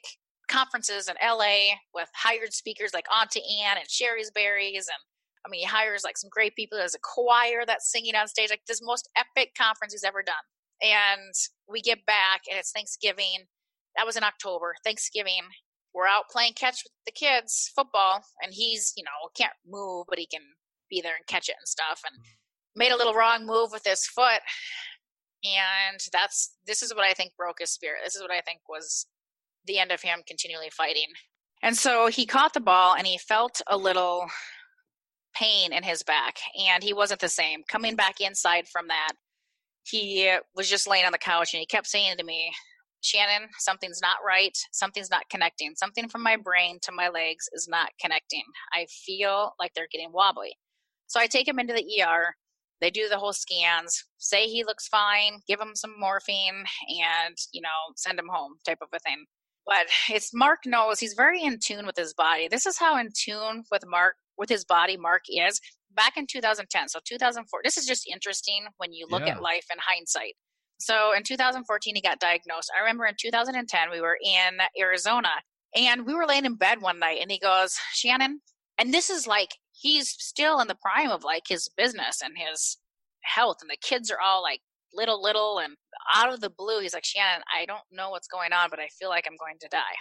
conferences 0.50 1.08
in 1.08 1.16
LA 1.24 1.76
with 1.94 2.10
hired 2.16 2.54
speakers 2.54 2.92
like 2.94 3.06
Auntie 3.16 3.44
Anne 3.64 3.78
and 3.78 3.88
Shari's 3.88 4.32
Berries 4.32 4.88
and 4.88 4.98
I 5.46 5.50
mean 5.50 5.62
he 5.62 5.68
hires 5.68 6.04
like 6.04 6.18
some 6.18 6.30
great 6.32 6.56
people. 6.56 6.78
There's 6.78 6.96
a 6.96 7.00
choir 7.00 7.66
that's 7.66 7.92
singing 7.92 8.16
on 8.16 8.28
stage, 8.28 8.50
like 8.50 8.62
this 8.68 8.82
most 8.82 9.10
epic 9.18 9.54
conference 9.56 9.94
he's 9.94 10.04
ever 10.04 10.24
done. 10.24 10.36
And 10.82 11.34
we 11.68 11.82
get 11.82 12.06
back 12.06 12.42
and 12.50 12.58
it's 12.58 12.72
Thanksgiving. 12.72 13.46
That 13.98 14.06
was 14.06 14.16
in 14.16 14.24
October. 14.24 14.76
Thanksgiving 14.84 15.44
we're 15.94 16.08
out 16.08 16.30
playing 16.32 16.54
catch 16.54 16.84
with 16.84 16.94
the 17.06 17.12
kids, 17.12 17.72
football, 17.76 18.24
and 18.42 18.54
he's, 18.54 18.94
you 18.96 19.04
know, 19.04 19.30
can't 19.36 19.54
move, 19.68 20.06
but 20.08 20.20
he 20.20 20.28
can 20.28 20.42
be 20.90 21.02
there 21.02 21.16
and 21.16 21.26
catch 21.28 21.50
it 21.50 21.56
and 21.60 21.68
stuff. 21.68 22.02
And 22.06 22.20
mm-hmm. 22.20 22.80
made 22.80 22.92
a 22.92 22.98
little 22.98 23.14
wrong 23.14 23.46
move 23.46 23.72
with 23.72 23.84
his 23.86 24.06
foot. 24.06 24.42
And 25.44 26.00
that's, 26.12 26.56
this 26.68 26.84
is 26.84 26.94
what 26.94 27.06
I 27.06 27.14
think 27.14 27.32
broke 27.38 27.60
his 27.60 27.72
spirit. 27.72 28.02
This 28.04 28.16
is 28.16 28.22
what 28.22 28.32
I 28.32 28.42
think 28.42 28.60
was 28.68 29.08
the 29.66 29.80
end 29.80 29.92
of 29.92 30.02
him 30.02 30.20
continually 30.28 30.70
fighting. 30.70 31.08
And 31.62 31.76
so 31.76 32.08
he 32.08 32.26
caught 32.26 32.54
the 32.54 32.60
ball 32.60 32.96
and 32.96 33.06
he 33.06 33.18
felt 33.18 33.62
a 33.68 33.78
little 33.78 34.26
pain 35.36 35.72
in 35.74 35.84
his 35.84 36.04
back 36.04 36.38
and 36.70 36.84
he 36.84 36.94
wasn't 36.94 37.22
the 37.22 37.30
same. 37.30 37.64
Coming 37.70 37.96
back 37.96 38.20
inside 38.22 38.68
from 38.68 38.88
that, 38.88 39.12
he 39.84 40.34
was 40.56 40.70
just 40.70 40.88
laying 40.88 41.06
on 41.06 41.12
the 41.12 41.18
couch 41.18 41.54
and 41.54 41.60
he 41.60 41.66
kept 41.66 41.88
saying 41.88 42.18
to 42.18 42.24
me, 42.24 42.52
Shannon, 43.02 43.48
something's 43.60 44.02
not 44.02 44.18
right. 44.26 44.58
Something's 44.72 45.10
not 45.10 45.30
connecting. 45.30 45.74
Something 45.76 46.10
from 46.10 46.22
my 46.22 46.36
brain 46.36 46.80
to 46.82 46.92
my 46.92 47.08
legs 47.08 47.46
is 47.54 47.68
not 47.70 47.90
connecting. 48.02 48.44
I 48.74 48.88
feel 49.06 49.54
like 49.58 49.74
they're 49.74 49.88
getting 49.92 50.12
wobbly. 50.12 50.54
So 51.10 51.20
I 51.20 51.28
take 51.28 51.48
him 51.48 51.60
into 51.60 51.74
the 51.74 52.02
ER. 52.02 52.36
They 52.82 52.90
do 52.90 53.10
the 53.10 53.18
whole 53.18 53.34
scans, 53.34 54.06
say 54.20 54.48
he 54.48 54.64
looks 54.64 54.88
fine, 54.88 55.40
give 55.48 55.60
him 55.60 55.76
some 55.76 56.00
morphine, 56.00 56.64
and, 57.04 57.36
you 57.52 57.62
know, 57.62 57.94
send 57.98 58.18
him 58.18 58.30
home 58.32 58.54
type 58.66 58.78
of 58.82 58.88
a 58.94 59.00
thing. 59.00 59.26
But 59.66 59.88
it's 60.10 60.34
Mark 60.34 60.60
knows 60.66 61.00
he's 61.00 61.14
very 61.14 61.44
in 61.44 61.60
tune 61.62 61.86
with 61.86 61.98
his 61.98 62.14
body. 62.14 62.48
This 62.48 62.66
is 62.66 62.78
how 62.78 62.98
in 62.98 63.10
tune 63.14 63.64
with 63.72 63.84
Mark, 63.86 64.16
with 64.38 64.50
his 64.50 64.64
body, 64.64 64.96
Mark 64.96 65.24
is. 65.28 65.60
Back 65.92 66.16
in 66.16 66.28
2010, 66.28 66.88
so 66.88 67.00
2004, 67.04 67.62
this 67.64 67.76
is 67.76 67.86
just 67.86 68.08
interesting 68.08 68.68
when 68.78 68.94
you 68.94 69.08
look 69.10 69.26
yeah. 69.26 69.34
at 69.36 69.42
life 69.42 69.66
in 69.74 69.80
hindsight. 69.82 70.36
So 70.80 71.14
in 71.14 71.24
2014, 71.24 71.96
he 71.96 72.02
got 72.02 72.20
diagnosed. 72.20 72.72
I 72.76 72.82
remember 72.82 73.06
in 73.06 73.16
2010, 73.20 73.90
we 73.92 74.00
were 74.00 74.18
in 74.24 74.60
Arizona 74.80 75.30
and 75.76 76.06
we 76.06 76.14
were 76.14 76.28
laying 76.28 76.46
in 76.46 76.56
bed 76.56 76.80
one 76.80 77.00
night 77.00 77.18
and 77.22 77.32
he 77.32 77.40
goes, 77.40 77.76
Shannon, 77.92 78.40
and 78.78 78.94
this 78.94 79.10
is 79.10 79.28
like, 79.28 79.50
he's 79.80 80.10
still 80.10 80.60
in 80.60 80.68
the 80.68 80.76
prime 80.76 81.10
of 81.10 81.24
like 81.24 81.44
his 81.48 81.70
business 81.78 82.22
and 82.24 82.34
his 82.38 82.78
health 83.22 83.58
and 83.62 83.70
the 83.70 83.78
kids 83.82 84.12
are 84.12 84.20
all 84.24 84.42
like 84.42 84.62
little, 84.94 85.22
little 85.22 85.60
and 85.60 85.76
out 86.16 86.34
of 86.34 86.42
the 86.42 86.50
blue, 86.50 86.80
he's 86.82 86.94
like, 86.94 87.06
Shannon, 87.06 87.44
I 87.56 87.66
don't 87.66 87.84
know 87.92 88.10
what's 88.10 88.28
going 88.28 88.54
on, 88.54 88.70
but 88.70 88.80
I 88.80 88.88
feel 89.00 89.10
like 89.10 89.26
I'm 89.28 89.38
going 89.38 89.58
to 89.62 89.68
die. 89.70 89.98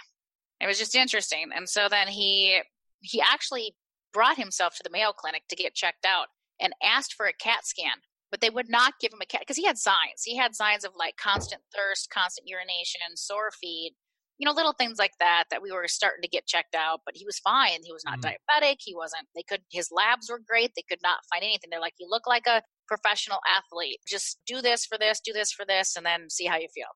It 0.61 0.67
was 0.67 0.79
just 0.79 0.95
interesting. 0.95 1.49
And 1.55 1.69
so 1.69 1.87
then 1.89 2.07
he, 2.07 2.61
he 3.01 3.21
actually 3.21 3.75
brought 4.11 4.37
himself 4.37 4.75
to 4.75 4.83
the 4.83 4.89
Mayo 4.89 5.11
Clinic 5.11 5.43
to 5.49 5.55
get 5.55 5.75
checked 5.75 6.05
out. 6.05 6.27
and 6.59 6.73
asked 6.83 7.13
for 7.13 7.27
a 7.27 7.33
CAT 7.33 7.65
scan, 7.65 7.97
but 8.31 8.41
they 8.41 8.49
would 8.49 8.69
not 8.69 8.99
give 8.99 9.13
him 9.13 9.21
a 9.21 9.25
CAT 9.25 9.41
because 9.41 9.57
he 9.57 9.65
had 9.65 9.77
signs. 9.77 10.23
He 10.25 10.35
had 10.35 10.55
signs 10.55 10.83
of 10.83 10.91
like 10.97 11.15
constant 11.15 11.61
thirst, 11.73 12.09
constant 12.09 12.47
urination, 12.47 13.15
sore 13.15 13.51
feet, 13.61 13.93
you 14.39 14.45
know, 14.45 14.53
little 14.53 14.73
things 14.73 14.97
like 14.97 15.11
that 15.19 15.43
that 15.51 15.61
we 15.61 15.71
were 15.71 15.87
starting 15.87 16.21
to 16.21 16.29
get 16.29 16.47
checked 16.47 16.73
out. 16.73 17.01
But 17.05 17.15
he 17.15 17.25
was 17.25 17.37
fine. 17.39 17.79
He 17.83 17.91
was 17.91 18.03
not 18.05 18.19
mm 18.19 18.23
diabetic. 18.23 18.77
He 18.79 18.95
wasn't. 18.95 19.27
They 19.35 19.43
could. 19.43 19.61
His 19.69 19.89
labs 19.91 20.29
were 20.29 20.39
great. 20.39 20.71
They 20.75 20.83
could 20.89 20.99
not 21.03 21.19
find 21.31 21.43
anything. 21.43 21.69
They're 21.69 21.79
like, 21.79 21.93
you 21.99 22.07
look 22.09 22.25
like 22.25 22.47
a 22.47 22.63
professional 22.87 23.39
athlete. 23.47 23.99
Just 24.07 24.39
do 24.47 24.61
this 24.61 24.85
for 24.85 24.97
this, 24.97 25.19
do 25.19 25.33
this 25.33 25.51
for 25.51 25.65
this, 25.65 25.95
and 25.95 26.05
then 26.05 26.29
see 26.29 26.45
how 26.45 26.57
you 26.57 26.67
feel. 26.73 26.87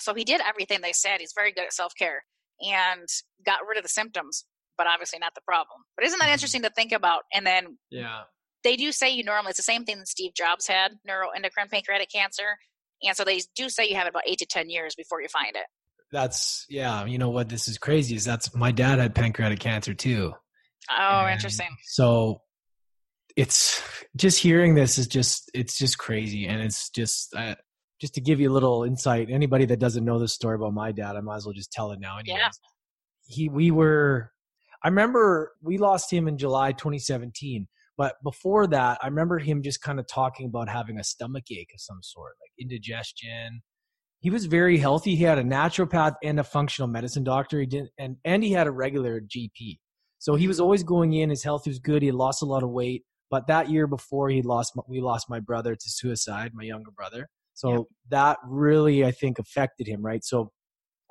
So 0.00 0.14
he 0.14 0.24
did 0.24 0.40
everything 0.40 0.80
they 0.80 0.92
said. 0.92 1.20
He's 1.20 1.34
very 1.36 1.52
good 1.52 1.64
at 1.64 1.72
self 1.72 1.92
care 1.98 2.24
and 2.60 3.06
got 3.44 3.60
rid 3.68 3.76
of 3.76 3.82
the 3.82 3.88
symptoms, 3.88 4.44
but 4.78 4.86
obviously 4.86 5.18
not 5.18 5.34
the 5.34 5.42
problem. 5.46 5.80
But 5.96 6.06
isn't 6.06 6.18
that 6.18 6.26
mm-hmm. 6.26 6.32
interesting 6.32 6.62
to 6.62 6.70
think 6.70 6.92
about? 6.92 7.22
And 7.32 7.46
then 7.46 7.78
yeah, 7.90 8.22
they 8.62 8.76
do 8.76 8.92
say 8.92 9.10
you 9.10 9.24
normally 9.24 9.50
it's 9.50 9.58
the 9.58 9.62
same 9.62 9.84
thing 9.84 9.98
that 9.98 10.08
Steve 10.08 10.32
Jobs 10.34 10.66
had 10.66 10.92
neuroendocrine 11.08 11.70
pancreatic 11.70 12.10
cancer, 12.10 12.56
and 13.02 13.16
so 13.16 13.24
they 13.24 13.42
do 13.56 13.68
say 13.68 13.88
you 13.88 13.96
have 13.96 14.08
about 14.08 14.24
eight 14.26 14.38
to 14.38 14.46
ten 14.46 14.70
years 14.70 14.94
before 14.94 15.20
you 15.20 15.28
find 15.28 15.56
it. 15.56 15.66
That's 16.14 16.64
yeah. 16.70 17.04
You 17.06 17.18
know 17.18 17.30
what? 17.30 17.48
This 17.48 17.66
is 17.66 17.76
crazy. 17.76 18.14
Is 18.14 18.24
that's 18.24 18.54
my 18.54 18.70
dad 18.70 19.00
had 19.00 19.16
pancreatic 19.16 19.58
cancer 19.58 19.94
too. 19.94 20.32
Oh, 20.88 21.20
and 21.20 21.32
interesting. 21.32 21.76
So 21.82 22.40
it's 23.36 23.82
just 24.14 24.38
hearing 24.38 24.76
this 24.76 24.96
is 24.96 25.08
just 25.08 25.50
it's 25.54 25.76
just 25.76 25.98
crazy, 25.98 26.46
and 26.46 26.62
it's 26.62 26.88
just 26.90 27.34
uh, 27.34 27.56
just 28.00 28.14
to 28.14 28.20
give 28.20 28.38
you 28.38 28.48
a 28.48 28.54
little 28.54 28.84
insight. 28.84 29.28
Anybody 29.28 29.64
that 29.66 29.80
doesn't 29.80 30.04
know 30.04 30.20
this 30.20 30.32
story 30.32 30.54
about 30.54 30.72
my 30.72 30.92
dad, 30.92 31.16
I 31.16 31.20
might 31.20 31.38
as 31.38 31.46
well 31.46 31.52
just 31.52 31.72
tell 31.72 31.90
it 31.90 31.98
now. 31.98 32.18
Anyways. 32.18 32.38
Yeah. 32.40 32.50
He 33.26 33.48
we 33.48 33.72
were. 33.72 34.30
I 34.84 34.88
remember 34.88 35.50
we 35.62 35.78
lost 35.78 36.12
him 36.12 36.28
in 36.28 36.38
July 36.38 36.70
2017. 36.70 37.66
But 37.96 38.14
before 38.22 38.68
that, 38.68 38.98
I 39.02 39.06
remember 39.06 39.38
him 39.38 39.62
just 39.62 39.80
kind 39.80 39.98
of 39.98 40.06
talking 40.06 40.46
about 40.46 40.68
having 40.68 40.98
a 40.98 41.04
stomach 41.04 41.44
ache 41.50 41.70
of 41.74 41.80
some 41.80 42.00
sort, 42.02 42.34
like 42.40 42.50
indigestion. 42.60 43.62
He 44.24 44.30
was 44.30 44.46
very 44.46 44.78
healthy. 44.78 45.16
He 45.16 45.24
had 45.24 45.36
a 45.36 45.44
naturopath 45.44 46.14
and 46.22 46.40
a 46.40 46.44
functional 46.44 46.88
medicine 46.88 47.24
doctor. 47.24 47.60
He 47.60 47.66
didn't, 47.66 47.90
and 47.98 48.16
and 48.24 48.42
he 48.42 48.52
had 48.52 48.66
a 48.66 48.70
regular 48.70 49.20
GP. 49.20 49.76
So 50.18 50.34
he 50.34 50.48
was 50.48 50.58
always 50.58 50.82
going 50.82 51.12
in. 51.12 51.28
His 51.28 51.44
health 51.44 51.66
was 51.66 51.78
good. 51.78 52.00
He 52.00 52.10
lost 52.10 52.40
a 52.40 52.46
lot 52.46 52.62
of 52.62 52.70
weight. 52.70 53.04
But 53.30 53.48
that 53.48 53.68
year 53.68 53.86
before 53.86 54.30
he 54.30 54.40
lost, 54.40 54.72
we 54.88 55.02
lost 55.02 55.28
my 55.28 55.40
brother 55.40 55.74
to 55.74 55.90
suicide, 55.90 56.52
my 56.54 56.62
younger 56.62 56.90
brother. 56.90 57.28
So 57.52 57.88
that 58.08 58.38
really, 58.48 59.04
I 59.04 59.10
think, 59.10 59.38
affected 59.38 59.86
him, 59.86 60.00
right? 60.00 60.24
So 60.24 60.52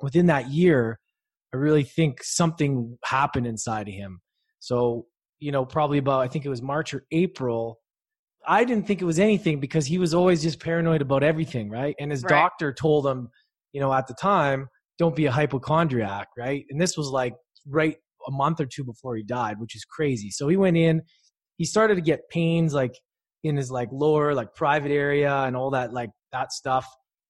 within 0.02 0.26
that 0.26 0.50
year, 0.50 0.98
I 1.52 1.56
really 1.56 1.84
think 1.84 2.18
something 2.24 2.98
happened 3.04 3.46
inside 3.46 3.86
of 3.86 3.94
him. 3.94 4.22
So, 4.58 5.06
you 5.38 5.52
know, 5.52 5.64
probably 5.64 5.98
about, 5.98 6.22
I 6.22 6.26
think 6.26 6.44
it 6.44 6.48
was 6.48 6.62
March 6.62 6.92
or 6.92 7.04
April. 7.12 7.78
I 8.46 8.64
didn't 8.64 8.86
think 8.86 9.00
it 9.00 9.04
was 9.04 9.18
anything 9.18 9.60
because 9.60 9.86
he 9.86 9.98
was 9.98 10.14
always 10.14 10.42
just 10.42 10.60
paranoid 10.60 11.02
about 11.02 11.22
everything, 11.22 11.70
right? 11.70 11.94
And 11.98 12.10
his 12.10 12.22
right. 12.22 12.30
doctor 12.30 12.72
told 12.72 13.06
him, 13.06 13.28
you 13.72 13.80
know, 13.80 13.92
at 13.92 14.06
the 14.06 14.14
time, 14.14 14.68
don't 14.98 15.16
be 15.16 15.26
a 15.26 15.32
hypochondriac, 15.32 16.28
right? 16.36 16.64
And 16.70 16.80
this 16.80 16.96
was 16.96 17.08
like 17.08 17.34
right 17.66 17.96
a 18.26 18.30
month 18.30 18.60
or 18.60 18.66
two 18.66 18.84
before 18.84 19.16
he 19.16 19.22
died, 19.22 19.58
which 19.58 19.74
is 19.74 19.84
crazy. 19.84 20.30
So 20.30 20.48
he 20.48 20.56
went 20.56 20.76
in, 20.76 21.02
he 21.56 21.64
started 21.64 21.96
to 21.96 22.00
get 22.00 22.28
pains 22.30 22.74
like 22.74 22.94
in 23.44 23.56
his 23.56 23.70
like 23.70 23.88
lower 23.92 24.34
like 24.34 24.54
private 24.54 24.90
area 24.90 25.32
and 25.32 25.54
all 25.56 25.70
that 25.70 25.92
like 25.92 26.10
that 26.32 26.52
stuff 26.52 26.86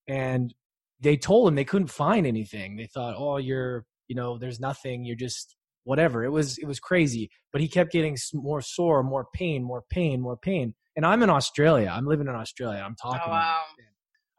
and 0.08 0.54
they 1.00 1.16
told 1.16 1.48
him 1.48 1.54
they 1.54 1.64
couldn't 1.64 1.88
find 1.88 2.26
anything 2.26 2.76
they 2.76 2.86
thought 2.86 3.14
oh 3.18 3.36
you're 3.36 3.84
you 4.08 4.14
know 4.14 4.38
there's 4.38 4.60
nothing 4.60 5.04
you're 5.04 5.16
just 5.16 5.56
whatever 5.82 6.24
it 6.24 6.30
was 6.30 6.56
it 6.58 6.66
was 6.66 6.78
crazy 6.78 7.28
but 7.52 7.60
he 7.60 7.68
kept 7.68 7.92
getting 7.92 8.16
more 8.32 8.62
sore 8.62 9.02
more 9.02 9.26
pain 9.34 9.62
more 9.62 9.82
pain 9.90 10.20
more 10.20 10.36
pain 10.36 10.72
and 10.96 11.06
i'm 11.06 11.22
in 11.22 11.30
australia 11.30 11.92
i'm 11.94 12.06
living 12.06 12.26
in 12.26 12.34
australia 12.34 12.82
i'm 12.84 12.96
oh, 13.04 13.10
talking 13.10 13.22
oh, 13.26 13.30
wow. 13.30 13.60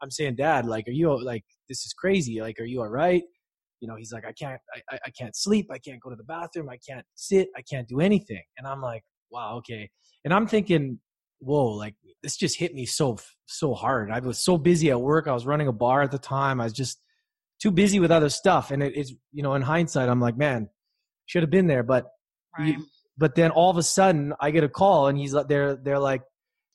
i'm 0.02 0.10
saying 0.10 0.34
dad 0.34 0.66
like 0.66 0.86
are 0.88 0.92
you 0.92 1.22
like 1.24 1.44
this 1.68 1.84
is 1.84 1.92
crazy 1.92 2.40
like 2.40 2.58
are 2.60 2.64
you 2.64 2.80
all 2.80 2.88
right 2.88 3.22
you 3.80 3.88
know 3.88 3.96
he's 3.96 4.12
like 4.12 4.24
i 4.24 4.32
can't 4.32 4.60
I, 4.90 4.98
I 5.06 5.10
can't 5.10 5.36
sleep 5.36 5.68
i 5.70 5.78
can't 5.78 6.00
go 6.00 6.10
to 6.10 6.16
the 6.16 6.24
bathroom 6.24 6.68
i 6.68 6.78
can't 6.88 7.04
sit 7.14 7.48
i 7.56 7.62
can't 7.62 7.86
do 7.86 8.00
anything 8.00 8.42
and 8.58 8.66
i'm 8.66 8.80
like 8.80 9.02
wow, 9.30 9.56
okay. 9.58 9.90
And 10.24 10.32
I'm 10.32 10.46
thinking, 10.46 10.98
whoa, 11.38 11.66
like 11.66 11.94
this 12.22 12.36
just 12.36 12.58
hit 12.58 12.74
me 12.74 12.86
so 12.86 13.16
so 13.46 13.74
hard. 13.74 14.10
I 14.10 14.18
was 14.20 14.38
so 14.38 14.58
busy 14.58 14.90
at 14.90 15.00
work. 15.00 15.28
I 15.28 15.32
was 15.32 15.46
running 15.46 15.68
a 15.68 15.72
bar 15.72 16.02
at 16.02 16.10
the 16.10 16.18
time. 16.18 16.60
I 16.60 16.64
was 16.64 16.72
just 16.72 17.00
too 17.60 17.70
busy 17.70 18.00
with 18.00 18.10
other 18.10 18.28
stuff. 18.28 18.70
And 18.70 18.82
it 18.82 18.96
is, 18.96 19.14
you 19.32 19.42
know, 19.42 19.54
in 19.54 19.62
hindsight, 19.62 20.08
I'm 20.08 20.20
like, 20.20 20.36
man, 20.36 20.68
should 21.26 21.42
have 21.42 21.50
been 21.50 21.66
there. 21.66 21.82
But 21.82 22.06
right. 22.58 22.68
you, 22.68 22.86
but 23.16 23.34
then 23.34 23.50
all 23.50 23.70
of 23.70 23.76
a 23.76 23.82
sudden, 23.82 24.34
I 24.40 24.50
get 24.50 24.64
a 24.64 24.68
call, 24.68 25.08
and 25.08 25.18
he's 25.18 25.32
like, 25.32 25.48
they're 25.48 25.76
they're 25.76 25.98
like, 25.98 26.22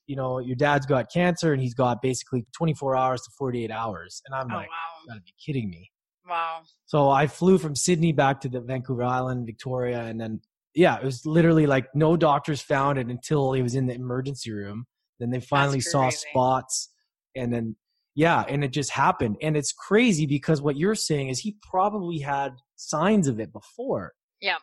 you 0.08 0.16
know, 0.16 0.40
your 0.40 0.56
dad's 0.56 0.86
got 0.86 1.12
cancer, 1.12 1.54
and 1.54 1.62
he's 1.62 1.74
got 1.74 2.02
basically 2.02 2.46
24 2.56 2.96
hours 2.96 3.22
to 3.22 3.32
48 3.38 3.72
hours. 3.72 4.22
And 4.26 4.36
I'm 4.36 4.52
oh, 4.52 4.58
like, 4.58 4.70
wow. 4.70 5.02
you 5.04 5.10
gotta 5.10 5.22
be 5.22 5.34
kidding 5.44 5.70
me. 5.70 5.92
Wow. 6.28 6.62
So 6.86 7.10
I 7.10 7.28
flew 7.28 7.58
from 7.58 7.76
Sydney 7.76 8.12
back 8.12 8.42
to 8.42 8.50
the 8.50 8.62
Vancouver 8.62 9.04
Island, 9.04 9.46
Victoria, 9.46 10.02
and 10.02 10.20
then 10.20 10.42
yeah, 10.74 10.98
it 10.98 11.04
was 11.04 11.26
literally 11.26 11.68
like 11.68 11.94
no 11.94 12.16
doctors 12.16 12.62
found 12.62 12.98
it 12.98 13.08
until 13.08 13.54
he 13.54 13.62
was 13.62 13.76
in 13.76 13.88
the 13.88 13.94
emergency 13.94 14.52
room. 14.52 14.86
Then 15.20 15.30
they 15.30 15.40
finally 15.40 15.82
saw 15.82 16.10
spots, 16.10 16.90
and 17.36 17.54
then 17.54 17.76
yeah, 18.16 18.44
and 18.48 18.64
it 18.64 18.72
just 18.72 18.92
happened. 18.92 19.38
And 19.42 19.56
it's 19.56 19.72
crazy 19.72 20.26
because 20.26 20.62
what 20.62 20.78
you're 20.78 20.96
saying 20.96 21.30
is 21.30 21.40
he 21.40 21.58
probably 21.62 22.20
had 22.20 22.54
signs 22.76 23.28
of 23.28 23.40
it 23.40 23.52
before. 23.52 24.14
Yeah, 24.40 24.58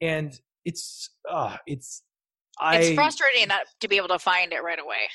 and 0.00 0.38
it's 0.64 1.10
uh 1.30 1.56
it's 1.66 2.02
it's 2.62 2.94
frustrating 2.94 3.48
not 3.48 3.66
to 3.80 3.88
be 3.88 3.96
able 3.96 4.08
to 4.08 4.18
find 4.18 4.52
it 4.52 4.62
right 4.62 4.78
away. 4.78 5.08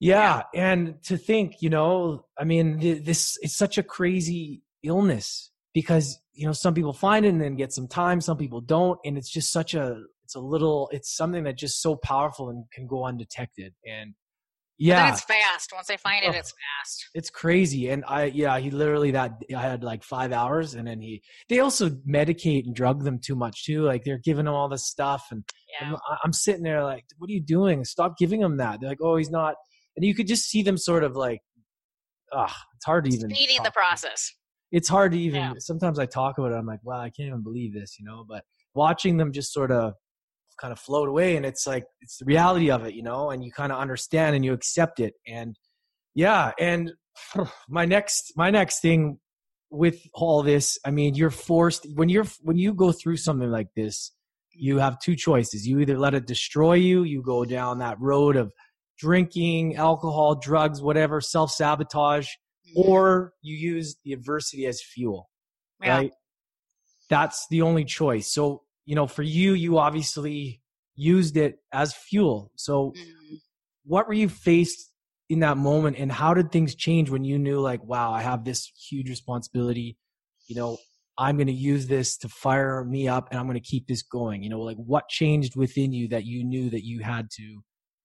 Yeah, 0.00 0.42
yeah, 0.52 0.60
and 0.60 1.02
to 1.04 1.16
think, 1.16 1.62
you 1.62 1.70
know, 1.70 2.24
I 2.38 2.44
mean, 2.44 2.78
this 3.04 3.36
is 3.42 3.54
such 3.54 3.78
a 3.78 3.82
crazy 3.82 4.62
illness 4.82 5.50
because 5.74 6.18
you 6.32 6.46
know 6.46 6.52
some 6.52 6.74
people 6.74 6.92
find 6.92 7.26
it 7.26 7.30
and 7.30 7.40
then 7.40 7.56
get 7.56 7.72
some 7.72 7.88
time 7.88 8.20
some 8.20 8.36
people 8.36 8.60
don't 8.60 8.98
and 9.04 9.18
it's 9.18 9.30
just 9.30 9.52
such 9.52 9.74
a 9.74 10.00
it's 10.24 10.34
a 10.34 10.40
little 10.40 10.88
it's 10.92 11.14
something 11.14 11.44
that 11.44 11.56
just 11.56 11.82
so 11.82 11.96
powerful 11.96 12.48
and 12.48 12.64
can 12.70 12.86
go 12.86 13.04
undetected 13.04 13.74
and 13.86 14.14
yeah. 14.78 15.12
it's 15.12 15.22
fast. 15.22 15.72
Once 15.74 15.86
they 15.88 15.96
find 15.96 16.24
it 16.24 16.34
it's 16.34 16.52
fast. 16.52 17.08
It's 17.14 17.30
crazy. 17.30 17.88
And 17.90 18.04
i 18.06 18.24
yeah 18.24 18.58
he 18.58 18.70
literally 18.70 19.10
that 19.12 19.32
i 19.54 19.60
had 19.60 19.82
like 19.82 20.02
five 20.02 20.32
hours 20.32 20.74
and 20.74 20.86
then 20.86 21.00
he 21.00 21.22
they 21.48 21.60
also 21.60 21.90
medicate 22.08 22.64
and 22.66 22.74
drug 22.74 23.04
them 23.04 23.18
too 23.18 23.34
much 23.34 23.64
too. 23.64 23.82
Like 23.82 24.04
they're 24.04 24.18
giving 24.18 24.44
them 24.44 24.54
all 24.54 24.68
this 24.68 24.86
stuff 24.86 25.26
and 25.30 25.44
yeah. 25.80 25.92
I'm, 25.92 26.18
I'm 26.24 26.32
sitting 26.32 26.62
there 26.62 26.84
like 26.84 27.04
what 27.18 27.28
are 27.28 27.32
you 27.32 27.42
doing? 27.42 27.84
Stop 27.84 28.16
giving 28.18 28.40
him 28.40 28.56
that. 28.58 28.80
They're 28.80 28.90
like 28.90 29.02
oh 29.02 29.16
he's 29.16 29.30
not 29.30 29.56
and 29.96 30.04
you 30.04 30.14
could 30.14 30.26
just 30.26 30.48
see 30.48 30.62
them 30.62 30.76
sort 30.78 31.04
of 31.04 31.16
like 31.16 31.40
ah 32.32 32.56
it's 32.76 32.86
hard 32.86 33.04
to 33.04 33.10
even 33.14 33.30
speeding 33.30 33.62
the 33.64 33.72
process. 33.72 34.32
It's 34.70 34.88
hard 34.88 35.12
to 35.12 35.18
even 35.18 35.40
yeah. 35.40 35.52
sometimes 35.58 35.98
I 35.98 36.06
talk 36.06 36.38
about 36.38 36.52
it, 36.52 36.56
I'm 36.56 36.66
like, 36.66 36.80
wow, 36.84 37.00
I 37.00 37.10
can't 37.10 37.28
even 37.28 37.42
believe 37.42 37.72
this, 37.72 37.96
you 37.98 38.04
know. 38.04 38.24
But 38.28 38.44
watching 38.74 39.16
them 39.16 39.32
just 39.32 39.52
sort 39.52 39.72
of 39.72 39.94
kind 40.60 40.72
of 40.72 40.78
float 40.78 41.08
away 41.08 41.36
and 41.36 41.46
it's 41.46 41.66
like 41.66 41.84
it's 42.00 42.18
the 42.18 42.24
reality 42.24 42.70
of 42.70 42.84
it, 42.84 42.94
you 42.94 43.02
know, 43.02 43.30
and 43.30 43.44
you 43.44 43.52
kind 43.52 43.72
of 43.72 43.78
understand 43.78 44.36
and 44.36 44.44
you 44.44 44.52
accept 44.52 45.00
it. 45.00 45.14
And 45.26 45.56
yeah, 46.14 46.52
and 46.58 46.92
my 47.68 47.84
next 47.84 48.32
my 48.36 48.50
next 48.50 48.80
thing 48.80 49.18
with 49.70 50.00
all 50.14 50.42
this, 50.42 50.78
I 50.84 50.90
mean, 50.90 51.14
you're 51.14 51.30
forced 51.30 51.86
when 51.94 52.08
you're 52.08 52.26
when 52.40 52.56
you 52.56 52.74
go 52.74 52.92
through 52.92 53.16
something 53.18 53.50
like 53.50 53.68
this, 53.76 54.12
you 54.52 54.78
have 54.78 54.98
two 55.00 55.16
choices. 55.16 55.66
You 55.66 55.80
either 55.80 55.98
let 55.98 56.14
it 56.14 56.26
destroy 56.26 56.74
you, 56.74 57.04
you 57.04 57.22
go 57.22 57.44
down 57.44 57.78
that 57.78 58.00
road 58.00 58.36
of 58.36 58.52
drinking, 58.98 59.76
alcohol, 59.76 60.34
drugs, 60.34 60.82
whatever, 60.82 61.20
self 61.20 61.50
sabotage, 61.50 62.26
mm-hmm. 62.26 62.90
or 62.90 63.32
you 63.40 63.56
use 63.56 63.96
the 64.04 64.12
adversity 64.12 64.66
as 64.66 64.82
fuel, 64.82 65.28
yeah. 65.82 65.96
right? 65.96 66.12
That's 67.08 67.46
the 67.50 67.62
only 67.62 67.84
choice. 67.84 68.32
So, 68.32 68.62
you 68.88 68.94
know, 68.94 69.06
for 69.06 69.22
you, 69.22 69.52
you 69.52 69.76
obviously 69.76 70.62
used 70.96 71.36
it 71.36 71.58
as 71.74 71.92
fuel. 71.92 72.50
So, 72.56 72.94
mm-hmm. 72.96 73.34
what 73.84 74.08
were 74.08 74.14
you 74.14 74.30
faced 74.30 74.90
in 75.28 75.40
that 75.40 75.58
moment, 75.58 75.98
and 75.98 76.10
how 76.10 76.32
did 76.32 76.50
things 76.50 76.74
change 76.74 77.10
when 77.10 77.22
you 77.22 77.38
knew, 77.38 77.60
like, 77.60 77.84
wow, 77.84 78.10
I 78.10 78.22
have 78.22 78.46
this 78.46 78.72
huge 78.88 79.10
responsibility? 79.10 79.98
You 80.46 80.56
know, 80.56 80.78
I'm 81.18 81.36
going 81.36 81.48
to 81.48 81.52
use 81.52 81.86
this 81.86 82.16
to 82.18 82.30
fire 82.30 82.82
me 82.82 83.08
up 83.08 83.28
and 83.30 83.38
I'm 83.38 83.44
going 83.44 83.60
to 83.60 83.70
keep 83.70 83.86
this 83.86 84.02
going. 84.02 84.42
You 84.42 84.48
know, 84.48 84.60
like 84.60 84.78
what 84.78 85.10
changed 85.10 85.54
within 85.54 85.92
you 85.92 86.08
that 86.08 86.24
you 86.24 86.42
knew 86.42 86.70
that 86.70 86.82
you 86.82 87.00
had 87.00 87.28
to 87.32 87.60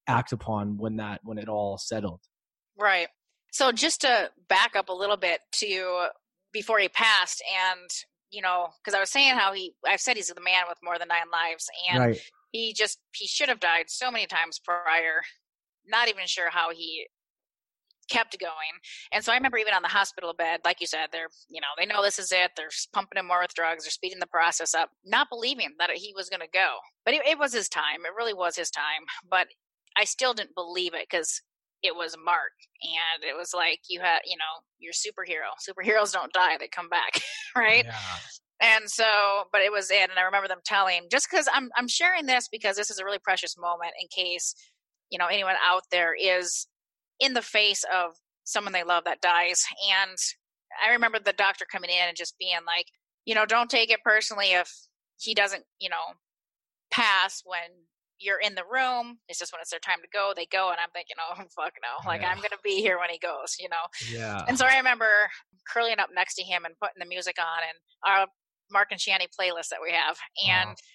act 0.10 0.34
upon 0.34 0.78
when 0.78 0.98
that, 0.98 1.22
when 1.24 1.38
it 1.38 1.48
all 1.48 1.78
settled? 1.78 2.20
Right. 2.78 3.08
So 3.54 3.72
just 3.72 4.02
to 4.02 4.32
back 4.50 4.76
up 4.76 4.90
a 4.90 4.94
little 4.94 5.16
bit 5.16 5.40
to 5.60 6.08
before 6.52 6.80
he 6.80 6.90
passed, 6.90 7.42
and 7.72 7.90
you 8.34 8.42
know, 8.42 8.70
because 8.84 8.96
I 8.96 9.00
was 9.00 9.12
saying 9.12 9.36
how 9.36 9.54
he, 9.54 9.74
I've 9.88 10.02
said 10.02 10.18
he's 10.18 10.28
the 10.28 10.42
man 10.42 10.64
with 10.68 10.80
more 10.84 10.98
than 10.98 11.08
nine 11.08 11.30
lives, 11.32 11.70
and 11.92 12.00
right. 12.00 12.22
he 12.52 12.74
just 12.74 13.00
he 13.14 13.28
should 13.28 13.50
have 13.50 13.60
died 13.60 13.86
so 13.88 14.12
many 14.12 14.26
times 14.26 14.60
prior. 14.60 15.22
Not 15.86 16.08
even 16.08 16.26
sure 16.26 16.50
how 16.50 16.72
he 16.72 17.08
kept 18.10 18.40
going. 18.40 18.52
And 19.12 19.24
so 19.24 19.32
I 19.32 19.36
remember 19.36 19.58
even 19.58 19.74
on 19.74 19.82
the 19.82 19.88
hospital 19.88 20.34
bed, 20.34 20.62
like 20.66 20.82
you 20.82 20.88
said, 20.88 21.08
they're, 21.12 21.30
you 21.50 21.62
know, 21.62 21.68
they 21.78 21.86
know 21.86 22.02
this 22.02 22.20
is 22.20 22.32
it. 22.32 22.52
They're 22.56 22.70
pumping 22.94 23.20
him 23.20 23.28
more 23.28 23.42
with 23.42 23.54
drugs. 23.54 23.84
They're 23.84 23.92
speeding 23.92 24.20
the 24.20 24.28
process 24.28 24.74
up, 24.74 24.90
not 25.06 25.30
believing 25.30 25.70
that 25.80 25.90
he 25.92 26.14
was 26.16 26.30
going 26.30 26.42
to 26.42 26.48
go. 26.54 26.76
But 27.06 27.14
it, 27.16 27.26
it, 27.26 27.40
was 27.40 27.54
his 27.54 27.70
time. 27.70 28.06
It 28.06 28.16
really 28.18 28.34
was 28.34 28.56
his 28.56 28.70
time. 28.70 29.04
But 29.30 29.48
I 29.98 30.06
still 30.06 30.34
didn't 30.34 30.56
believe 30.56 30.94
it 30.94 31.08
because 31.10 31.42
it 31.84 31.96
was 31.96 32.16
Mark, 32.24 32.54
and 32.82 33.24
it 33.24 33.38
was 33.38 33.54
like 33.54 33.82
you 33.90 34.00
had, 34.00 34.20
you 34.26 34.38
know, 34.38 34.64
your 34.80 34.94
superhero. 34.94 35.52
Superheroes 35.60 36.14
don't 36.14 36.34
die; 36.34 36.58
they 36.60 36.68
come 36.68 36.90
back, 36.90 37.22
right? 37.56 37.86
Yeah. 37.86 37.96
And 38.62 38.90
so, 38.90 39.44
but 39.52 39.62
it 39.62 39.72
was 39.72 39.92
it, 39.92 40.10
and 40.10 40.18
I 40.18 40.24
remember 40.24 40.48
them 40.48 40.62
telling 40.66 41.08
just 41.12 41.30
because 41.30 41.48
I'm 41.54 41.70
I'm 41.76 41.88
sharing 41.88 42.26
this 42.26 42.48
because 42.52 42.78
this 42.78 42.90
is 42.90 43.00
a 43.00 43.06
really 43.06 43.20
precious 43.20 43.58
moment 43.58 43.92
in 44.02 44.08
case 44.08 44.56
you 45.10 45.20
know 45.20 45.28
anyone 45.28 45.56
out 45.64 45.84
there 45.92 46.16
is 46.20 46.68
in 47.20 47.34
the 47.34 47.42
face 47.42 47.84
of 47.94 48.12
someone 48.46 48.74
they 48.74 48.84
love 48.84 49.04
that 49.06 49.22
dies, 49.22 49.66
and 50.02 50.18
I 50.84 50.92
remember 50.92 51.20
the 51.20 51.34
doctor 51.34 51.66
coming 51.70 51.90
in 51.90 52.08
and 52.08 52.18
just 52.18 52.38
being 52.40 52.60
like, 52.66 52.88
you 53.26 53.36
know, 53.36 53.46
don't 53.46 53.70
take 53.70 53.92
it 53.92 54.04
personally 54.04 54.54
if 54.54 54.72
he 55.20 55.34
doesn't, 55.34 55.64
you 55.80 55.90
know, 55.90 56.16
pass 56.92 57.42
when 57.46 57.70
you're 58.24 58.40
in 58.40 58.56
the 58.56 58.64
room. 58.64 59.20
It's 59.28 59.40
just 59.40 59.52
when 59.52 59.60
it's 59.62 59.70
their 59.70 59.84
time 59.84 60.00
to 60.02 60.08
go, 60.12 60.34
they 60.36 60.48
go. 60.48 60.72
And 60.72 60.80
I'm 60.80 60.90
thinking, 60.94 61.18
oh, 61.20 61.36
fuck 61.56 61.74
no. 61.84 62.08
Like, 62.08 62.22
yeah. 62.22 62.30
I'm 62.30 62.38
going 62.38 62.56
to 62.56 62.64
be 62.64 62.82
here 62.82 62.98
when 62.98 63.10
he 63.10 63.20
goes, 63.20 63.56
you 63.60 63.70
know? 63.70 63.86
Yeah. 64.10 64.44
And 64.48 64.58
so 64.58 64.66
I 64.66 64.78
remember 64.78 65.30
curling 65.68 66.00
up 66.00 66.10
next 66.16 66.36
to 66.36 66.44
him 66.44 66.66
and 66.66 66.74
putting 66.82 67.00
the 67.00 67.10
music 67.10 67.36
on 67.40 67.62
and 67.62 67.78
our 68.06 68.28
Mark 68.72 68.90
and 68.92 69.00
Shanny 69.00 69.28
playlist 69.28 69.70
that 69.70 69.84
we 69.84 69.92
have. 69.92 70.16
Uh-huh. 70.16 70.52
And 70.52 70.70
wow. 70.70 70.88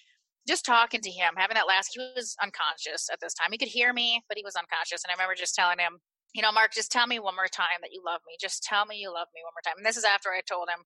just 0.47 0.65
talking 0.65 1.01
to 1.01 1.11
him, 1.11 1.37
having 1.37 1.55
that 1.55 1.67
last, 1.67 1.91
he 1.93 2.01
was 2.15 2.35
unconscious 2.41 3.07
at 3.11 3.19
this 3.21 3.33
time. 3.33 3.51
He 3.51 3.57
could 3.57 3.71
hear 3.71 3.93
me, 3.93 4.23
but 4.27 4.37
he 4.37 4.43
was 4.43 4.57
unconscious. 4.57 5.05
And 5.05 5.11
I 5.11 5.13
remember 5.13 5.37
just 5.37 5.55
telling 5.55 5.79
him, 5.79 6.01
you 6.33 6.41
know, 6.41 6.51
Mark, 6.51 6.73
just 6.73 6.91
tell 6.91 7.07
me 7.07 7.17
one 7.17 7.35
more 7.35 7.49
time 7.49 7.81
that 7.81 7.93
you 7.93 8.01
love 8.05 8.21
me. 8.27 8.37
Just 8.39 8.61
tell 8.61 8.85
me 8.85 8.97
you 8.97 9.09
love 9.09 9.29
me 9.33 9.41
one 9.41 9.53
more 9.55 9.65
time. 9.65 9.81
And 9.81 9.85
this 9.85 9.97
is 9.97 10.05
after 10.05 10.29
I 10.29 10.41
told 10.45 10.69
him, 10.69 10.85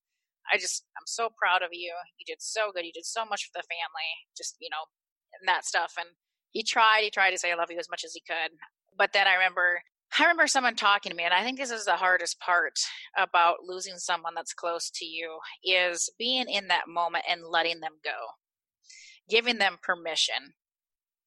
I 0.51 0.57
just, 0.57 0.87
I'm 0.95 1.07
so 1.07 1.31
proud 1.35 1.63
of 1.63 1.71
you. 1.71 1.91
You 2.19 2.25
did 2.27 2.39
so 2.39 2.71
good. 2.71 2.85
You 2.85 2.95
did 2.95 3.07
so 3.07 3.23
much 3.23 3.47
for 3.47 3.59
the 3.59 3.67
family. 3.67 4.11
Just, 4.35 4.55
you 4.59 4.69
know, 4.71 4.87
and 5.39 5.47
that 5.47 5.65
stuff. 5.65 5.95
And 5.99 6.07
he 6.53 6.63
tried, 6.63 7.01
he 7.01 7.09
tried 7.09 7.31
to 7.31 7.37
say 7.37 7.51
I 7.51 7.55
love 7.55 7.69
you 7.69 7.77
as 7.79 7.89
much 7.89 8.03
as 8.05 8.13
he 8.13 8.21
could. 8.25 8.57
But 8.97 9.11
then 9.11 9.27
I 9.27 9.33
remember, 9.33 9.81
I 10.17 10.23
remember 10.23 10.47
someone 10.47 10.75
talking 10.75 11.09
to 11.09 11.15
me, 11.15 11.23
and 11.23 11.33
I 11.33 11.43
think 11.43 11.57
this 11.57 11.71
is 11.71 11.85
the 11.85 11.97
hardest 11.97 12.39
part 12.39 12.79
about 13.17 13.57
losing 13.67 13.97
someone 13.97 14.33
that's 14.35 14.53
close 14.53 14.89
to 14.95 15.05
you 15.05 15.39
is 15.63 16.09
being 16.17 16.47
in 16.47 16.67
that 16.67 16.87
moment 16.87 17.25
and 17.29 17.41
letting 17.49 17.79
them 17.79 17.93
go, 18.03 18.11
giving 19.27 19.57
them 19.57 19.77
permission 19.81 20.53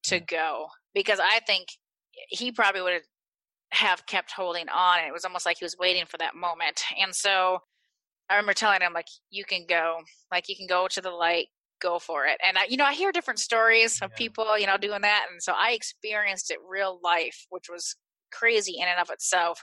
to 0.04 0.20
go. 0.20 0.68
Because 0.94 1.18
I 1.20 1.40
think 1.40 1.68
he 2.28 2.52
probably 2.52 2.82
would 2.82 3.02
have 3.72 4.06
kept 4.06 4.30
holding 4.30 4.68
on. 4.68 5.00
and 5.00 5.08
It 5.08 5.12
was 5.12 5.24
almost 5.24 5.44
like 5.44 5.58
he 5.58 5.64
was 5.64 5.76
waiting 5.78 6.06
for 6.06 6.18
that 6.18 6.36
moment. 6.36 6.82
And 7.00 7.14
so 7.14 7.58
I 8.30 8.34
remember 8.34 8.54
telling 8.54 8.80
him, 8.80 8.92
like, 8.92 9.08
you 9.30 9.44
can 9.44 9.66
go, 9.68 9.98
like, 10.30 10.48
you 10.48 10.56
can 10.56 10.66
go 10.68 10.86
to 10.88 11.00
the 11.00 11.10
light, 11.10 11.46
go 11.80 11.98
for 11.98 12.26
it. 12.26 12.38
And 12.46 12.58
I, 12.58 12.64
you 12.68 12.76
know, 12.76 12.84
I 12.84 12.92
hear 12.92 13.12
different 13.12 13.38
stories 13.38 14.00
of 14.02 14.10
yeah. 14.12 14.16
people, 14.16 14.58
you 14.58 14.66
know, 14.66 14.76
doing 14.76 15.02
that. 15.02 15.26
And 15.30 15.42
so 15.42 15.52
I 15.56 15.72
experienced 15.72 16.50
it 16.50 16.58
real 16.68 17.00
life, 17.02 17.46
which 17.50 17.68
was 17.70 17.96
crazy 18.32 18.76
in 18.80 18.88
and 18.88 19.00
of 19.00 19.10
itself, 19.10 19.62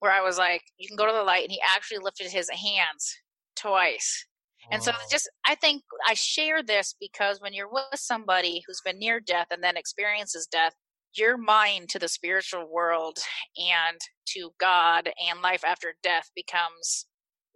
where 0.00 0.12
I 0.12 0.20
was 0.20 0.38
like, 0.38 0.62
you 0.78 0.88
can 0.88 0.96
go 0.96 1.06
to 1.06 1.12
the 1.12 1.22
light. 1.22 1.44
And 1.44 1.52
he 1.52 1.60
actually 1.74 1.98
lifted 1.98 2.28
his 2.28 2.50
hands 2.50 3.16
twice. 3.56 4.26
And 4.70 4.82
so 4.82 4.92
just 5.10 5.28
I 5.44 5.56
think 5.56 5.82
I 6.06 6.14
share 6.14 6.62
this 6.62 6.94
because 7.00 7.40
when 7.40 7.52
you're 7.52 7.70
with 7.70 7.84
somebody 7.96 8.62
who's 8.66 8.80
been 8.84 8.98
near 8.98 9.18
death 9.18 9.48
and 9.50 9.62
then 9.62 9.76
experiences 9.76 10.46
death, 10.46 10.72
your 11.14 11.36
mind 11.36 11.88
to 11.90 11.98
the 11.98 12.08
spiritual 12.08 12.70
world 12.70 13.18
and 13.58 14.00
to 14.28 14.50
God 14.58 15.10
and 15.28 15.42
life 15.42 15.64
after 15.66 15.94
death 16.02 16.30
becomes 16.34 17.06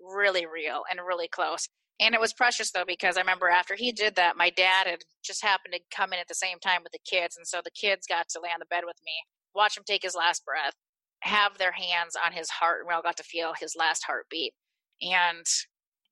really 0.01 0.47
real 0.47 0.83
and 0.91 1.01
really 1.07 1.29
close. 1.29 1.69
And 1.99 2.15
it 2.15 2.21
was 2.21 2.33
precious 2.33 2.71
though 2.71 2.85
because 2.87 3.17
I 3.17 3.21
remember 3.21 3.49
after 3.49 3.75
he 3.75 3.91
did 3.91 4.17
that, 4.17 4.37
my 4.37 4.51
dad 4.51 4.87
had 4.87 5.01
just 5.25 5.43
happened 5.43 5.75
to 5.75 5.97
come 5.97 6.13
in 6.13 6.19
at 6.19 6.29
the 6.29 6.35
same 6.35 6.59
time 6.59 6.83
with 6.83 6.93
the 6.93 6.99
kids, 7.11 7.37
and 7.37 7.47
so 7.47 7.61
the 7.65 7.71
kids 7.71 8.07
got 8.07 8.29
to 8.31 8.41
lay 8.41 8.51
on 8.51 8.59
the 8.59 8.67
bed 8.67 8.85
with 8.87 8.97
me, 9.05 9.13
watch 9.55 9.77
him 9.77 9.85
take 9.87 10.03
his 10.03 10.15
last 10.15 10.45
breath, 10.45 10.75
have 11.21 11.57
their 11.59 11.73
hands 11.73 12.15
on 12.23 12.33
his 12.33 12.51
heart, 12.51 12.81
and 12.81 12.89
we 12.89 12.95
all 12.95 13.03
got 13.03 13.17
to 13.17 13.23
feel 13.23 13.55
his 13.59 13.75
last 13.77 14.05
heartbeat. 14.07 14.53
And 15.01 15.47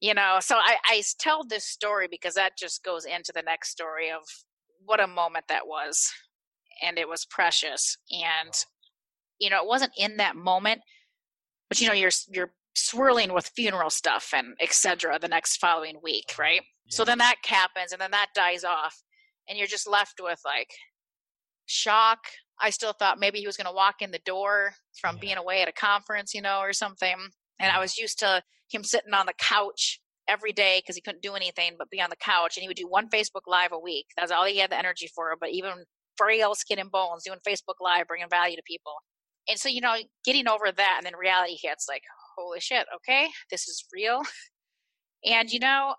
you 0.00 0.14
know, 0.14 0.38
so 0.40 0.56
I, 0.56 0.76
I 0.84 1.02
tell 1.18 1.44
this 1.44 1.64
story 1.64 2.08
because 2.10 2.34
that 2.34 2.58
just 2.58 2.84
goes 2.84 3.04
into 3.04 3.32
the 3.34 3.42
next 3.42 3.70
story 3.70 4.10
of 4.10 4.22
what 4.84 5.00
a 5.00 5.06
moment 5.06 5.46
that 5.48 5.66
was, 5.66 6.12
and 6.82 6.98
it 6.98 7.08
was 7.08 7.26
precious. 7.26 7.96
And 8.10 8.52
you 9.38 9.50
know, 9.50 9.62
it 9.62 9.68
wasn't 9.68 9.92
in 9.98 10.16
that 10.16 10.36
moment, 10.36 10.80
but 11.68 11.80
you 11.80 11.88
know, 11.88 11.94
you're 11.94 12.10
you're 12.28 12.52
swirling 12.74 13.32
with 13.32 13.52
funeral 13.54 13.90
stuff 13.90 14.30
and 14.34 14.54
etc 14.60 15.18
the 15.20 15.28
next 15.28 15.56
following 15.58 15.98
week 16.02 16.34
right? 16.38 16.60
Yeah. 16.86 16.96
so 16.96 17.04
then 17.04 17.18
that 17.18 17.36
happens 17.44 17.92
and 17.92 18.00
then 18.00 18.10
that 18.10 18.28
dies 18.34 18.64
off 18.64 19.02
and 19.48 19.58
you're 19.58 19.66
just 19.66 19.88
left 19.88 20.20
with 20.20 20.40
like 20.44 20.70
shock. 21.66 22.18
I 22.60 22.70
still 22.70 22.92
thought 22.92 23.18
maybe 23.18 23.40
he 23.40 23.46
was 23.46 23.56
going 23.56 23.66
to 23.66 23.74
walk 23.74 23.96
in 24.00 24.10
the 24.10 24.20
door 24.24 24.74
from 25.00 25.16
yeah. 25.16 25.20
being 25.20 25.36
away 25.36 25.62
at 25.62 25.68
a 25.68 25.72
conference 25.72 26.34
you 26.34 26.42
know 26.42 26.58
or 26.60 26.72
something. 26.72 27.16
And 27.60 27.70
i 27.70 27.78
was 27.78 27.96
used 27.96 28.18
to 28.18 28.42
him 28.70 28.82
sitting 28.82 29.14
on 29.14 29.26
the 29.26 29.32
couch 29.38 30.00
every 30.26 30.52
day 30.52 30.80
because 30.80 30.96
he 30.96 31.02
couldn't 31.02 31.22
do 31.22 31.34
anything 31.34 31.72
but 31.78 31.90
be 31.90 32.00
on 32.00 32.10
the 32.10 32.16
couch 32.16 32.56
and 32.56 32.62
he 32.62 32.68
would 32.68 32.76
do 32.76 32.88
one 32.88 33.08
facebook 33.08 33.46
live 33.46 33.72
a 33.72 33.78
week. 33.78 34.06
That's 34.16 34.32
all 34.32 34.44
he 34.44 34.58
had 34.58 34.70
the 34.70 34.78
energy 34.78 35.08
for 35.14 35.34
but 35.40 35.50
even 35.50 35.84
frail 36.16 36.54
skin 36.54 36.78
and 36.78 36.90
bones 36.90 37.24
doing 37.24 37.38
facebook 37.46 37.80
live 37.80 38.06
bringing 38.08 38.28
value 38.28 38.56
to 38.56 38.62
people. 38.66 38.94
And 39.48 39.58
so 39.58 39.68
you 39.68 39.80
know 39.80 39.96
getting 40.24 40.48
over 40.48 40.72
that 40.72 40.94
and 40.98 41.06
then 41.06 41.16
reality 41.16 41.56
hits 41.62 41.86
like 41.88 42.02
holy 42.36 42.60
shit, 42.60 42.86
okay, 42.96 43.28
this 43.50 43.68
is 43.68 43.84
real. 43.92 44.22
And 45.26 45.50
you 45.50 45.58
know, 45.58 45.94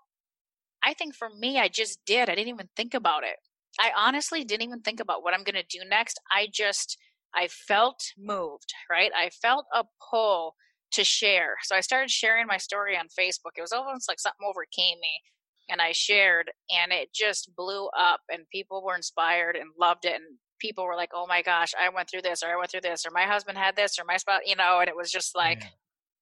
I 0.84 0.94
think 0.94 1.14
for 1.14 1.28
me, 1.28 1.58
I 1.58 1.68
just 1.68 1.98
did. 2.06 2.30
I 2.30 2.34
didn't 2.36 2.54
even 2.54 2.68
think 2.76 2.94
about 2.94 3.24
it. 3.24 3.36
I 3.80 3.90
honestly 3.96 4.44
didn't 4.44 4.62
even 4.62 4.80
think 4.80 5.00
about 5.00 5.22
what 5.22 5.34
I'm 5.34 5.42
going 5.42 5.60
to 5.60 5.78
do 5.78 5.84
next. 5.88 6.20
I 6.32 6.48
just, 6.50 6.96
I 7.34 7.48
felt 7.48 8.00
moved, 8.16 8.72
right? 8.90 9.10
I 9.14 9.30
felt 9.30 9.66
a 9.74 9.84
pull 10.10 10.54
to 10.92 11.04
share. 11.04 11.56
So 11.64 11.74
I 11.74 11.80
started 11.80 12.10
sharing 12.10 12.46
my 12.46 12.56
story 12.56 12.96
on 12.96 13.06
Facebook. 13.06 13.56
It 13.56 13.62
was 13.62 13.72
almost 13.72 14.08
like 14.08 14.20
something 14.20 14.46
overcame 14.48 14.98
me. 15.00 15.20
And 15.68 15.82
I 15.82 15.90
shared, 15.90 16.52
and 16.70 16.92
it 16.92 17.12
just 17.12 17.50
blew 17.56 17.88
up, 17.98 18.20
and 18.30 18.48
people 18.52 18.84
were 18.84 18.94
inspired 18.94 19.56
and 19.56 19.68
loved 19.76 20.04
it. 20.04 20.14
And 20.14 20.38
people 20.60 20.84
were 20.84 20.94
like, 20.94 21.10
oh 21.12 21.26
my 21.26 21.42
gosh, 21.42 21.72
I 21.78 21.88
went 21.88 22.08
through 22.08 22.22
this, 22.22 22.44
or 22.44 22.46
I 22.46 22.56
went 22.56 22.70
through 22.70 22.82
this, 22.82 23.04
or 23.04 23.10
my 23.12 23.24
husband 23.24 23.58
had 23.58 23.74
this, 23.74 23.98
or 23.98 24.04
my 24.06 24.16
spouse, 24.16 24.42
you 24.46 24.54
know, 24.54 24.78
and 24.78 24.88
it 24.88 24.94
was 24.94 25.10
just 25.10 25.34
like, 25.34 25.62
yeah 25.62 25.68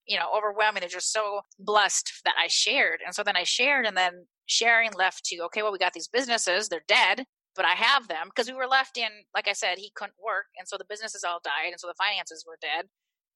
you 0.06 0.18
know 0.18 0.28
overwhelming 0.36 0.80
they're 0.80 0.88
just 0.88 1.12
so 1.12 1.40
blessed 1.58 2.12
that 2.24 2.34
i 2.42 2.46
shared 2.48 3.00
and 3.04 3.14
so 3.14 3.22
then 3.22 3.36
i 3.36 3.42
shared 3.42 3.86
and 3.86 3.96
then 3.96 4.26
sharing 4.46 4.92
left 4.92 5.24
to 5.24 5.40
okay 5.40 5.62
well 5.62 5.72
we 5.72 5.78
got 5.78 5.92
these 5.92 6.08
businesses 6.08 6.68
they're 6.68 6.84
dead 6.88 7.24
but 7.56 7.64
i 7.64 7.72
have 7.72 8.08
them 8.08 8.28
because 8.28 8.48
we 8.48 8.56
were 8.56 8.66
left 8.66 8.98
in 8.98 9.08
like 9.34 9.48
i 9.48 9.52
said 9.52 9.78
he 9.78 9.92
couldn't 9.94 10.14
work 10.22 10.46
and 10.58 10.68
so 10.68 10.76
the 10.76 10.84
businesses 10.88 11.24
all 11.24 11.40
died 11.42 11.70
and 11.70 11.80
so 11.80 11.86
the 11.86 11.94
finances 11.98 12.44
were 12.46 12.58
dead 12.60 12.86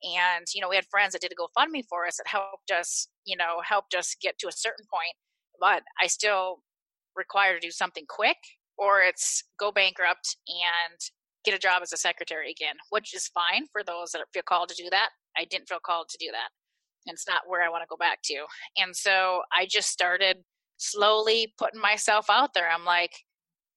and 0.02 0.46
you 0.54 0.60
know 0.60 0.68
we 0.68 0.76
had 0.76 0.86
friends 0.90 1.12
that 1.12 1.20
did 1.20 1.32
a 1.32 1.34
gofundme 1.34 1.82
for 1.88 2.06
us 2.06 2.16
that 2.18 2.26
helped 2.26 2.70
us 2.70 3.08
you 3.24 3.36
know 3.36 3.60
helped 3.64 3.94
us 3.94 4.14
get 4.20 4.38
to 4.38 4.48
a 4.48 4.52
certain 4.52 4.84
point 4.92 5.14
but 5.60 5.82
i 6.00 6.06
still 6.06 6.58
require 7.16 7.54
to 7.54 7.66
do 7.66 7.70
something 7.70 8.04
quick 8.08 8.36
or 8.76 9.00
it's 9.00 9.42
go 9.58 9.72
bankrupt 9.72 10.36
and 10.48 10.98
get 11.44 11.54
a 11.54 11.58
job 11.58 11.82
as 11.82 11.92
a 11.92 11.96
secretary 11.96 12.50
again 12.50 12.76
which 12.90 13.14
is 13.14 13.28
fine 13.28 13.64
for 13.72 13.82
those 13.82 14.10
that 14.12 14.22
feel 14.32 14.42
called 14.46 14.68
to 14.68 14.80
do 14.80 14.88
that 14.90 15.08
i 15.38 15.44
didn't 15.44 15.68
feel 15.68 15.78
called 15.84 16.08
to 16.08 16.18
do 16.18 16.30
that 16.32 16.48
it's 17.08 17.28
not 17.28 17.42
where 17.46 17.62
I 17.62 17.70
want 17.70 17.82
to 17.82 17.88
go 17.88 17.96
back 17.96 18.20
to. 18.24 18.44
And 18.76 18.94
so 18.94 19.42
I 19.56 19.66
just 19.68 19.90
started 19.90 20.38
slowly 20.76 21.54
putting 21.58 21.80
myself 21.80 22.26
out 22.30 22.54
there. 22.54 22.68
I'm 22.70 22.84
like, 22.84 23.12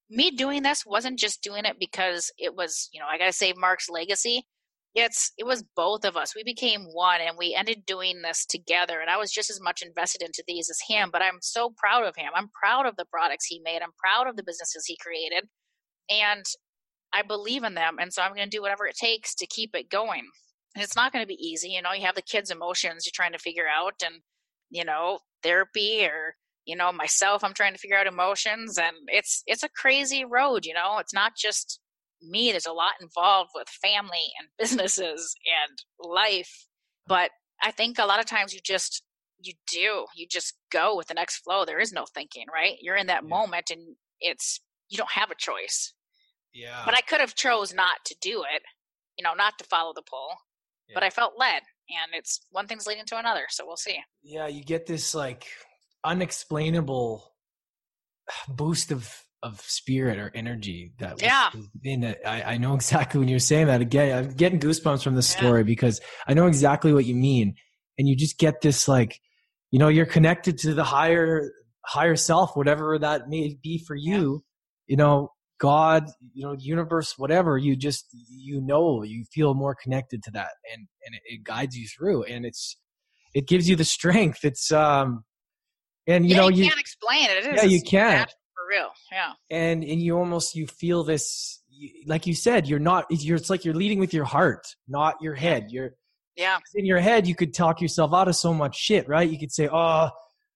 me 0.09 0.32
doing 0.32 0.64
this 0.64 0.86
wasn't 0.86 1.20
just 1.20 1.41
doing 1.41 1.66
it 1.66 1.78
because 1.80 2.32
it 2.38 2.55
was, 2.55 2.89
you 2.91 2.99
know, 2.99 3.07
I 3.09 3.18
got 3.18 3.28
to 3.28 3.34
save 3.34 3.57
Mark's 3.57 3.89
legacy. 3.89 4.45
It's 4.93 5.32
it 5.38 5.45
was 5.45 5.64
both 5.78 6.03
of 6.03 6.18
us. 6.18 6.36
We 6.36 6.43
became 6.43 6.84
one 6.91 7.22
and 7.22 7.38
we 7.38 7.55
ended 7.55 7.86
doing 7.86 8.22
this 8.22 8.45
together 8.45 8.99
and 8.99 9.09
I 9.09 9.16
was 9.16 9.32
just 9.32 9.49
as 9.49 9.62
much 9.62 9.82
invested 9.82 10.22
into 10.22 10.43
these 10.45 10.70
as 10.70 10.82
him, 10.86 11.12
but 11.14 11.22
I'm 11.22 11.38
so 11.41 11.74
proud 11.78 12.03
of 12.03 12.18
him. 12.18 12.32
I'm 12.36 12.49
proud 12.49 12.86
of 12.86 12.97
the 12.97 13.05
products 13.05 13.45
he 13.45 13.62
made. 13.64 13.82
I'm 13.82 13.93
proud 13.97 14.28
of 14.28 14.36
the 14.36 14.43
businesses 14.43 14.84
he 14.86 14.97
created. 15.01 15.47
And 16.09 16.43
I 17.14 17.22
believe 17.22 17.64
in 17.64 17.74
them 17.74 17.97
and 18.01 18.12
so 18.12 18.22
I'm 18.22 18.34
going 18.34 18.49
to 18.49 18.57
do 18.57 18.62
whatever 18.62 18.86
it 18.86 18.97
takes 18.97 19.34
to 19.36 19.47
keep 19.47 19.76
it 19.76 19.89
going 19.89 20.24
and 20.24 20.51
it's 20.76 20.95
not 20.95 21.11
going 21.11 21.24
to 21.24 21.28
be 21.28 21.45
easy 21.45 21.69
you 21.69 21.82
know 21.82 21.91
you 21.91 22.05
have 22.05 22.15
the 22.15 22.22
kids 22.22 22.49
emotions 22.49 23.05
you're 23.05 23.11
trying 23.13 23.34
to 23.34 23.39
figure 23.39 23.67
out 23.67 23.95
and 24.03 24.15
you 24.69 24.86
know 24.86 25.19
therapy 25.43 26.05
or 26.05 26.36
you 26.65 26.76
know 26.76 26.91
myself 26.91 27.43
i'm 27.43 27.53
trying 27.53 27.74
to 27.74 27.80
figure 27.80 27.97
out 27.97 28.07
emotions 28.07 28.78
and 28.78 28.95
it's 29.07 29.43
it's 29.47 29.63
a 29.63 29.69
crazy 29.69 30.24
road 30.24 30.65
you 30.65 30.74
know? 30.74 30.97
It's 30.99 31.13
not 31.13 31.34
just 31.36 31.80
me 32.22 32.51
there's 32.51 32.65
a 32.65 32.74
lot 32.74 32.93
involved 33.01 33.51
with 33.55 33.67
family 33.67 34.32
and 34.39 34.47
businesses 34.59 35.36
and 35.45 36.09
life 36.09 36.67
but 37.07 37.32
i 37.61 37.72
think 37.72 37.97
a 37.97 38.05
lot 38.05 38.19
of 38.19 38.26
times 38.26 38.53
you 38.53 38.59
just 38.63 39.03
you 39.43 39.53
do 39.69 40.05
you 40.15 40.28
just 40.30 40.53
go 40.72 40.95
with 40.95 41.07
the 41.07 41.13
next 41.13 41.38
flow 41.38 41.65
there 41.65 41.80
is 41.80 41.91
no 41.91 42.05
thinking 42.13 42.45
right? 42.53 42.78
You're 42.80 42.95
in 42.95 43.07
that 43.07 43.24
yeah. 43.24 43.30
moment 43.30 43.72
and 43.72 43.95
it's 44.19 44.61
you 44.89 44.97
don't 44.97 45.11
have 45.11 45.32
a 45.32 45.36
choice. 45.36 45.93
Yeah. 46.53 46.82
But 46.86 46.95
i 46.95 47.01
could 47.01 47.22
have 47.22 47.34
chose 47.34 47.74
not 47.74 48.05
to 48.05 48.15
do 48.22 48.43
it 48.43 48.61
you 49.17 49.24
know 49.24 49.34
not 49.34 49.57
to 49.57 49.63
follow 49.63 49.93
the 49.95 50.03
pull 50.07 50.36
but 50.94 51.04
I 51.04 51.10
felt 51.10 51.34
led, 51.38 51.62
and 51.89 52.14
it's 52.14 52.42
one 52.52 52.68
thing's 52.68 52.88
leading 52.88 53.06
to 53.06 53.18
another. 53.18 53.44
So 53.50 53.66
we'll 53.66 53.78
see. 53.78 53.98
Yeah, 54.24 54.48
you 54.48 54.64
get 54.64 54.86
this 54.86 55.14
like 55.16 55.48
unexplainable 56.04 57.32
boost 58.50 58.92
of 58.92 59.24
of 59.44 59.60
spirit 59.62 60.20
or 60.20 60.32
energy 60.36 60.94
that 61.00 61.14
was, 61.14 61.24
yeah. 61.24 61.50
in 61.84 62.04
it. 62.04 62.22
I, 62.26 62.44
I 62.44 62.58
know 62.58 62.76
exactly 62.76 63.20
when 63.20 63.28
you're 63.28 63.39
saying 63.39 63.68
that. 63.68 63.82
Again, 63.82 64.16
I'm 64.16 64.34
getting 64.34 64.60
goosebumps 64.60 65.04
from 65.04 65.16
the 65.16 65.24
story 65.24 65.64
because 65.64 66.00
I 66.28 66.36
know 66.36 66.46
exactly 66.46 66.94
what 66.94 67.06
you 67.06 67.16
mean. 67.16 67.56
And 67.98 68.08
you 68.08 68.16
just 68.16 68.38
get 68.38 68.62
this 68.62 68.88
like, 68.88 69.20
you 69.72 69.80
know, 69.80 69.88
you're 69.88 70.06
connected 70.06 70.60
to 70.60 70.74
the 70.74 70.84
higher 70.84 71.52
higher 71.84 72.16
self, 72.16 72.56
whatever 72.56 72.98
that 73.00 73.30
may 73.30 73.58
be 73.62 73.80
for 73.80 73.96
you. 73.96 74.44
Yeah. 74.88 74.92
You 74.92 74.98
know, 74.98 75.32
God, 75.62 76.09
you 76.34 76.43
know, 76.43 76.55
universe, 76.57 77.14
whatever. 77.18 77.55
You 77.55 77.76
just 77.76 78.07
you 78.30 78.59
know, 78.62 79.03
you 79.03 79.26
feel 79.32 79.53
more 79.53 79.76
connected 79.76 80.24
to 80.24 80.32
that, 80.32 80.49
and 80.74 80.88
and 81.05 81.14
it, 81.14 81.22
it 81.26 81.43
guides 81.43 81.78
you 81.78 81.88
through, 81.88 82.24
and 82.24 82.45
it's 82.45 82.78
it 83.36 83.47
gives 83.47 83.70
you 83.70 83.76
the 83.76 83.86
strength. 83.86 84.39
It's 84.43 84.72
um, 84.72 85.24
and 86.07 86.26
you 86.26 86.32
yeah, 86.32 86.41
know 86.41 86.47
you, 86.49 86.64
you 86.64 86.70
can't 86.70 86.80
explain 86.80 87.30
it. 87.30 87.45
it 87.45 87.55
yeah, 87.57 87.64
you 87.66 87.80
can't 87.80 88.28
For 88.30 88.76
real. 88.76 88.89
Yeah. 89.12 89.34
And 89.51 89.84
and 89.84 90.01
you 90.01 90.18
almost 90.18 90.55
you 90.55 90.66
feel 90.66 91.03
this 91.03 91.62
like 92.07 92.26
you 92.26 92.34
said 92.34 92.68
you're 92.68 92.80
not 92.80 93.05
you're 93.09 93.38
it's 93.38 93.51
like 93.51 93.64
you're 93.64 93.76
leading 93.76 93.99
with 93.99 94.16
your 94.16 94.26
heart, 94.26 94.66
not 94.88 95.16
your 95.22 95.36
head. 95.36 95.68
You're 95.70 95.91
yeah. 96.36 96.57
In 96.74 96.88
your 96.88 96.99
head 96.99 97.28
you 97.28 97.36
could 97.36 97.53
talk 97.53 97.82
yourself 97.82 98.16
out 98.16 98.28
of 98.28 98.36
so 98.36 98.51
much 98.51 98.76
shit, 98.76 99.07
right? 99.07 99.30
You 99.30 99.38
could 99.38 99.51
say, 99.51 99.70
"Oh, 99.72 100.09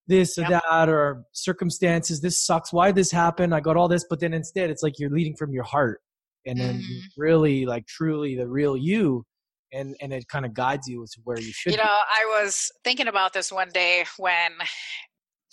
this 0.08 0.38
or 0.38 0.42
yep. 0.42 0.64
that 0.72 0.90
or 0.90 1.24
circumstances, 1.32 2.22
this 2.22 2.38
sucks. 2.38 2.72
Why 2.72 2.92
this 2.92 3.12
happen? 3.12 3.54
I 3.54 3.60
got 3.60 3.78
all 3.78 3.88
this." 3.88 4.06
But 4.10 4.20
then 4.20 4.34
instead 4.34 4.70
it's 4.70 4.84
like 4.84 5.00
you're 5.00 5.12
leading 5.12 5.36
from 5.36 5.52
your 5.52 5.64
heart. 5.64 6.02
And 6.48 6.60
then 6.60 6.76
mm-hmm. 6.76 7.00
really 7.18 7.66
like 7.66 7.88
truly 7.88 8.36
the 8.36 8.48
real 8.48 8.78
you 8.78 9.26
and 9.74 9.96
and 10.00 10.14
it 10.14 10.28
kind 10.28 10.46
of 10.46 10.54
guides 10.54 10.88
you 10.88 11.04
to 11.04 11.22
where 11.24 11.40
you 11.40 11.52
should 11.52 11.72
you 11.72 11.78
know 11.80 11.84
be. 11.84 11.90
i 11.90 12.40
was 12.40 12.72
thinking 12.84 13.08
about 13.08 13.34
this 13.34 13.52
one 13.52 13.72
day 13.74 14.06
when 14.20 14.52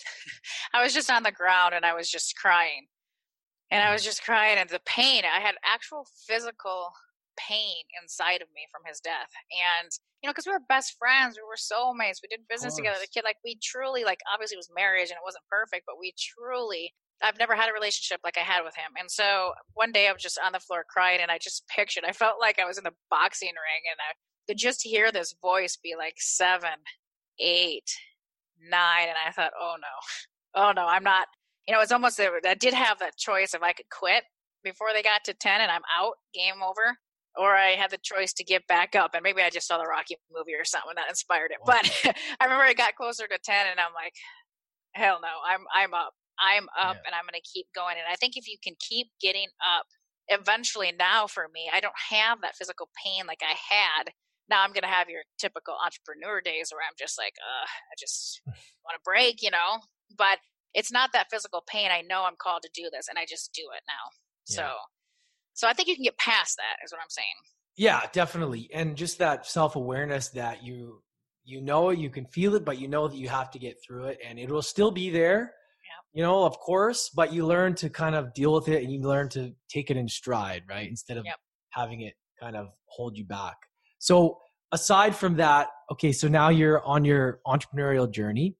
I 0.73 0.83
was 0.83 0.93
just 0.93 1.11
on 1.11 1.23
the 1.23 1.31
ground 1.31 1.73
and 1.73 1.85
I 1.85 1.93
was 1.93 2.09
just 2.09 2.35
crying. 2.35 2.87
And 3.71 3.83
I 3.83 3.91
was 3.91 4.03
just 4.03 4.23
crying 4.23 4.57
and 4.57 4.69
the 4.69 4.81
pain, 4.85 5.23
I 5.25 5.39
had 5.39 5.55
actual 5.65 6.05
physical 6.27 6.91
pain 7.37 7.83
inside 8.01 8.41
of 8.41 8.51
me 8.53 8.67
from 8.71 8.81
his 8.85 8.99
death. 8.99 9.31
And, 9.51 9.89
you 10.21 10.27
know, 10.27 10.33
because 10.33 10.47
we 10.47 10.53
were 10.53 10.69
best 10.69 10.95
friends, 10.97 11.37
we 11.37 11.45
were 11.45 11.59
soulmates, 11.59 12.23
we 12.23 12.31
did 12.31 12.47
business 12.49 12.75
together. 12.75 12.97
The 12.99 13.11
kid, 13.13 13.23
like, 13.23 13.37
we 13.43 13.57
truly, 13.61 14.03
like, 14.03 14.19
obviously 14.31 14.55
it 14.55 14.63
was 14.63 14.71
marriage 14.73 15.09
and 15.09 15.19
it 15.19 15.25
wasn't 15.25 15.45
perfect, 15.49 15.85
but 15.85 15.99
we 15.99 16.13
truly, 16.17 16.93
I've 17.21 17.39
never 17.39 17.55
had 17.55 17.69
a 17.69 17.73
relationship 17.73 18.21
like 18.23 18.37
I 18.37 18.45
had 18.45 18.63
with 18.63 18.75
him. 18.75 18.93
And 18.99 19.09
so 19.09 19.53
one 19.73 19.91
day 19.91 20.07
I 20.07 20.13
was 20.13 20.21
just 20.21 20.39
on 20.39 20.53
the 20.53 20.59
floor 20.59 20.85
crying 20.87 21.19
and 21.21 21.31
I 21.31 21.37
just 21.37 21.67
pictured, 21.73 22.03
I 22.07 22.13
felt 22.13 22.39
like 22.39 22.59
I 22.59 22.65
was 22.65 22.77
in 22.77 22.83
the 22.83 22.95
boxing 23.09 23.53
ring 23.53 23.83
and 23.89 23.99
I 23.99 24.13
could 24.47 24.57
just 24.57 24.83
hear 24.83 25.11
this 25.11 25.35
voice 25.41 25.77
be 25.81 25.95
like, 25.97 26.15
seven, 26.17 26.83
eight, 27.39 27.89
nine, 28.69 29.07
and 29.07 29.17
I 29.25 29.31
thought, 29.31 29.51
oh 29.59 29.75
no, 29.79 29.87
oh 30.61 30.71
no, 30.71 30.85
I'm 30.85 31.03
not. 31.03 31.27
You 31.67 31.73
know, 31.73 31.81
it's 31.81 31.91
almost 31.91 32.19
I 32.19 32.55
did 32.55 32.73
have 32.73 32.99
that 32.99 33.17
choice 33.17 33.53
if 33.53 33.63
I 33.63 33.71
could 33.73 33.89
quit 33.89 34.23
before 34.63 34.87
they 34.93 35.03
got 35.03 35.23
to 35.25 35.33
ten 35.33 35.61
and 35.61 35.71
I'm 35.71 35.81
out, 35.97 36.13
game 36.33 36.61
over, 36.61 36.97
or 37.37 37.55
I 37.55 37.71
had 37.71 37.91
the 37.91 37.99
choice 38.01 38.33
to 38.33 38.43
get 38.43 38.67
back 38.67 38.95
up. 38.95 39.11
And 39.13 39.23
maybe 39.23 39.41
I 39.41 39.49
just 39.49 39.67
saw 39.67 39.77
the 39.77 39.87
Rocky 39.87 40.15
movie 40.31 40.53
or 40.53 40.65
something 40.65 40.93
that 40.95 41.09
inspired 41.09 41.51
it. 41.51 41.57
But 41.65 41.89
I 42.39 42.43
remember 42.45 42.65
it 42.65 42.77
got 42.77 42.95
closer 42.95 43.27
to 43.27 43.39
ten, 43.43 43.67
and 43.69 43.79
I'm 43.79 43.93
like, 43.93 44.13
hell 44.93 45.19
no, 45.21 45.33
I'm 45.45 45.65
I'm 45.73 45.93
up, 45.93 46.13
I'm 46.39 46.67
up, 46.79 46.97
yeah. 46.97 47.03
and 47.05 47.15
I'm 47.15 47.25
going 47.25 47.39
to 47.39 47.49
keep 47.51 47.67
going. 47.75 47.95
And 47.97 48.11
I 48.11 48.15
think 48.15 48.37
if 48.37 48.47
you 48.47 48.57
can 48.63 48.75
keep 48.79 49.07
getting 49.21 49.47
up, 49.61 49.85
eventually 50.27 50.91
now 50.97 51.27
for 51.27 51.47
me, 51.53 51.69
I 51.71 51.79
don't 51.79 51.93
have 52.09 52.41
that 52.41 52.55
physical 52.55 52.89
pain 53.03 53.25
like 53.27 53.41
I 53.41 53.55
had 53.55 54.13
now 54.49 54.63
I'm 54.63 54.73
going 54.73 54.83
to 54.83 54.89
have 54.89 55.09
your 55.09 55.23
typical 55.39 55.75
entrepreneur 55.83 56.41
days 56.41 56.69
where 56.71 56.81
I'm 56.81 56.95
just 56.99 57.17
like, 57.17 57.33
uh, 57.39 57.65
I 57.65 57.93
just 57.97 58.41
want 58.45 58.95
to 58.95 59.03
break, 59.03 59.41
you 59.41 59.51
know, 59.51 59.79
but 60.17 60.39
it's 60.73 60.91
not 60.91 61.11
that 61.13 61.27
physical 61.31 61.63
pain. 61.67 61.91
I 61.91 62.01
know 62.01 62.25
I'm 62.25 62.35
called 62.37 62.63
to 62.63 62.69
do 62.73 62.89
this 62.91 63.07
and 63.07 63.17
I 63.17 63.25
just 63.27 63.53
do 63.53 63.63
it 63.75 63.83
now. 63.87 64.05
Yeah. 64.49 64.55
So, 64.55 64.75
so 65.53 65.67
I 65.67 65.73
think 65.73 65.87
you 65.87 65.95
can 65.95 66.03
get 66.03 66.17
past 66.17 66.57
that 66.57 66.83
is 66.83 66.91
what 66.91 66.99
I'm 67.01 67.09
saying. 67.09 67.27
Yeah, 67.75 68.01
definitely. 68.11 68.69
And 68.73 68.95
just 68.95 69.17
that 69.19 69.45
self-awareness 69.45 70.29
that 70.29 70.63
you, 70.63 71.01
you 71.43 71.61
know, 71.61 71.89
you 71.89 72.09
can 72.09 72.25
feel 72.25 72.55
it, 72.55 72.65
but 72.65 72.79
you 72.79 72.87
know 72.87 73.07
that 73.07 73.17
you 73.17 73.29
have 73.29 73.51
to 73.51 73.59
get 73.59 73.77
through 73.85 74.05
it 74.05 74.19
and 74.25 74.37
it 74.37 74.49
will 74.49 74.61
still 74.61 74.91
be 74.91 75.09
there. 75.09 75.53
Yeah. 75.83 76.19
You 76.19 76.23
know, 76.23 76.43
of 76.43 76.59
course, 76.59 77.09
but 77.09 77.33
you 77.33 77.45
learn 77.45 77.75
to 77.75 77.89
kind 77.89 78.15
of 78.15 78.33
deal 78.33 78.53
with 78.53 78.67
it 78.67 78.83
and 78.83 78.93
you 78.93 79.01
learn 79.01 79.29
to 79.29 79.53
take 79.69 79.89
it 79.89 79.97
in 79.97 80.07
stride, 80.07 80.63
right? 80.69 80.87
Instead 80.87 81.17
of 81.17 81.25
yep. 81.25 81.35
having 81.71 82.01
it 82.01 82.13
kind 82.39 82.55
of 82.55 82.67
hold 82.85 83.17
you 83.17 83.25
back. 83.25 83.57
So 83.99 84.39
aside 84.71 85.15
from 85.15 85.37
that, 85.37 85.69
okay, 85.91 86.11
so 86.11 86.27
now 86.27 86.49
you're 86.49 86.83
on 86.83 87.05
your 87.05 87.39
entrepreneurial 87.47 88.09
journey. 88.11 88.55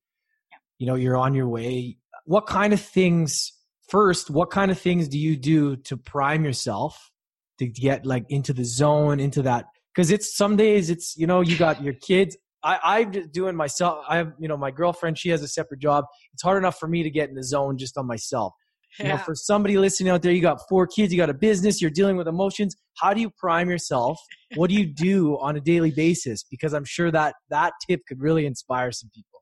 You 0.79 0.87
know, 0.87 0.95
you're 0.95 1.17
on 1.17 1.33
your 1.33 1.47
way. 1.47 1.97
What 2.25 2.47
kind 2.47 2.73
of 2.73 2.81
things 2.81 3.53
first, 3.89 4.29
what 4.29 4.49
kind 4.49 4.71
of 4.71 4.79
things 4.79 5.07
do 5.07 5.17
you 5.17 5.36
do 5.36 5.75
to 5.77 5.97
prime 5.97 6.45
yourself 6.45 7.11
to 7.59 7.67
get 7.67 8.05
like 8.05 8.25
into 8.29 8.53
the 8.53 8.65
zone, 8.65 9.19
into 9.19 9.41
that? 9.43 9.65
Because 9.93 10.11
it's 10.11 10.36
some 10.36 10.55
days 10.55 10.89
it's, 10.89 11.15
you 11.17 11.27
know, 11.27 11.41
you 11.41 11.57
got 11.57 11.84
your 11.84 11.93
kids. 11.93 12.38
I, 12.63 12.79
I'm 12.84 13.11
just 13.11 13.31
doing 13.31 13.55
myself. 13.55 14.05
I 14.07 14.17
have, 14.17 14.34
you 14.39 14.47
know, 14.47 14.57
my 14.57 14.71
girlfriend, 14.71 15.17
she 15.17 15.29
has 15.29 15.43
a 15.43 15.47
separate 15.47 15.81
job. 15.81 16.05
It's 16.34 16.41
hard 16.41 16.57
enough 16.57 16.79
for 16.79 16.88
me 16.88 17.03
to 17.03 17.09
get 17.09 17.29
in 17.29 17.36
the 17.36 17.43
zone 17.43 17.77
just 17.77 17.97
on 17.97 18.07
myself. 18.07 18.53
You 18.99 19.07
know, 19.07 19.17
for 19.17 19.34
somebody 19.34 19.75
listening 19.75 20.11
out 20.11 20.21
there, 20.21 20.31
you 20.31 20.39
got 20.39 20.59
four 20.69 20.86
kids, 20.86 21.11
you 21.11 21.17
got 21.17 21.31
a 21.31 21.34
business, 21.34 21.81
you're 21.81 21.89
dealing 21.89 22.15
with 22.15 22.27
emotions. 22.27 22.75
How 22.99 23.11
do 23.15 23.21
you 23.21 23.31
prime 23.31 23.67
yourself? 23.67 24.19
What 24.53 24.69
do 24.69 24.75
you 24.75 24.86
do 24.86 25.39
on 25.39 25.57
a 25.57 25.59
daily 25.59 25.89
basis? 25.89 26.43
Because 26.43 26.73
I'm 26.73 26.86
sure 26.86 27.09
that 27.09 27.34
that 27.49 27.73
tip 27.88 28.01
could 28.07 28.21
really 28.21 28.45
inspire 28.45 28.91
some 28.91 29.09
people. 29.11 29.41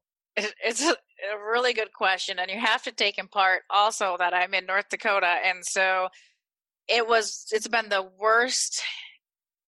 It's 0.66 0.82
a, 0.82 0.96
really 1.52 1.74
good 1.74 1.94
question, 1.94 2.40
and 2.40 2.50
you 2.50 2.60
have 2.60 2.84
to 2.84 2.92
take 2.92 3.18
in 3.18 3.28
part 3.28 3.64
also 3.70 4.16
that 4.20 4.34
I'm 4.34 4.54
in 4.54 4.66
North 4.66 4.90
Dakota, 4.90 5.38
and 5.46 5.66
so 5.66 6.10
it 6.88 7.08
was. 7.08 7.48
It's 7.52 7.68
been 7.68 7.90
the 7.90 8.10
worst 8.20 8.82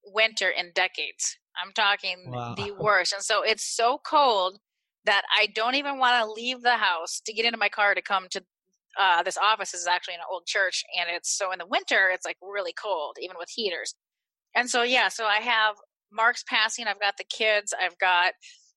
winter 0.05 0.49
in 0.49 0.71
decades. 0.73 1.37
I'm 1.61 1.71
talking 1.73 2.17
wow. 2.27 2.55
the 2.55 2.71
worst, 2.79 3.13
and 3.13 3.23
so 3.23 3.43
it's 3.43 3.63
so 3.63 3.99
cold 4.05 4.59
that 5.05 5.23
I 5.37 5.47
don't 5.47 5.75
even 5.75 5.97
want 5.97 6.23
to 6.23 6.31
leave 6.31 6.61
the 6.61 6.77
house 6.77 7.21
to 7.25 7.33
get 7.33 7.45
into 7.45 7.57
my 7.57 7.69
car 7.69 7.93
to 7.93 8.01
come 8.01 8.27
to 8.31 8.43
uh, 8.99 9.23
this 9.23 9.37
office 9.37 9.73
is 9.73 9.87
actually 9.87 10.15
an 10.15 10.21
old 10.31 10.45
church, 10.45 10.83
and 10.97 11.07
it's 11.09 11.35
so 11.35 11.51
in 11.51 11.59
the 11.59 11.65
winter 11.65 12.09
it's 12.11 12.25
like 12.25 12.37
really 12.41 12.73
cold, 12.73 13.17
even 13.21 13.37
with 13.37 13.49
heaters. 13.49 13.95
And 14.55 14.69
so 14.69 14.83
yeah, 14.83 15.09
so 15.09 15.25
I 15.25 15.37
have 15.37 15.75
Mark's 16.11 16.43
passing. 16.47 16.87
I've 16.87 16.99
got 16.99 17.17
the 17.17 17.23
kids. 17.23 17.73
I've 17.79 17.97
got 17.97 18.33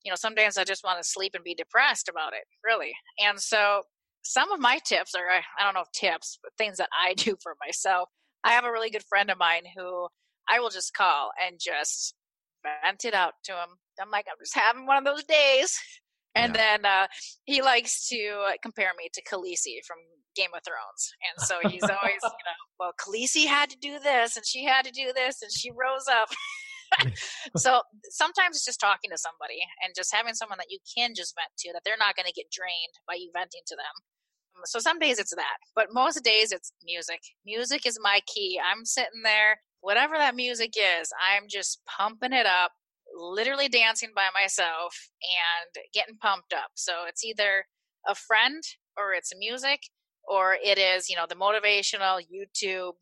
you 0.06 0.12
know 0.12 0.16
some 0.16 0.36
days 0.36 0.56
I 0.56 0.62
just 0.62 0.84
want 0.84 1.02
to 1.02 1.08
sleep 1.08 1.32
and 1.34 1.42
be 1.42 1.54
depressed 1.54 2.08
about 2.08 2.32
it, 2.32 2.44
really. 2.64 2.92
And 3.18 3.40
so 3.40 3.82
some 4.22 4.52
of 4.52 4.60
my 4.60 4.78
tips 4.86 5.16
are 5.16 5.28
I 5.28 5.64
don't 5.64 5.74
know 5.74 5.80
if 5.80 5.90
tips, 5.92 6.38
but 6.42 6.52
things 6.56 6.78
that 6.78 6.88
I 6.96 7.14
do 7.16 7.36
for 7.42 7.56
myself. 7.64 8.08
I 8.44 8.52
have 8.52 8.64
a 8.64 8.70
really 8.70 8.90
good 8.90 9.02
friend 9.08 9.30
of 9.30 9.38
mine 9.38 9.62
who 9.76 10.06
I 10.48 10.60
will 10.60 10.70
just 10.70 10.94
call 10.94 11.30
and 11.44 11.58
just 11.60 12.14
vent 12.62 13.04
it 13.04 13.14
out 13.14 13.34
to 13.44 13.52
him. 13.52 13.70
I'm 14.00 14.10
like, 14.10 14.26
I'm 14.30 14.38
just 14.40 14.54
having 14.54 14.86
one 14.86 14.98
of 14.98 15.04
those 15.04 15.24
days. 15.24 15.76
And 16.36 16.54
yeah. 16.54 16.76
then 16.82 16.84
uh, 16.84 17.06
he 17.46 17.62
likes 17.62 18.06
to 18.08 18.56
compare 18.62 18.90
me 18.98 19.08
to 19.14 19.22
Khaleesi 19.22 19.78
from 19.86 19.96
Game 20.36 20.50
of 20.54 20.60
Thrones. 20.66 21.14
And 21.24 21.46
so 21.46 21.66
he's 21.66 21.82
always, 21.82 22.20
you 22.22 22.44
know, 22.44 22.60
well, 22.78 22.92
Khaleesi 23.00 23.46
had 23.46 23.70
to 23.70 23.76
do 23.80 23.98
this 23.98 24.36
and 24.36 24.44
she 24.46 24.62
had 24.62 24.84
to 24.84 24.92
do 24.92 25.14
this 25.14 25.40
and 25.40 25.50
she 25.50 25.70
rose 25.70 26.04
up. 26.12 26.28
so 27.56 27.82
sometimes 28.10 28.56
it's 28.56 28.64
just 28.64 28.80
talking 28.80 29.10
to 29.10 29.18
somebody 29.18 29.58
and 29.84 29.94
just 29.94 30.14
having 30.14 30.34
someone 30.34 30.58
that 30.58 30.70
you 30.70 30.78
can 30.96 31.14
just 31.14 31.34
vent 31.36 31.50
to 31.58 31.72
that 31.72 31.82
they're 31.84 31.98
not 31.98 32.16
going 32.16 32.26
to 32.26 32.32
get 32.32 32.50
drained 32.50 32.96
by 33.06 33.14
you 33.14 33.30
venting 33.32 33.62
to 33.66 33.76
them. 33.76 33.96
Um, 34.56 34.62
so 34.64 34.78
some 34.78 34.98
days 34.98 35.18
it's 35.18 35.34
that, 35.34 35.58
but 35.74 35.92
most 35.92 36.22
days 36.22 36.52
it's 36.52 36.72
music. 36.84 37.20
Music 37.44 37.86
is 37.86 37.98
my 38.02 38.20
key. 38.26 38.60
I'm 38.60 38.84
sitting 38.84 39.22
there, 39.24 39.60
whatever 39.80 40.16
that 40.16 40.34
music 40.34 40.74
is, 40.76 41.10
I'm 41.20 41.44
just 41.48 41.80
pumping 41.86 42.32
it 42.32 42.46
up 42.46 42.72
literally 43.14 43.68
dancing 43.68 44.10
by 44.14 44.28
myself 44.34 45.08
and 45.22 45.84
getting 45.94 46.16
pumped 46.18 46.52
up. 46.52 46.70
So 46.74 46.92
it's 47.08 47.24
either 47.24 47.64
a 48.06 48.14
friend 48.14 48.62
or 48.96 49.12
it's 49.12 49.32
music 49.38 49.80
or 50.28 50.56
it 50.62 50.78
is, 50.78 51.08
you 51.08 51.16
know, 51.16 51.26
the 51.28 51.34
motivational 51.34 52.20
YouTube, 52.20 52.92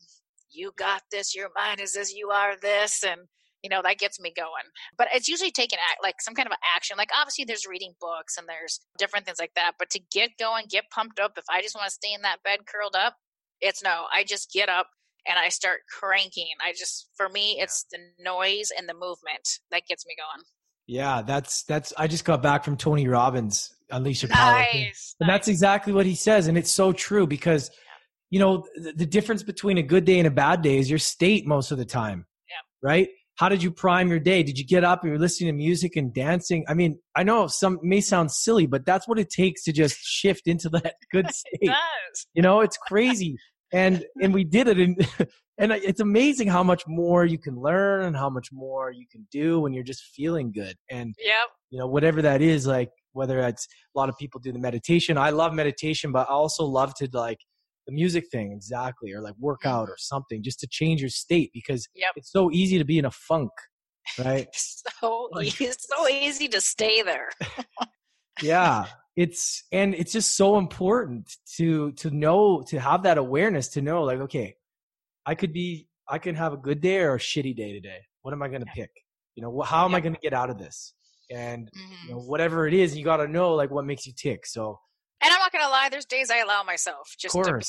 you 0.49 0.71
got 0.77 1.01
this, 1.11 1.35
your 1.35 1.49
mind 1.55 1.81
is 1.81 1.93
this, 1.93 2.13
you 2.13 2.29
are 2.29 2.55
this. 2.61 3.03
And, 3.03 3.21
you 3.65 3.69
know, 3.69 3.81
that 3.81 3.97
gets 3.97 4.19
me 4.19 4.31
going. 4.35 4.69
But 4.95 5.07
it's 5.11 5.27
usually 5.27 5.49
taking 5.49 5.79
act, 5.79 6.03
like 6.03 6.21
some 6.21 6.35
kind 6.35 6.47
of 6.47 6.53
action. 6.75 6.97
Like 6.97 7.09
obviously 7.19 7.45
there's 7.45 7.65
reading 7.65 7.95
books 7.99 8.37
and 8.37 8.47
there's 8.47 8.79
different 8.99 9.25
things 9.25 9.39
like 9.39 9.55
that. 9.55 9.73
But 9.79 9.89
to 9.89 9.99
get 10.11 10.37
going, 10.39 10.65
get 10.69 10.85
pumped 10.91 11.19
up, 11.19 11.33
if 11.35 11.45
I 11.49 11.63
just 11.63 11.75
want 11.75 11.87
to 11.87 11.91
stay 11.91 12.13
in 12.13 12.21
that 12.21 12.43
bed 12.43 12.59
curled 12.67 12.95
up, 12.95 13.15
it's 13.61 13.81
no, 13.83 14.03
I 14.13 14.23
just 14.23 14.51
get 14.53 14.69
up, 14.69 14.87
and 15.27 15.39
I 15.39 15.49
start 15.49 15.79
cranking. 15.89 16.49
I 16.65 16.73
just, 16.73 17.09
for 17.15 17.29
me, 17.29 17.57
it's 17.59 17.85
the 17.91 17.97
noise 18.23 18.69
and 18.77 18.87
the 18.87 18.93
movement 18.93 19.59
that 19.71 19.87
gets 19.87 20.05
me 20.05 20.15
going. 20.15 20.43
Yeah, 20.87 21.23
that's 21.23 21.63
that's. 21.63 21.93
I 21.97 22.05
just 22.05 22.25
got 22.25 22.43
back 22.43 22.63
from 22.63 22.77
Tony 22.77 23.07
Robbins, 23.07 23.73
Unleash 23.89 24.21
Your 24.21 24.29
Power, 24.29 24.59
nice, 24.59 24.69
and 24.73 24.83
nice. 24.85 25.15
that's 25.27 25.47
exactly 25.47 25.93
what 25.93 26.05
he 26.05 26.13
says, 26.13 26.47
and 26.47 26.59
it's 26.59 26.71
so 26.71 26.93
true 26.93 27.25
because, 27.25 27.71
you 28.29 28.39
know, 28.39 28.67
the, 28.75 28.93
the, 28.93 29.05
difference 29.07 29.41
between 29.41 29.79
a 29.79 29.81
good 29.81 30.05
day 30.05 30.19
and 30.19 30.27
a 30.27 30.31
bad 30.31 30.61
day 30.61 30.77
is 30.77 30.87
your 30.87 30.99
state 30.99 31.47
most 31.47 31.71
of 31.71 31.79
the 31.79 31.85
time. 31.85 32.27
Yeah. 32.47 32.87
Right. 32.87 33.09
How 33.35 33.49
did 33.49 33.61
you 33.61 33.71
prime 33.71 34.09
your 34.09 34.19
day? 34.19 34.43
Did 34.43 34.57
you 34.57 34.65
get 34.65 34.83
up 34.83 35.01
and 35.03 35.09
you're 35.11 35.19
listening 35.19 35.47
to 35.53 35.57
music 35.57 35.95
and 35.95 36.13
dancing? 36.13 36.65
I 36.69 36.73
mean, 36.73 36.99
I 37.15 37.23
know 37.23 37.47
some 37.47 37.79
may 37.83 38.01
sound 38.01 38.31
silly, 38.31 38.65
but 38.65 38.85
that's 38.85 39.07
what 39.07 39.19
it 39.19 39.29
takes 39.29 39.63
to 39.65 39.73
just 39.73 39.97
shift 40.01 40.47
into 40.47 40.69
that 40.69 40.95
good 41.11 41.29
state. 41.31 41.51
it 41.61 41.67
does. 41.67 42.27
You 42.33 42.41
know, 42.41 42.61
it's 42.61 42.77
crazy 42.77 43.37
and 43.71 44.05
and 44.21 44.33
we 44.33 44.43
did 44.43 44.67
it 44.67 44.79
and 44.79 44.95
and 45.57 45.71
it's 45.71 45.99
amazing 45.99 46.47
how 46.47 46.63
much 46.63 46.83
more 46.87 47.25
you 47.25 47.37
can 47.37 47.55
learn 47.59 48.05
and 48.05 48.15
how 48.15 48.29
much 48.29 48.49
more 48.51 48.91
you 48.91 49.05
can 49.11 49.27
do 49.31 49.59
when 49.59 49.73
you're 49.73 49.83
just 49.83 50.03
feeling 50.15 50.51
good 50.51 50.75
and 50.89 51.15
Yep. 51.17 51.35
you 51.71 51.79
know 51.79 51.87
whatever 51.87 52.21
that 52.21 52.41
is 52.41 52.67
like 52.67 52.89
whether 53.13 53.39
it's 53.39 53.67
a 53.95 53.99
lot 53.99 54.09
of 54.09 54.17
people 54.17 54.39
do 54.39 54.51
the 54.51 54.59
meditation 54.59 55.17
i 55.17 55.29
love 55.29 55.53
meditation 55.53 56.11
but 56.11 56.27
i 56.29 56.33
also 56.33 56.63
love 56.63 56.93
to 56.95 57.09
like 57.13 57.39
the 57.87 57.93
music 57.93 58.25
thing 58.31 58.51
exactly 58.51 59.11
or 59.13 59.21
like 59.21 59.35
workout 59.39 59.89
or 59.89 59.95
something 59.97 60.41
just 60.43 60.59
to 60.59 60.67
change 60.67 61.01
your 61.01 61.09
state 61.09 61.51
because 61.53 61.87
Yep. 61.95 62.11
it's 62.15 62.31
so 62.31 62.51
easy 62.51 62.77
to 62.77 62.85
be 62.85 62.97
in 62.97 63.05
a 63.05 63.11
funk 63.11 63.51
right? 64.19 64.47
So 65.01 65.29
Like- 65.31 65.47
easy, 65.47 65.65
it's 65.65 65.87
so 65.87 66.07
easy 66.07 66.47
to 66.49 66.61
stay 66.61 67.01
there. 67.01 67.29
yeah 68.41 68.85
it's 69.15 69.63
and 69.71 69.95
it's 69.95 70.11
just 70.11 70.35
so 70.35 70.57
important 70.57 71.33
to 71.57 71.91
to 71.93 72.09
know 72.11 72.61
to 72.67 72.79
have 72.79 73.03
that 73.03 73.17
awareness 73.17 73.69
to 73.69 73.81
know 73.81 74.03
like 74.03 74.19
okay 74.19 74.53
i 75.25 75.33
could 75.33 75.53
be 75.53 75.87
i 76.09 76.17
can 76.17 76.35
have 76.35 76.51
a 76.53 76.57
good 76.57 76.81
day 76.81 76.97
or 76.97 77.15
a 77.15 77.17
shitty 77.19 77.55
day 77.55 77.71
today. 77.73 77.99
What 78.23 78.33
am 78.33 78.41
i 78.43 78.47
going 78.49 78.61
to 78.65 78.71
pick? 78.75 78.91
You 79.35 79.43
know 79.43 79.61
how 79.61 79.85
am 79.85 79.95
i 79.95 79.99
going 80.01 80.13
to 80.15 80.19
get 80.21 80.33
out 80.33 80.49
of 80.49 80.57
this? 80.57 80.93
And 81.31 81.71
Mhm. 81.73 82.03
you 82.03 82.11
know 82.11 82.19
whatever 82.19 82.67
it 82.67 82.73
is 82.73 82.95
you 82.97 83.03
got 83.05 83.17
to 83.17 83.27
know 83.27 83.53
like 83.55 83.71
what 83.71 83.85
makes 83.85 84.05
you 84.05 84.13
tick. 84.15 84.45
So 84.45 84.79
And 85.21 85.33
I'm 85.33 85.39
not 85.39 85.51
gonna 85.51 85.69
lie, 85.69 85.89
there's 85.89 86.05
days 86.05 86.29
I 86.29 86.37
allow 86.39 86.63
myself 86.63 87.15
just 87.17 87.33
to 87.33 87.41
funk. 87.43 87.61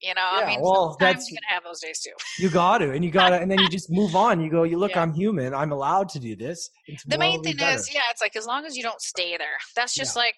You 0.00 0.14
know, 0.14 0.20
Yeah, 0.32 0.38
I 0.44 0.46
mean, 0.46 0.60
well, 0.62 0.90
sometimes 0.92 0.98
that's- 1.00 1.30
you're 1.30 1.38
gonna 1.40 1.54
have 1.54 1.64
those 1.64 1.80
days 1.80 2.00
too. 2.00 2.12
you 2.38 2.48
got 2.50 2.78
to 2.78 2.92
and 2.92 3.04
you 3.04 3.10
got 3.10 3.30
to 3.30 3.36
and 3.36 3.50
then 3.50 3.58
you 3.58 3.68
just 3.68 3.90
move 3.90 4.14
on 4.16 4.40
you 4.42 4.50
go 4.50 4.62
you 4.64 4.78
look 4.78 4.92
Yeah. 4.92 5.02
i'm 5.02 5.12
human 5.14 5.54
i'm 5.54 5.70
allowed 5.72 6.08
to 6.10 6.18
do 6.18 6.34
this 6.36 6.70
and 6.88 6.98
The 7.06 7.18
main 7.18 7.42
thing 7.42 7.56
better. 7.56 7.76
is, 7.76 7.92
yeah, 7.92 8.02
it's 8.10 8.20
like 8.20 8.34
as 8.36 8.46
long 8.46 8.64
as 8.64 8.76
you 8.76 8.82
don't 8.82 9.00
stay 9.00 9.36
there. 9.36 9.58
That's 9.76 9.94
just 9.94 10.16
like 10.16 10.34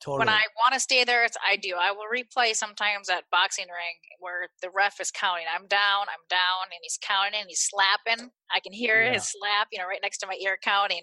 totally 0.00 0.20
when 0.20 0.28
I 0.28 0.42
want 0.56 0.74
to 0.74 0.80
stay 0.80 1.02
there, 1.04 1.24
it's 1.24 1.36
I 1.44 1.56
do. 1.56 1.74
I 1.76 1.90
will 1.90 2.06
replay 2.12 2.54
sometimes 2.54 3.08
at 3.08 3.24
boxing 3.32 3.66
ring 3.66 3.96
where 4.20 4.48
the 4.62 4.70
ref 4.70 5.00
is 5.00 5.10
counting. 5.10 5.46
I'm 5.52 5.66
down, 5.66 6.02
I'm 6.08 6.24
down, 6.30 6.64
and 6.70 6.78
he's 6.82 6.98
counting 7.02 7.40
and 7.40 7.48
he's 7.48 7.62
slapping. 7.68 8.30
I 8.52 8.60
can 8.60 8.72
hear 8.72 9.02
Yeah. 9.02 9.14
his 9.14 9.28
slap, 9.28 9.68
you 9.72 9.78
know, 9.78 9.86
right 9.86 9.98
next 10.02 10.18
to 10.18 10.26
my 10.28 10.34
ear 10.40 10.56
counting. 10.62 11.02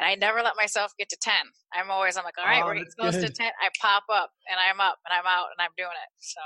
And 0.00 0.08
I 0.08 0.14
never 0.14 0.40
let 0.42 0.54
myself 0.56 0.92
get 0.98 1.08
to 1.10 1.16
ten. 1.20 1.34
I'm 1.74 1.90
always 1.90 2.16
I'm 2.16 2.24
like, 2.24 2.38
all 2.38 2.46
right, 2.46 2.62
Oh, 2.62 2.66
we're 2.66 2.74
getting 2.74 2.88
close 2.98 3.14
to 3.16 3.28
ten. 3.28 3.50
I 3.62 3.68
pop 3.80 4.04
up 4.12 4.30
and 4.50 4.58
I'm 4.58 4.80
up 4.80 4.98
and 5.06 5.12
I'm 5.16 5.26
out 5.26 5.48
and 5.56 5.60
I'm 5.62 5.70
doing 5.76 5.90
it. 5.90 6.10
So 6.20 6.40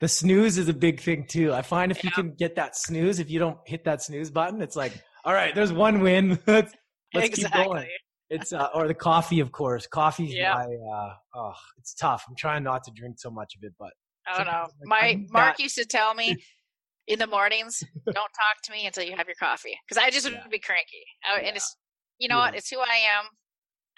the 0.00 0.08
snooze 0.08 0.58
is 0.58 0.68
a 0.68 0.72
big 0.74 1.00
thing 1.00 1.26
too 1.26 1.52
i 1.52 1.60
find 1.60 1.90
if 1.90 2.04
you 2.04 2.10
can 2.12 2.32
get 2.38 2.54
that 2.54 2.76
snooze 2.76 3.18
if 3.18 3.28
you 3.28 3.40
don't 3.40 3.58
hit 3.66 3.84
that 3.84 4.00
snooze 4.00 4.30
button 4.30 4.62
it's 4.62 4.76
like 4.76 4.92
all 5.24 5.32
right 5.32 5.56
there's 5.56 5.72
one 5.72 5.98
win 6.00 6.38
let's, 6.46 6.72
let's 7.12 7.28
keep 7.30 7.38
exactly. 7.46 7.64
going 7.64 7.86
it's 8.30 8.52
uh, 8.52 8.68
or 8.74 8.86
the 8.86 8.94
coffee 8.94 9.40
of 9.40 9.50
course 9.50 9.88
Coffee, 9.88 10.26
Yeah. 10.26 10.54
my 10.54 10.66
uh 10.66 11.14
oh 11.34 11.52
it's 11.78 11.94
tough 11.94 12.24
i'm 12.28 12.36
trying 12.36 12.62
not 12.62 12.84
to 12.84 12.92
drink 12.92 13.16
so 13.18 13.28
much 13.28 13.54
of 13.56 13.64
it 13.64 13.72
but 13.76 13.90
I 14.30 14.36
don't 14.36 14.46
know. 14.46 14.60
like, 14.62 14.70
My 14.84 15.26
Mark 15.30 15.56
that- 15.56 15.62
used 15.64 15.74
to 15.78 15.84
tell 15.84 16.14
me 16.14 16.36
in 17.08 17.18
the 17.18 17.26
mornings, 17.26 17.82
"Don't 18.04 18.14
talk 18.14 18.62
to 18.64 18.72
me 18.72 18.86
until 18.86 19.02
you 19.02 19.16
have 19.16 19.26
your 19.26 19.36
coffee," 19.40 19.74
because 19.88 19.96
I 20.00 20.10
just 20.10 20.26
would 20.26 20.34
Yeah. 20.34 20.46
be 20.50 20.58
cranky. 20.58 21.02
I, 21.26 21.40
Yeah. 21.40 21.46
And 21.48 21.56
it's, 21.56 21.74
you 22.18 22.28
know 22.28 22.38
what? 22.38 22.54
It's 22.54 22.70
who 22.70 22.78
I 22.78 22.96
am. 23.18 23.24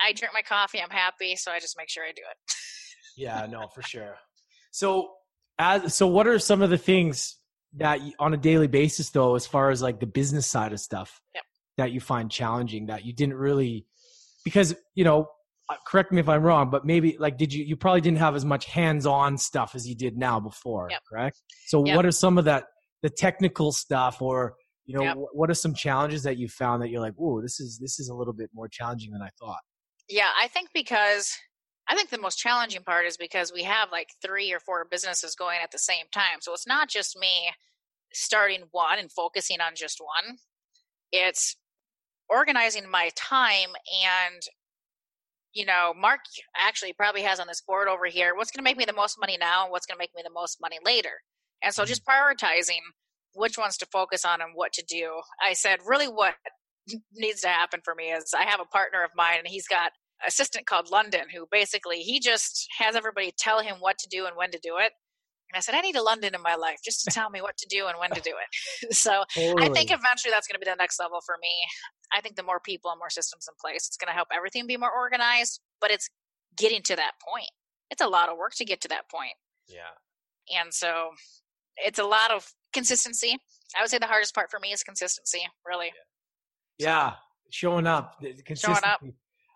I 0.00 0.12
drink 0.12 0.32
my 0.34 0.42
coffee. 0.42 0.80
I'm 0.80 0.90
happy, 0.90 1.36
so 1.36 1.50
I 1.52 1.60
just 1.60 1.76
make 1.76 1.88
sure 1.88 2.04
I 2.04 2.12
do 2.12 2.22
it. 2.22 2.54
yeah 3.16 3.44
no 3.50 3.66
for 3.74 3.82
sure 3.82 4.14
so 4.70 5.10
as 5.58 5.94
so 5.94 6.06
what 6.06 6.28
are 6.28 6.38
some 6.38 6.62
of 6.62 6.70
the 6.70 6.78
things 6.78 7.36
that 7.76 8.00
you, 8.02 8.12
on 8.20 8.32
a 8.32 8.36
daily 8.36 8.68
basis 8.68 9.10
though 9.10 9.34
as 9.34 9.46
far 9.46 9.70
as 9.70 9.82
like 9.82 9.98
the 9.98 10.06
business 10.06 10.46
side 10.46 10.72
of 10.72 10.78
stuff 10.80 11.20
Yep. 11.34 11.44
that 11.76 11.92
you 11.92 12.00
find 12.00 12.30
challenging 12.30 12.86
that 12.86 13.04
you 13.04 13.12
didn't 13.12 13.34
really 13.34 13.84
because 14.44 14.74
you 14.94 15.02
know 15.04 15.26
uh, 15.68 15.74
correct 15.86 16.12
me 16.12 16.20
if 16.20 16.28
i'm 16.28 16.42
wrong 16.42 16.70
but 16.70 16.86
maybe 16.86 17.16
like 17.18 17.36
did 17.36 17.52
you 17.52 17.64
you 17.64 17.76
probably 17.76 18.00
didn't 18.00 18.18
have 18.18 18.36
as 18.36 18.44
much 18.44 18.66
hands-on 18.66 19.36
stuff 19.36 19.74
as 19.74 19.88
you 19.88 19.96
did 19.96 20.16
now 20.16 20.38
before 20.38 20.86
Yep. 20.90 21.02
correct 21.10 21.42
so 21.66 21.84
Yep. 21.84 21.96
what 21.96 22.06
are 22.06 22.12
some 22.12 22.38
of 22.38 22.44
that 22.44 22.66
the 23.02 23.10
technical 23.10 23.72
stuff 23.72 24.22
or 24.22 24.54
you 24.90 24.96
know 24.96 25.04
Yep. 25.04 25.16
wh- 25.16 25.36
what 25.36 25.50
are 25.50 25.54
some 25.54 25.72
challenges 25.74 26.22
that 26.24 26.36
you 26.36 26.48
found 26.48 26.82
that 26.82 26.90
you're 26.90 27.00
like 27.00 27.14
oh 27.20 27.40
this 27.40 27.60
is 27.60 27.78
this 27.78 28.00
is 28.00 28.08
a 28.08 28.14
little 28.14 28.32
bit 28.32 28.50
more 28.52 28.68
challenging 28.68 29.12
than 29.12 29.22
i 29.22 29.30
thought 29.38 29.60
Yeah, 30.10 30.30
I 30.42 30.48
think 30.48 30.70
because 30.74 31.38
I 31.88 31.94
think 31.94 32.10
the 32.10 32.18
most 32.18 32.36
challenging 32.36 32.82
part 32.82 33.06
is 33.06 33.16
because 33.16 33.52
we 33.52 33.62
have 33.62 33.92
like 33.92 34.08
three 34.20 34.52
or 34.52 34.58
four 34.58 34.84
businesses 34.90 35.36
going 35.36 35.58
at 35.62 35.70
the 35.70 35.78
same 35.78 36.06
time. 36.12 36.40
So 36.40 36.52
it's 36.52 36.66
not 36.66 36.88
just 36.88 37.16
me 37.16 37.50
starting 38.12 38.62
one 38.72 38.98
and 38.98 39.10
focusing 39.10 39.60
on 39.60 39.72
just 39.76 40.00
one. 40.00 40.36
It's 41.12 41.56
organizing 42.28 42.90
my 42.90 43.10
time 43.16 43.70
and 44.04 44.42
you 45.52 45.66
know, 45.66 45.92
Mark 45.96 46.20
actually 46.56 46.92
probably 46.92 47.22
has 47.22 47.40
on 47.40 47.48
this 47.48 47.60
board 47.60 47.88
over 47.88 48.06
here 48.06 48.34
what's 48.36 48.50
going 48.50 48.64
to 48.64 48.68
make 48.68 48.76
me 48.76 48.84
the 48.84 48.92
most 48.92 49.16
money 49.20 49.36
now 49.38 49.62
and 49.62 49.72
what's 49.72 49.86
going 49.86 49.96
to 49.96 50.02
make 50.02 50.14
me 50.14 50.22
the 50.24 50.32
most 50.32 50.58
money 50.60 50.78
later. 50.84 51.22
And 51.62 51.72
so 51.72 51.82
mm-hmm. 51.82 51.88
just 51.88 52.04
prioritizing 52.04 52.82
which 53.34 53.58
ones 53.58 53.76
to 53.78 53.86
focus 53.86 54.24
on 54.24 54.40
and 54.40 54.50
what 54.54 54.72
to 54.74 54.84
do. 54.86 55.20
I 55.42 55.52
said, 55.52 55.80
really, 55.86 56.06
what 56.06 56.34
needs 57.14 57.40
to 57.42 57.48
happen 57.48 57.80
for 57.84 57.94
me 57.94 58.12
is 58.12 58.34
I 58.36 58.44
have 58.44 58.60
a 58.60 58.64
partner 58.64 59.02
of 59.02 59.10
mine 59.14 59.38
and 59.38 59.48
he's 59.48 59.68
got 59.68 59.92
assistant 60.26 60.66
called 60.66 60.90
London 60.90 61.22
who 61.34 61.46
basically 61.50 62.00
he 62.00 62.20
just 62.20 62.68
has 62.78 62.94
everybody 62.94 63.32
tell 63.38 63.60
him 63.60 63.76
what 63.78 63.98
to 63.98 64.08
do 64.08 64.26
and 64.26 64.36
when 64.36 64.50
to 64.50 64.58
do 64.62 64.76
it. 64.78 64.92
And 65.52 65.58
I 65.58 65.60
said, 65.60 65.74
I 65.74 65.80
need 65.80 65.96
a 65.96 66.02
London 66.02 66.34
in 66.34 66.42
my 66.42 66.54
life 66.54 66.78
just 66.84 67.02
to 67.04 67.10
tell 67.10 67.28
me 67.28 67.42
what 67.42 67.56
to 67.56 67.66
do 67.68 67.86
and 67.88 67.98
when 67.98 68.10
to 68.10 68.20
do 68.20 68.30
it. 68.30 68.94
so 68.94 69.24
I 69.36 69.68
think 69.68 69.90
eventually 69.90 70.30
that's 70.30 70.46
going 70.46 70.54
to 70.54 70.64
be 70.64 70.70
the 70.70 70.76
next 70.76 71.00
level 71.00 71.20
for 71.24 71.36
me. 71.40 71.50
I 72.12 72.20
think 72.20 72.36
the 72.36 72.42
more 72.42 72.60
people 72.60 72.90
and 72.90 72.98
more 72.98 73.10
systems 73.10 73.46
in 73.48 73.54
place, 73.60 73.88
it's 73.88 73.96
going 73.96 74.08
to 74.08 74.14
help 74.14 74.28
everything 74.32 74.66
be 74.66 74.76
more 74.76 74.92
organized, 74.92 75.60
but 75.80 75.90
it's 75.90 76.08
getting 76.56 76.82
to 76.82 76.96
that 76.96 77.12
point. 77.26 77.50
It's 77.90 78.02
a 78.02 78.08
lot 78.08 78.28
of 78.28 78.38
work 78.38 78.52
to 78.56 78.64
get 78.64 78.80
to 78.82 78.88
that 78.88 79.10
point. 79.10 79.34
yeah 79.68 79.94
And 80.60 80.72
so 80.72 81.10
it's 81.76 81.98
a 81.98 82.04
lot 82.04 82.30
of 82.30 82.52
consistency. 82.72 83.36
I 83.76 83.82
would 83.82 83.90
say 83.90 83.98
the 83.98 84.06
hardest 84.06 84.34
part 84.34 84.50
for 84.50 84.58
me 84.60 84.72
is 84.72 84.82
consistency, 84.82 85.40
really. 85.66 85.92
Yeah, 86.78 87.14
showing 87.50 87.86
up, 87.86 88.22
Showing 88.54 88.76
up. 88.84 89.02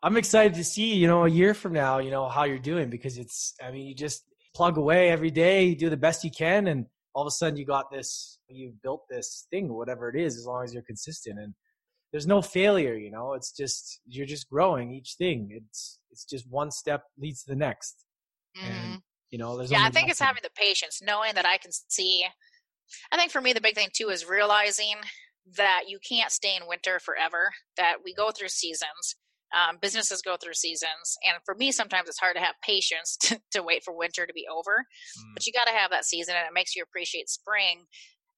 I'm 0.03 0.17
excited 0.17 0.55
to 0.55 0.65
see, 0.65 0.95
you 0.95 1.07
know, 1.07 1.25
a 1.25 1.29
year 1.29 1.55
from 1.55 1.73
now, 1.73 1.99
you 1.99 2.11
know, 2.11 2.29
how 2.29 2.45
you're 2.45 2.59
doing 2.59 2.91
because 2.91 3.17
it's, 3.17 3.55
I 3.65 3.71
mean, 3.71 3.87
you 3.87 3.95
just 3.95 4.25
plug 4.55 4.77
away 4.77 5.09
every 5.11 5.31
day, 5.31 5.65
you 5.65 5.75
do 5.77 5.89
the 5.89 5.97
best 5.97 6.23
you 6.25 6.31
can, 6.31 6.67
and 6.67 6.87
all 7.15 7.23
of 7.23 7.29
a 7.29 7.31
sudden 7.31 7.57
you 7.57 7.65
got 7.65 7.91
this, 7.91 8.39
you've 8.49 8.81
built 8.83 9.05
this 9.09 9.47
thing, 9.51 9.73
whatever 9.73 10.11
it 10.11 10.17
is, 10.21 10.37
as 10.37 10.45
long 10.45 10.63
as 10.63 10.75
you're 10.75 10.83
consistent. 10.83 11.39
And 11.39 11.55
there's 12.13 12.27
no 12.27 12.43
failure, 12.43 12.95
you 12.95 13.11
know, 13.11 13.33
it's 13.33 13.51
just, 13.51 14.01
you're 14.07 14.27
just 14.27 14.49
growing 14.49 14.93
each 14.93 15.15
thing. 15.17 15.49
It's, 15.51 15.99
it's 16.11 16.25
just 16.25 16.47
one 16.51 16.71
step 16.71 17.05
leads 17.19 17.43
to 17.45 17.51
the 17.51 17.57
next. 17.57 18.05
Mhm. 18.57 18.63
And, 18.69 19.03
you 19.31 19.39
know, 19.39 19.57
there's 19.57 19.71
Yeah, 19.71 19.83
I 19.83 19.91
think 19.91 20.11
it's 20.11 20.21
nothing. 20.21 20.37
having 20.37 20.43
the 20.45 20.51
patience, 20.55 21.01
knowing 21.03 21.35
that 21.35 21.47
I 21.47 21.57
can 21.57 21.73
see. 21.73 22.27
I 23.13 23.17
think 23.17 23.31
for 23.33 23.41
me, 23.41 23.53
the 23.53 23.61
big 23.61 23.75
thing 23.75 23.89
too 23.95 24.09
is 24.11 24.27
realizing 24.29 24.97
that 25.57 25.85
you 25.89 25.99
can't 26.07 26.31
stay 26.33 26.57
in 26.57 26.67
winter 26.69 26.99
forever, 26.99 27.51
that 27.77 27.97
we 28.05 28.15
go 28.15 28.31
through 28.31 28.49
seasons. 28.49 29.17
Um, 29.55 29.77
businesses 29.81 30.21
go 30.23 30.37
through 30.37 30.55
seasons. 30.55 31.17
And 31.25 31.37
for 31.45 31.55
me, 31.55 31.71
sometimes 31.71 32.09
it's 32.09 32.19
hard 32.19 32.35
to 32.35 32.43
have 32.43 32.55
patience 32.65 33.17
to, 33.23 33.41
to 33.53 33.63
wait 33.63 33.85
for 33.85 33.97
winter 33.97 34.27
to 34.27 34.33
be 34.33 34.47
over. 34.51 34.79
Mm. 35.19 35.35
But 35.35 35.47
you 35.47 35.53
got 35.53 35.67
to 35.67 35.77
have 35.77 35.91
that 35.91 36.05
season, 36.05 36.35
and 36.37 36.45
it 36.47 36.55
makes 36.55 36.75
you 36.75 36.83
appreciate 36.83 37.29
spring 37.29 37.85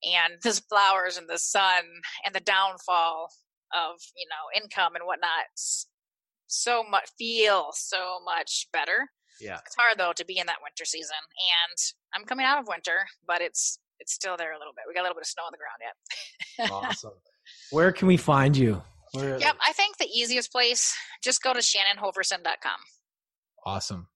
and 0.03 0.35
the 0.43 0.61
flowers 0.69 1.17
and 1.17 1.27
the 1.29 1.39
sun 1.39 1.85
and 2.25 2.35
the 2.35 2.41
downfall 2.41 3.31
of, 3.73 3.97
you 4.17 4.27
know, 4.29 4.61
income 4.63 4.95
and 4.95 5.07
whatnot. 5.07 5.47
So 6.49 6.85
much, 6.85 7.09
feel 7.19 7.71
so 7.73 8.19
much 8.25 8.69
better 8.73 9.09
Yeah. 9.41 9.59
it's 9.65 9.75
hard 9.77 9.99
though 9.99 10.13
to 10.17 10.25
be 10.25 10.39
in 10.39 10.47
that 10.47 10.59
winter 10.63 10.85
season 10.85 11.17
and 11.41 11.77
i'm 12.15 12.25
coming 12.25 12.47
out 12.47 12.59
of 12.61 12.69
winter 12.69 13.05
but 13.27 13.41
it's 13.41 13.79
it's 14.01 14.13
still 14.13 14.37
there 14.37 14.53
a 14.53 14.59
little 14.59 14.73
bit 14.75 14.85
we 14.89 14.95
got 14.95 15.01
a 15.01 15.03
little 15.05 15.15
bit 15.15 15.23
of 15.23 15.27
snow 15.27 15.43
on 15.45 15.53
the 15.53 15.59
ground 15.59 15.81
yet 15.81 16.71
Awesome. 16.73 17.13
Where 17.71 17.93
can 17.93 18.09
we 18.09 18.17
find 18.17 18.57
you? 18.57 18.83
Yep 19.15 19.57
i 19.67 19.73
think 19.73 19.97
the 19.99 20.07
easiest 20.07 20.51
place 20.53 20.95
just 21.23 21.43
go 21.43 21.53
to 21.55 21.61
shannonhoverson.com 21.61 22.79
Awesome. 23.65 24.09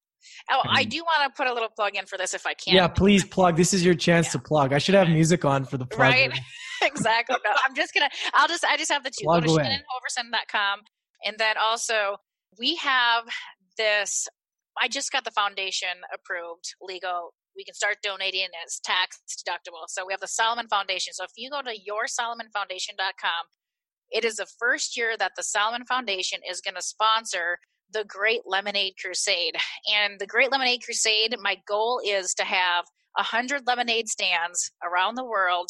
oh 0.51 0.63
i 0.69 0.83
And- 0.83 0.91
do 0.91 0.99
want 0.99 1.33
to 1.33 1.37
put 1.37 1.47
a 1.51 1.53
little 1.55 1.69
plug 1.71 1.95
in 1.97 2.07
for 2.07 2.19
this 2.19 2.35
if 2.35 2.47
i 2.47 2.55
can 2.55 2.75
Yeah, 2.75 2.89
please 2.89 3.25
plug. 3.25 3.57
This 3.57 3.73
is 3.73 3.85
your 3.85 3.95
chance 3.95 4.31
to 4.33 4.39
plug. 4.39 4.73
I 4.73 4.79
should 4.79 4.95
have 4.95 5.09
music 5.09 5.45
on 5.45 5.65
for 5.65 5.77
the 5.79 5.87
plug. 5.87 6.01
Right? 6.13 6.39
exactly 6.83 7.37
no, 7.45 7.51
i'm 7.67 7.75
just 7.75 7.93
gonna 7.93 8.09
i'll 8.35 8.49
just 8.49 8.65
i 8.65 8.75
just 8.77 8.91
have 8.91 9.05
the 9.05 9.11
two 9.11 9.25
Plug 9.25 9.43
go 9.45 9.49
to 9.57 9.63
away. 9.63 9.65
shannonhoverson.com 9.65 10.81
and 11.27 11.37
then 11.39 11.57
also 11.63 12.17
we 12.59 12.75
have 12.77 13.25
this 13.77 14.27
i 14.81 14.89
just 14.89 15.13
got 15.13 15.25
the 15.25 15.31
foundation 15.31 15.89
approved 16.15 16.75
legal 16.81 17.35
we 17.61 17.65
can 17.65 17.75
start 17.75 17.99
donating 18.03 18.47
it's 18.65 18.81
tax 18.81 19.21
deductible. 19.29 19.85
So 19.89 20.07
we 20.07 20.15
have 20.15 20.21
the 20.21 20.29
solomon 20.29 20.67
foundation. 20.67 21.13
So 21.13 21.25
if 21.25 21.33
you 21.37 21.51
go 21.51 21.61
to 21.61 21.77
yoursolomonfoundation.com 21.77 23.45
it 24.11 24.25
is 24.25 24.37
the 24.37 24.47
first 24.59 24.97
year 24.97 25.15
that 25.19 25.33
the 25.37 25.43
solomon 25.43 25.85
foundation 25.85 26.41
is 26.51 26.63
going 26.63 26.75
to 26.75 26.83
sponsor 26.83 27.59
the 27.93 28.05
great 28.05 28.41
lemonade 28.47 28.95
crusade. 29.01 29.57
And 29.95 30.19
the 30.19 30.27
great 30.27 30.51
lemonade 30.51 30.83
crusade 30.85 31.37
my 31.41 31.59
goal 31.69 32.01
is 32.05 32.33
to 32.35 32.45
have 32.45 32.87
100 33.15 33.67
lemonade 33.67 34.09
stands 34.09 34.71
around 34.83 35.17
the 35.17 35.25
world 35.25 35.69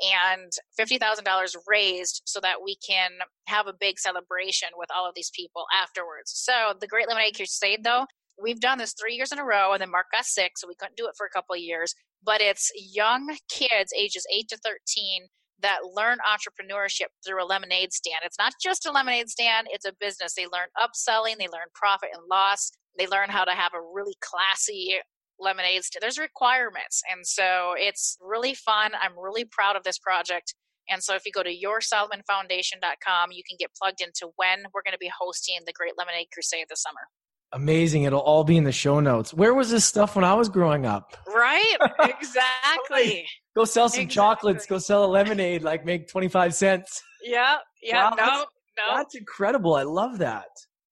and 0.00 0.52
$50,000 0.78 1.56
raised 1.66 2.22
so 2.24 2.40
that 2.40 2.62
we 2.64 2.76
can 2.86 3.10
have 3.46 3.66
a 3.66 3.74
big 3.78 3.98
celebration 3.98 4.68
with 4.76 4.88
all 4.94 5.06
of 5.08 5.14
these 5.14 5.30
people 5.34 5.64
afterwards. 5.82 6.32
So, 6.34 6.74
the 6.80 6.86
Great 6.86 7.08
Lemonade 7.08 7.36
Crusade, 7.36 7.84
though, 7.84 8.06
we've 8.40 8.60
done 8.60 8.78
this 8.78 8.94
three 8.94 9.14
years 9.14 9.32
in 9.32 9.38
a 9.38 9.44
row, 9.44 9.72
and 9.72 9.80
then 9.80 9.90
Mark 9.90 10.06
got 10.12 10.24
sick, 10.24 10.52
so 10.56 10.68
we 10.68 10.74
couldn't 10.74 10.96
do 10.96 11.06
it 11.06 11.14
for 11.16 11.26
a 11.26 11.30
couple 11.30 11.54
of 11.54 11.60
years. 11.60 11.94
But 12.24 12.40
it's 12.40 12.70
young 12.76 13.36
kids, 13.48 13.92
ages 13.98 14.26
8 14.32 14.48
to 14.48 14.58
13, 14.58 15.26
that 15.62 15.80
learn 15.94 16.18
entrepreneurship 16.26 17.08
through 17.24 17.42
a 17.42 17.46
lemonade 17.46 17.92
stand. 17.92 18.20
It's 18.24 18.38
not 18.38 18.52
just 18.62 18.86
a 18.86 18.92
lemonade 18.92 19.28
stand, 19.28 19.68
it's 19.70 19.86
a 19.86 19.92
business. 19.98 20.34
They 20.34 20.46
learn 20.46 20.68
upselling, 20.78 21.38
they 21.38 21.48
learn 21.48 21.70
profit 21.74 22.10
and 22.12 22.24
loss, 22.30 22.72
they 22.98 23.06
learn 23.06 23.30
how 23.30 23.44
to 23.44 23.52
have 23.52 23.72
a 23.74 23.80
really 23.80 24.14
classy 24.20 24.98
lemonade 25.38 25.84
stand. 25.84 26.02
There's 26.02 26.18
requirements. 26.18 27.02
And 27.10 27.26
so 27.26 27.74
it's 27.76 28.16
really 28.20 28.54
fun. 28.54 28.92
I'm 29.00 29.18
really 29.18 29.44
proud 29.44 29.76
of 29.76 29.84
this 29.84 29.98
project. 29.98 30.54
And 30.88 31.02
so 31.02 31.14
if 31.14 31.24
you 31.24 31.32
go 31.32 31.42
to 31.42 31.50
yoursolomonfoundation.com, 31.50 33.32
you 33.32 33.42
can 33.48 33.56
get 33.58 33.70
plugged 33.80 34.00
into 34.00 34.32
when 34.36 34.64
we're 34.74 34.82
going 34.82 34.92
to 34.92 34.98
be 34.98 35.10
hosting 35.16 35.58
the 35.64 35.72
Great 35.72 35.92
Lemonade 35.96 36.28
Crusade 36.32 36.66
this 36.68 36.82
summer. 36.82 37.06
Amazing. 37.54 38.04
It'll 38.04 38.20
all 38.20 38.44
be 38.44 38.56
in 38.56 38.64
the 38.64 38.72
show 38.72 39.00
notes. 39.00 39.34
Where 39.34 39.52
was 39.52 39.70
this 39.70 39.84
stuff 39.84 40.16
when 40.16 40.24
I 40.24 40.34
was 40.34 40.48
growing 40.48 40.86
up? 40.86 41.16
Right? 41.28 41.76
Exactly. 42.00 43.26
go 43.54 43.64
sell 43.64 43.88
some 43.88 44.02
exactly. 44.02 44.14
chocolates, 44.14 44.66
go 44.66 44.78
sell 44.78 45.04
a 45.04 45.06
lemonade, 45.06 45.62
like 45.62 45.84
make 45.84 46.08
25 46.08 46.54
cents. 46.54 47.02
Yeah. 47.22 47.58
Yeah. 47.82 48.10
Wow, 48.10 48.16
no, 48.16 48.46
no. 48.78 48.96
That's 48.96 49.14
incredible. 49.14 49.74
I 49.74 49.82
love 49.82 50.18
that. 50.18 50.46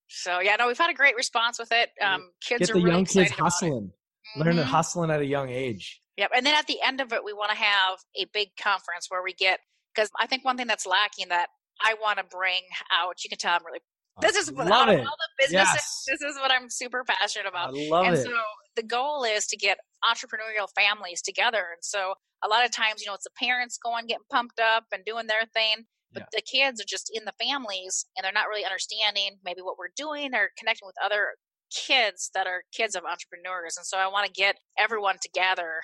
So, 0.08 0.40
yeah, 0.40 0.56
no, 0.56 0.66
we've 0.66 0.76
had 0.76 0.90
a 0.90 0.94
great 0.94 1.16
response 1.16 1.58
with 1.58 1.70
it. 1.72 1.90
Um, 2.02 2.30
kids 2.42 2.66
Get 2.66 2.68
the 2.68 2.74
really 2.74 2.90
young 2.90 3.04
kids 3.04 3.30
hustling, 3.30 3.92
mm-hmm. 4.36 4.42
learn 4.42 4.56
hustling 4.58 5.10
at 5.10 5.20
a 5.20 5.24
young 5.24 5.48
age. 5.48 6.00
Yep. 6.16 6.30
And 6.36 6.44
then 6.44 6.54
at 6.54 6.66
the 6.66 6.78
end 6.84 7.00
of 7.00 7.12
it, 7.12 7.24
we 7.24 7.32
want 7.32 7.52
to 7.52 7.56
have 7.56 7.98
a 8.16 8.26
big 8.34 8.48
conference 8.60 9.06
where 9.08 9.22
we 9.22 9.32
get, 9.32 9.60
because 9.94 10.10
I 10.18 10.26
think 10.26 10.44
one 10.44 10.56
thing 10.56 10.66
that's 10.66 10.86
lacking 10.86 11.28
that 11.28 11.46
I 11.80 11.94
want 11.94 12.18
to 12.18 12.24
bring 12.24 12.62
out, 12.92 13.24
you 13.24 13.30
can 13.30 13.38
tell 13.38 13.54
I'm 13.54 13.64
really 13.64 13.80
this 14.20 14.36
is 14.36 14.52
what 14.52 14.66
love 14.66 14.88
out 14.88 14.94
it. 14.94 15.00
of 15.00 15.06
all 15.06 15.16
the 15.16 15.44
businesses, 15.46 15.74
Yes. 15.74 16.04
this 16.06 16.20
is 16.22 16.36
what 16.40 16.50
I'm 16.52 16.68
super 16.68 17.04
passionate 17.04 17.46
about. 17.48 17.70
I 17.70 17.88
love 17.88 18.06
and 18.06 18.14
it. 18.16 18.24
so 18.24 18.32
the 18.76 18.82
goal 18.82 19.24
is 19.24 19.46
to 19.48 19.56
get 19.56 19.78
entrepreneurial 20.04 20.68
families 20.74 21.22
together. 21.22 21.58
And 21.72 21.82
so 21.82 22.14
a 22.44 22.48
lot 22.48 22.64
of 22.64 22.70
times, 22.70 23.00
you 23.02 23.06
know, 23.06 23.14
it's 23.14 23.24
the 23.24 23.30
parents 23.38 23.78
going 23.82 24.06
getting 24.06 24.24
pumped 24.30 24.60
up 24.60 24.84
and 24.92 25.04
doing 25.04 25.26
their 25.26 25.46
thing, 25.54 25.86
but 26.12 26.24
the 26.32 26.42
kids 26.42 26.80
are 26.80 26.86
just 26.88 27.10
in 27.12 27.24
the 27.24 27.34
families 27.42 28.04
and 28.16 28.24
they're 28.24 28.32
not 28.32 28.48
really 28.48 28.64
understanding 28.64 29.38
maybe 29.44 29.60
what 29.62 29.78
we're 29.78 29.94
doing. 29.96 30.30
They're 30.30 30.50
connecting 30.58 30.86
with 30.86 30.96
other 31.04 31.34
kids 31.70 32.30
that 32.34 32.46
are 32.46 32.62
kids 32.72 32.94
of 32.94 33.04
entrepreneurs. 33.04 33.76
And 33.76 33.86
so 33.86 33.98
I 33.98 34.06
want 34.08 34.26
to 34.26 34.32
get 34.32 34.56
everyone 34.78 35.16
together 35.22 35.80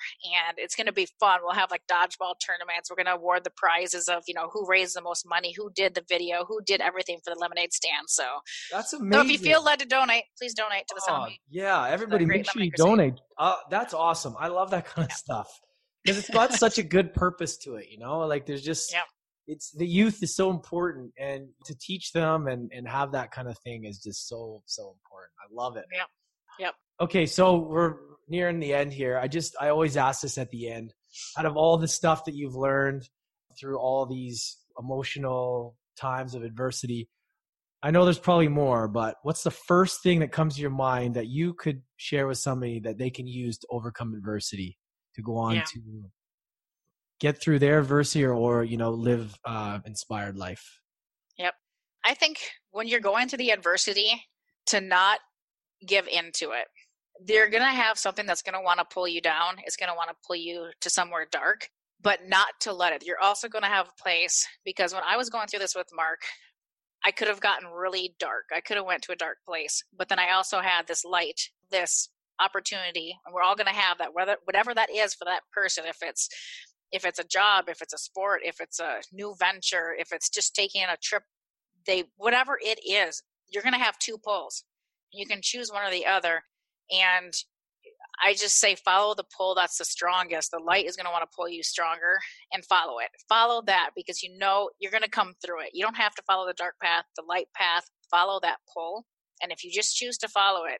and 0.47 0.57
it's 0.57 0.75
going 0.75 0.87
to 0.87 0.93
be 0.93 1.07
fun. 1.19 1.39
We'll 1.43 1.53
have 1.53 1.71
like 1.71 1.83
dodgeball 1.89 2.35
tournaments. 2.45 2.89
We're 2.89 2.95
going 2.97 3.05
to 3.07 3.13
award 3.13 3.43
the 3.43 3.51
prizes 3.55 4.07
of, 4.07 4.23
you 4.27 4.33
know, 4.33 4.49
who 4.51 4.65
raised 4.67 4.95
the 4.95 5.01
most 5.01 5.25
money, 5.27 5.53
who 5.55 5.69
did 5.75 5.95
the 5.95 6.03
video, 6.07 6.45
who 6.45 6.59
did 6.65 6.81
everything 6.81 7.19
for 7.23 7.33
the 7.33 7.39
lemonade 7.39 7.73
stand. 7.73 8.05
So, 8.07 8.23
That's 8.71 8.93
amazing. 8.93 9.13
so 9.13 9.21
if 9.25 9.31
you 9.31 9.37
feel 9.37 9.63
led 9.63 9.79
to 9.79 9.85
donate, 9.85 10.23
please 10.37 10.53
donate 10.53 10.87
to 10.87 10.95
the 10.95 11.01
Oh, 11.07 11.07
Sound 11.07 11.33
yeah, 11.49 11.87
everybody 11.87 12.25
make 12.25 12.49
sure 12.49 12.61
you 12.61 12.71
donate. 12.71 13.15
Uh, 13.37 13.55
that's 13.69 13.93
awesome. 13.93 14.35
I 14.39 14.47
love 14.47 14.71
that 14.71 14.85
kind 14.93 15.07
of 15.09 15.15
stuff 15.15 15.47
because 16.03 16.17
it's 16.17 16.29
got 16.29 16.53
such 16.53 16.77
a 16.77 16.83
good 16.83 17.13
purpose 17.13 17.57
to 17.59 17.75
it. 17.75 17.87
You 17.89 17.99
know, 17.99 18.19
like 18.19 18.45
there's 18.45 18.63
just 18.63 18.91
Yeah. 18.91 19.01
It's 19.47 19.71
the 19.71 19.87
youth 19.87 20.21
is 20.21 20.35
so 20.35 20.49
important, 20.49 21.13
and 21.17 21.47
to 21.65 21.75
teach 21.79 22.11
them 22.11 22.47
and 22.47 22.71
and 22.73 22.87
have 22.87 23.11
that 23.13 23.31
kind 23.31 23.47
of 23.47 23.57
thing 23.59 23.85
is 23.85 23.99
just 23.99 24.27
so 24.27 24.61
so 24.65 24.93
important. 24.93 25.31
I 25.41 25.47
love 25.51 25.77
it. 25.77 25.85
Yeah. 25.93 26.03
Yep. 26.59 26.73
Okay, 27.01 27.25
so 27.25 27.57
we're 27.57 27.95
nearing 28.27 28.59
the 28.59 28.73
end 28.73 28.91
here. 28.91 29.17
I 29.17 29.27
just 29.27 29.55
I 29.61 29.69
always 29.69 29.95
ask 29.97 30.21
this 30.21 30.37
at 30.37 30.49
the 30.51 30.69
end. 30.69 30.93
Out 31.37 31.45
of 31.45 31.55
all 31.55 31.77
the 31.77 31.87
stuff 31.87 32.25
that 32.25 32.35
you've 32.35 32.55
learned 32.55 33.07
through 33.59 33.79
all 33.79 34.05
these 34.05 34.57
emotional 34.79 35.77
times 35.99 36.35
of 36.35 36.43
adversity, 36.43 37.09
I 37.81 37.91
know 37.91 38.03
there's 38.03 38.19
probably 38.19 38.47
more, 38.47 38.87
but 38.87 39.15
what's 39.23 39.43
the 39.43 39.51
first 39.51 40.01
thing 40.03 40.19
that 40.19 40.31
comes 40.31 40.55
to 40.55 40.61
your 40.61 40.71
mind 40.71 41.15
that 41.15 41.27
you 41.27 41.53
could 41.53 41.81
share 41.95 42.27
with 42.27 42.37
somebody 42.39 42.79
that 42.81 42.97
they 42.97 43.09
can 43.09 43.27
use 43.27 43.57
to 43.59 43.67
overcome 43.69 44.13
adversity 44.15 44.77
to 45.15 45.21
go 45.21 45.37
on 45.37 45.55
Yeah. 45.55 45.63
to 45.73 46.03
get 47.19 47.41
through 47.41 47.59
their 47.59 47.79
adversity 47.79 48.23
or, 48.23 48.33
or 48.33 48.63
you 48.63 48.77
know 48.77 48.91
live 48.91 49.37
uh, 49.45 49.79
inspired 49.85 50.37
life? 50.37 50.79
Yep. 51.37 51.53
I 52.05 52.13
think 52.13 52.39
when 52.71 52.87
you're 52.87 52.99
going 52.99 53.27
through 53.27 53.39
the 53.39 53.51
adversity, 53.51 54.23
to 54.67 54.81
not 54.81 55.19
give 55.85 56.07
into 56.07 56.51
it. 56.51 56.67
They're 57.25 57.49
to 57.63 57.69
have 57.69 57.97
something 57.97 58.25
that's 58.25 58.43
to 58.53 58.61
want 58.61 58.79
to 58.79 58.85
pull 58.85 59.07
you 59.07 59.21
down. 59.21 59.55
It's 59.65 59.75
to 59.89 59.95
want 59.95 60.09
to 60.09 60.15
pull 60.25 60.35
you 60.35 60.69
to 60.81 60.89
somewhere 60.89 61.25
dark, 61.31 61.69
but 62.01 62.19
not 62.27 62.49
to 62.61 62.73
let 62.73 62.93
it. 62.93 63.03
You're 63.05 63.21
also 63.21 63.49
to 63.63 63.69
have 63.69 63.87
a 63.87 64.01
place 64.01 64.45
because 64.63 64.93
when 64.93 65.03
I 65.07 65.17
was 65.17 65.29
going 65.29 65.47
through 65.47 65.59
this 65.59 65.75
with 65.75 65.87
Mark, 65.93 66.21
I 67.03 67.11
could 67.11 67.27
have 67.27 67.39
gotten 67.39 67.69
really 67.69 68.15
dark. 68.19 68.45
I 68.55 68.61
could 68.61 68.77
have 68.77 68.85
went 68.85 69.01
to 69.03 69.13
a 69.13 69.15
dark 69.15 69.37
place, 69.47 69.83
but 69.97 70.09
then 70.09 70.19
I 70.19 70.31
also 70.31 70.59
had 70.59 70.87
this 70.87 71.03
light, 71.05 71.49
this 71.71 72.09
opportunity, 72.39 73.17
and 73.25 73.33
we're 73.33 73.41
all 73.41 73.55
going 73.55 73.67
to 73.67 73.73
have 73.73 73.97
that 73.97 74.13
whether 74.13 74.37
whatever 74.43 74.73
that 74.73 74.93
is 74.93 75.13
for 75.13 75.25
that 75.25 75.41
person 75.51 75.85
if 75.87 75.97
it's 76.01 76.29
if 76.91 77.05
it's 77.05 77.19
a 77.19 77.23
job, 77.23 77.65
if 77.67 77.81
it's 77.81 77.93
a 77.93 77.97
sport, 77.97 78.41
if 78.43 78.59
it's 78.59 78.79
a 78.79 79.01
new 79.11 79.35
venture, 79.39 79.95
if 79.97 80.11
it's 80.11 80.29
just 80.29 80.55
taking 80.55 80.83
a 80.83 80.97
trip, 81.01 81.23
they 81.85 82.05
whatever 82.17 82.57
it 82.61 82.79
is, 82.85 83.23
you're 83.49 83.63
going 83.63 83.73
to 83.73 83.79
have 83.79 83.97
two 83.99 84.17
pulls. 84.17 84.63
You 85.11 85.25
can 85.25 85.39
choose 85.41 85.71
one 85.71 85.85
or 85.85 85.91
the 85.91 86.05
other. 86.05 86.43
And 86.91 87.33
I 88.23 88.33
just 88.33 88.59
say 88.59 88.75
follow 88.75 89.13
the 89.13 89.25
pull 89.35 89.55
that's 89.55 89.77
the 89.77 89.85
strongest. 89.85 90.51
The 90.51 90.59
light 90.59 90.85
is 90.85 90.95
going 90.95 91.05
to 91.05 91.11
want 91.11 91.23
to 91.23 91.35
pull 91.35 91.47
you 91.47 91.63
stronger 91.63 92.17
and 92.51 92.65
follow 92.65 92.99
it. 92.99 93.09
Follow 93.29 93.61
that 93.67 93.91
because 93.95 94.23
you 94.23 94.37
know 94.37 94.69
you're 94.79 94.91
going 94.91 95.03
to 95.03 95.09
come 95.09 95.33
through 95.43 95.61
it. 95.61 95.69
You 95.73 95.85
don't 95.85 95.97
have 95.97 96.15
to 96.15 96.23
follow 96.23 96.47
the 96.47 96.53
dark 96.53 96.75
path, 96.81 97.05
the 97.15 97.23
light 97.27 97.47
path. 97.55 97.83
Follow 98.09 98.39
that 98.41 98.57
pull. 98.73 99.05
And 99.41 99.51
if 99.51 99.63
you 99.63 99.71
just 99.71 99.95
choose 99.95 100.17
to 100.19 100.27
follow 100.27 100.65
it, 100.65 100.79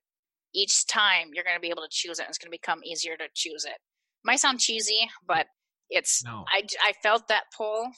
each 0.55 0.87
time 0.87 1.29
you're 1.33 1.43
going 1.43 1.57
to 1.57 1.61
be 1.61 1.69
able 1.69 1.83
to 1.83 1.89
choose 1.91 2.19
it. 2.19 2.23
And 2.23 2.29
it's 2.29 2.37
going 2.37 2.51
to 2.51 2.57
become 2.57 2.79
easier 2.83 3.15
to 3.17 3.25
choose 3.35 3.65
it. 3.65 3.77
Might 4.23 4.39
sound 4.39 4.59
cheesy, 4.59 5.07
but 5.27 5.47
it's, 5.89 6.23
No. 6.23 6.45
I, 6.53 6.63
I 6.83 6.93
felt 7.03 7.27
that 7.29 7.43
pull 7.55 7.89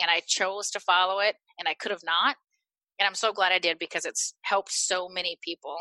and 0.00 0.10
I 0.10 0.20
chose 0.26 0.70
to 0.70 0.80
follow 0.80 1.20
it 1.20 1.36
and 1.58 1.68
I 1.68 1.74
could 1.74 1.90
have 1.90 2.04
not. 2.04 2.36
And 2.98 3.06
I'm 3.06 3.14
so 3.14 3.32
glad 3.32 3.52
I 3.52 3.58
did 3.58 3.78
because 3.78 4.04
it's 4.04 4.34
helped 4.42 4.72
so 4.72 5.08
many 5.08 5.38
people 5.42 5.76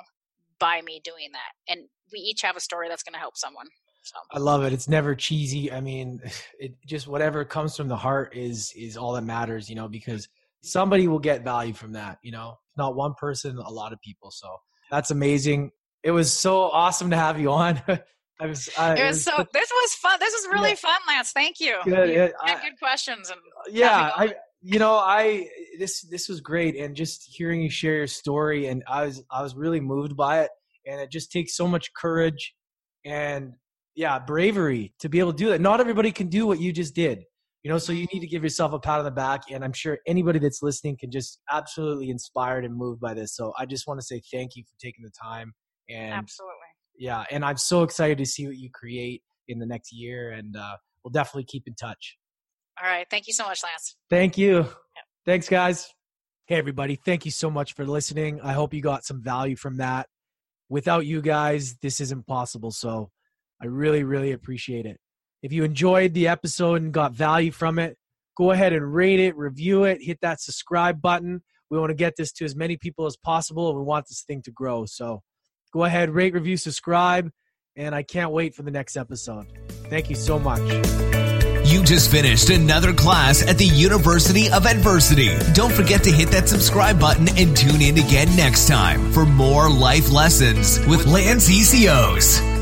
by 0.59 0.81
me 0.81 1.01
doing 1.03 1.29
that. 1.33 1.71
And 1.71 1.87
we 2.11 2.19
each 2.19 2.41
have 2.41 2.55
a 2.55 2.59
story 2.59 2.89
that's 2.89 3.03
going 3.03 3.13
to 3.13 3.19
help 3.19 3.37
someone. 3.37 3.67
So 4.03 4.15
I 4.31 4.39
love 4.39 4.63
it. 4.63 4.71
It's 4.71 4.87
never 4.87 5.15
cheesy. 5.15 5.71
I 5.71 5.81
mean, 5.81 6.21
it 6.59 6.75
just 6.85 7.07
whatever 7.07 7.43
comes 7.43 7.75
from 7.75 7.87
the 7.87 7.95
heart 7.95 8.35
is 8.35 8.73
is 8.75 8.97
all 8.97 9.13
that 9.13 9.23
matters, 9.23 9.69
you 9.69 9.75
know, 9.75 9.87
because 9.87 10.29
somebody 10.61 11.07
will 11.07 11.19
get 11.19 11.43
value 11.43 11.73
from 11.73 11.93
that, 11.93 12.19
you 12.21 12.31
know. 12.31 12.57
Not 12.77 12.95
one 12.95 13.15
person, 13.15 13.57
a 13.57 13.71
lot 13.71 13.91
of 13.91 13.99
people. 14.01 14.29
So 14.31 14.47
that's 14.91 15.11
amazing. 15.11 15.71
It 16.03 16.11
was 16.11 16.31
so 16.31 16.63
awesome 16.63 17.09
to 17.09 17.17
have 17.17 17.39
you 17.39 17.51
on. 17.51 17.81
I 18.39 18.45
was, 18.45 18.69
I, 18.77 18.95
it 18.95 19.05
was 19.07 19.23
so. 19.23 19.31
This 19.51 19.71
was 19.71 19.93
fun. 19.95 20.17
This 20.19 20.33
was 20.33 20.47
really 20.53 20.69
Yeah. 20.69 20.75
fun, 20.75 20.99
Lance. 21.07 21.31
Thank 21.31 21.59
you. 21.59 21.77
Good. 21.83 22.09
You 22.09 22.33
I- 22.41 22.61
good 22.61 22.77
questions 22.79 23.29
and 23.29 23.39
yeah 23.69 24.11
i 24.15 24.33
you 24.61 24.79
know 24.79 24.95
i 24.95 25.47
this 25.79 26.01
this 26.09 26.27
was 26.29 26.41
great 26.41 26.75
and 26.75 26.95
just 26.95 27.23
hearing 27.27 27.61
you 27.61 27.69
share 27.69 27.95
your 27.95 28.07
story 28.07 28.67
and 28.67 28.83
i 28.87 29.05
was 29.05 29.23
i 29.31 29.41
was 29.41 29.55
really 29.55 29.79
moved 29.79 30.15
by 30.15 30.41
it 30.41 30.49
and 30.85 31.01
it 31.01 31.11
just 31.11 31.31
takes 31.31 31.55
so 31.55 31.67
much 31.67 31.93
courage 31.93 32.55
and 33.05 33.53
yeah 33.95 34.17
bravery 34.19 34.93
to 34.99 35.09
be 35.09 35.19
able 35.19 35.31
to 35.33 35.37
do 35.37 35.49
that 35.49 35.61
not 35.61 35.79
everybody 35.79 36.11
can 36.11 36.27
do 36.27 36.47
what 36.47 36.59
you 36.59 36.71
just 36.71 36.95
did 36.95 37.23
you 37.63 37.71
know 37.71 37.77
so 37.77 37.91
you 37.91 38.07
need 38.13 38.19
to 38.21 38.27
give 38.27 38.41
yourself 38.43 38.71
a 38.73 38.79
pat 38.79 38.99
on 38.99 39.05
the 39.05 39.11
back 39.11 39.43
and 39.51 39.63
i'm 39.63 39.73
sure 39.73 39.99
anybody 40.07 40.39
that's 40.39 40.61
listening 40.63 40.95
can 40.97 41.11
just 41.11 41.39
absolutely 41.51 42.09
inspired 42.09 42.63
and 42.65 42.75
moved 42.75 42.99
by 43.01 43.13
this 43.13 43.35
so 43.35 43.53
i 43.59 43.65
just 43.65 43.85
want 43.87 43.99
to 43.99 44.05
say 44.05 44.21
thank 44.31 44.55
you 44.55 44.63
for 44.63 44.75
taking 44.79 45.03
the 45.03 45.11
time 45.11 45.53
and 45.89 46.13
absolutely. 46.13 46.55
Yeah 46.97 47.23
and 47.31 47.43
i'm 47.45 47.57
so 47.57 47.83
excited 47.83 48.17
to 48.17 48.25
see 48.25 48.47
what 48.47 48.57
you 48.57 48.69
create 48.71 49.21
in 49.47 49.59
the 49.59 49.65
next 49.65 49.93
year 49.93 50.31
and 50.31 50.55
uh, 50.55 50.75
we'll 51.03 51.11
definitely 51.11 51.45
keep 51.45 51.63
in 51.67 51.73
touch 51.75 52.17
All 52.81 52.89
right. 52.89 53.07
Thank 53.09 53.27
you 53.27 53.33
so 53.33 53.43
much, 53.45 53.63
Lance. 53.63 53.95
Thank 54.09 54.37
you. 54.37 54.67
Thanks, 55.25 55.49
guys. 55.49 55.91
Hey, 56.45 56.55
everybody. 56.55 56.95
Thank 56.95 57.25
you 57.25 57.31
so 57.31 57.49
much 57.49 57.73
for 57.73 57.85
listening. 57.85 58.39
I 58.41 58.53
hope 58.53 58.73
you 58.73 58.81
got 58.81 59.03
some 59.03 59.21
value 59.23 59.55
from 59.55 59.77
that. 59.77 60.07
Without 60.69 61.05
you 61.05 61.21
guys, 61.21 61.75
this 61.81 61.99
isn't 61.99 62.27
possible. 62.27 62.71
So 62.71 63.09
I 63.61 63.65
really, 63.65 64.03
really 64.03 64.31
appreciate 64.31 64.85
it. 64.85 64.97
If 65.41 65.51
you 65.51 65.63
enjoyed 65.63 66.13
the 66.13 66.27
episode 66.27 66.81
and 66.81 66.93
got 66.93 67.13
value 67.13 67.51
from 67.51 67.79
it, 67.79 67.97
go 68.37 68.51
ahead 68.51 68.73
and 68.73 68.93
rate 68.93 69.19
it, 69.19 69.35
review 69.35 69.85
it, 69.85 69.97
hit 70.01 70.19
that 70.21 70.39
subscribe 70.39 71.01
button. 71.01 71.41
We 71.69 71.79
want 71.79 71.89
to 71.89 71.95
get 71.95 72.13
this 72.15 72.31
to 72.33 72.45
as 72.45 72.55
many 72.55 72.77
people 72.77 73.05
as 73.05 73.17
possible, 73.17 73.69
and 73.69 73.77
we 73.77 73.83
want 73.83 74.05
this 74.07 74.23
thing 74.25 74.41
to 74.43 74.51
grow. 74.51 74.85
So 74.85 75.21
go 75.71 75.83
ahead, 75.83 76.09
rate, 76.09 76.33
review, 76.33 76.57
subscribe, 76.57 77.31
and 77.75 77.93
I 77.93 78.03
can't 78.03 78.31
wait 78.31 78.55
for 78.55 78.63
the 78.63 78.71
next 78.71 78.97
episode. 78.97 79.45
Thank 79.89 80.09
you 80.09 80.15
so 80.15 80.39
much. 80.39 80.61
You 81.67 81.83
just 81.83 82.09
finished 82.09 82.49
another 82.49 82.93
class 82.93 83.45
at 83.45 83.57
the 83.57 83.65
University 83.65 84.49
of 84.49 84.65
Adversity. 84.65 85.35
Don't 85.53 85.73
forget 85.73 86.01
to 86.05 86.11
hit 86.11 86.29
that 86.29 86.47
subscribe 86.47 86.97
button 86.97 87.27
and 87.37 87.55
tune 87.57 87.81
in 87.81 87.97
again 87.97 88.33
next 88.37 88.69
time 88.69 89.11
for 89.11 89.25
more 89.25 89.69
life 89.69 90.09
lessons 90.09 90.79
with 90.87 91.05
Lance 91.05 91.49
Essihos. 91.49 92.56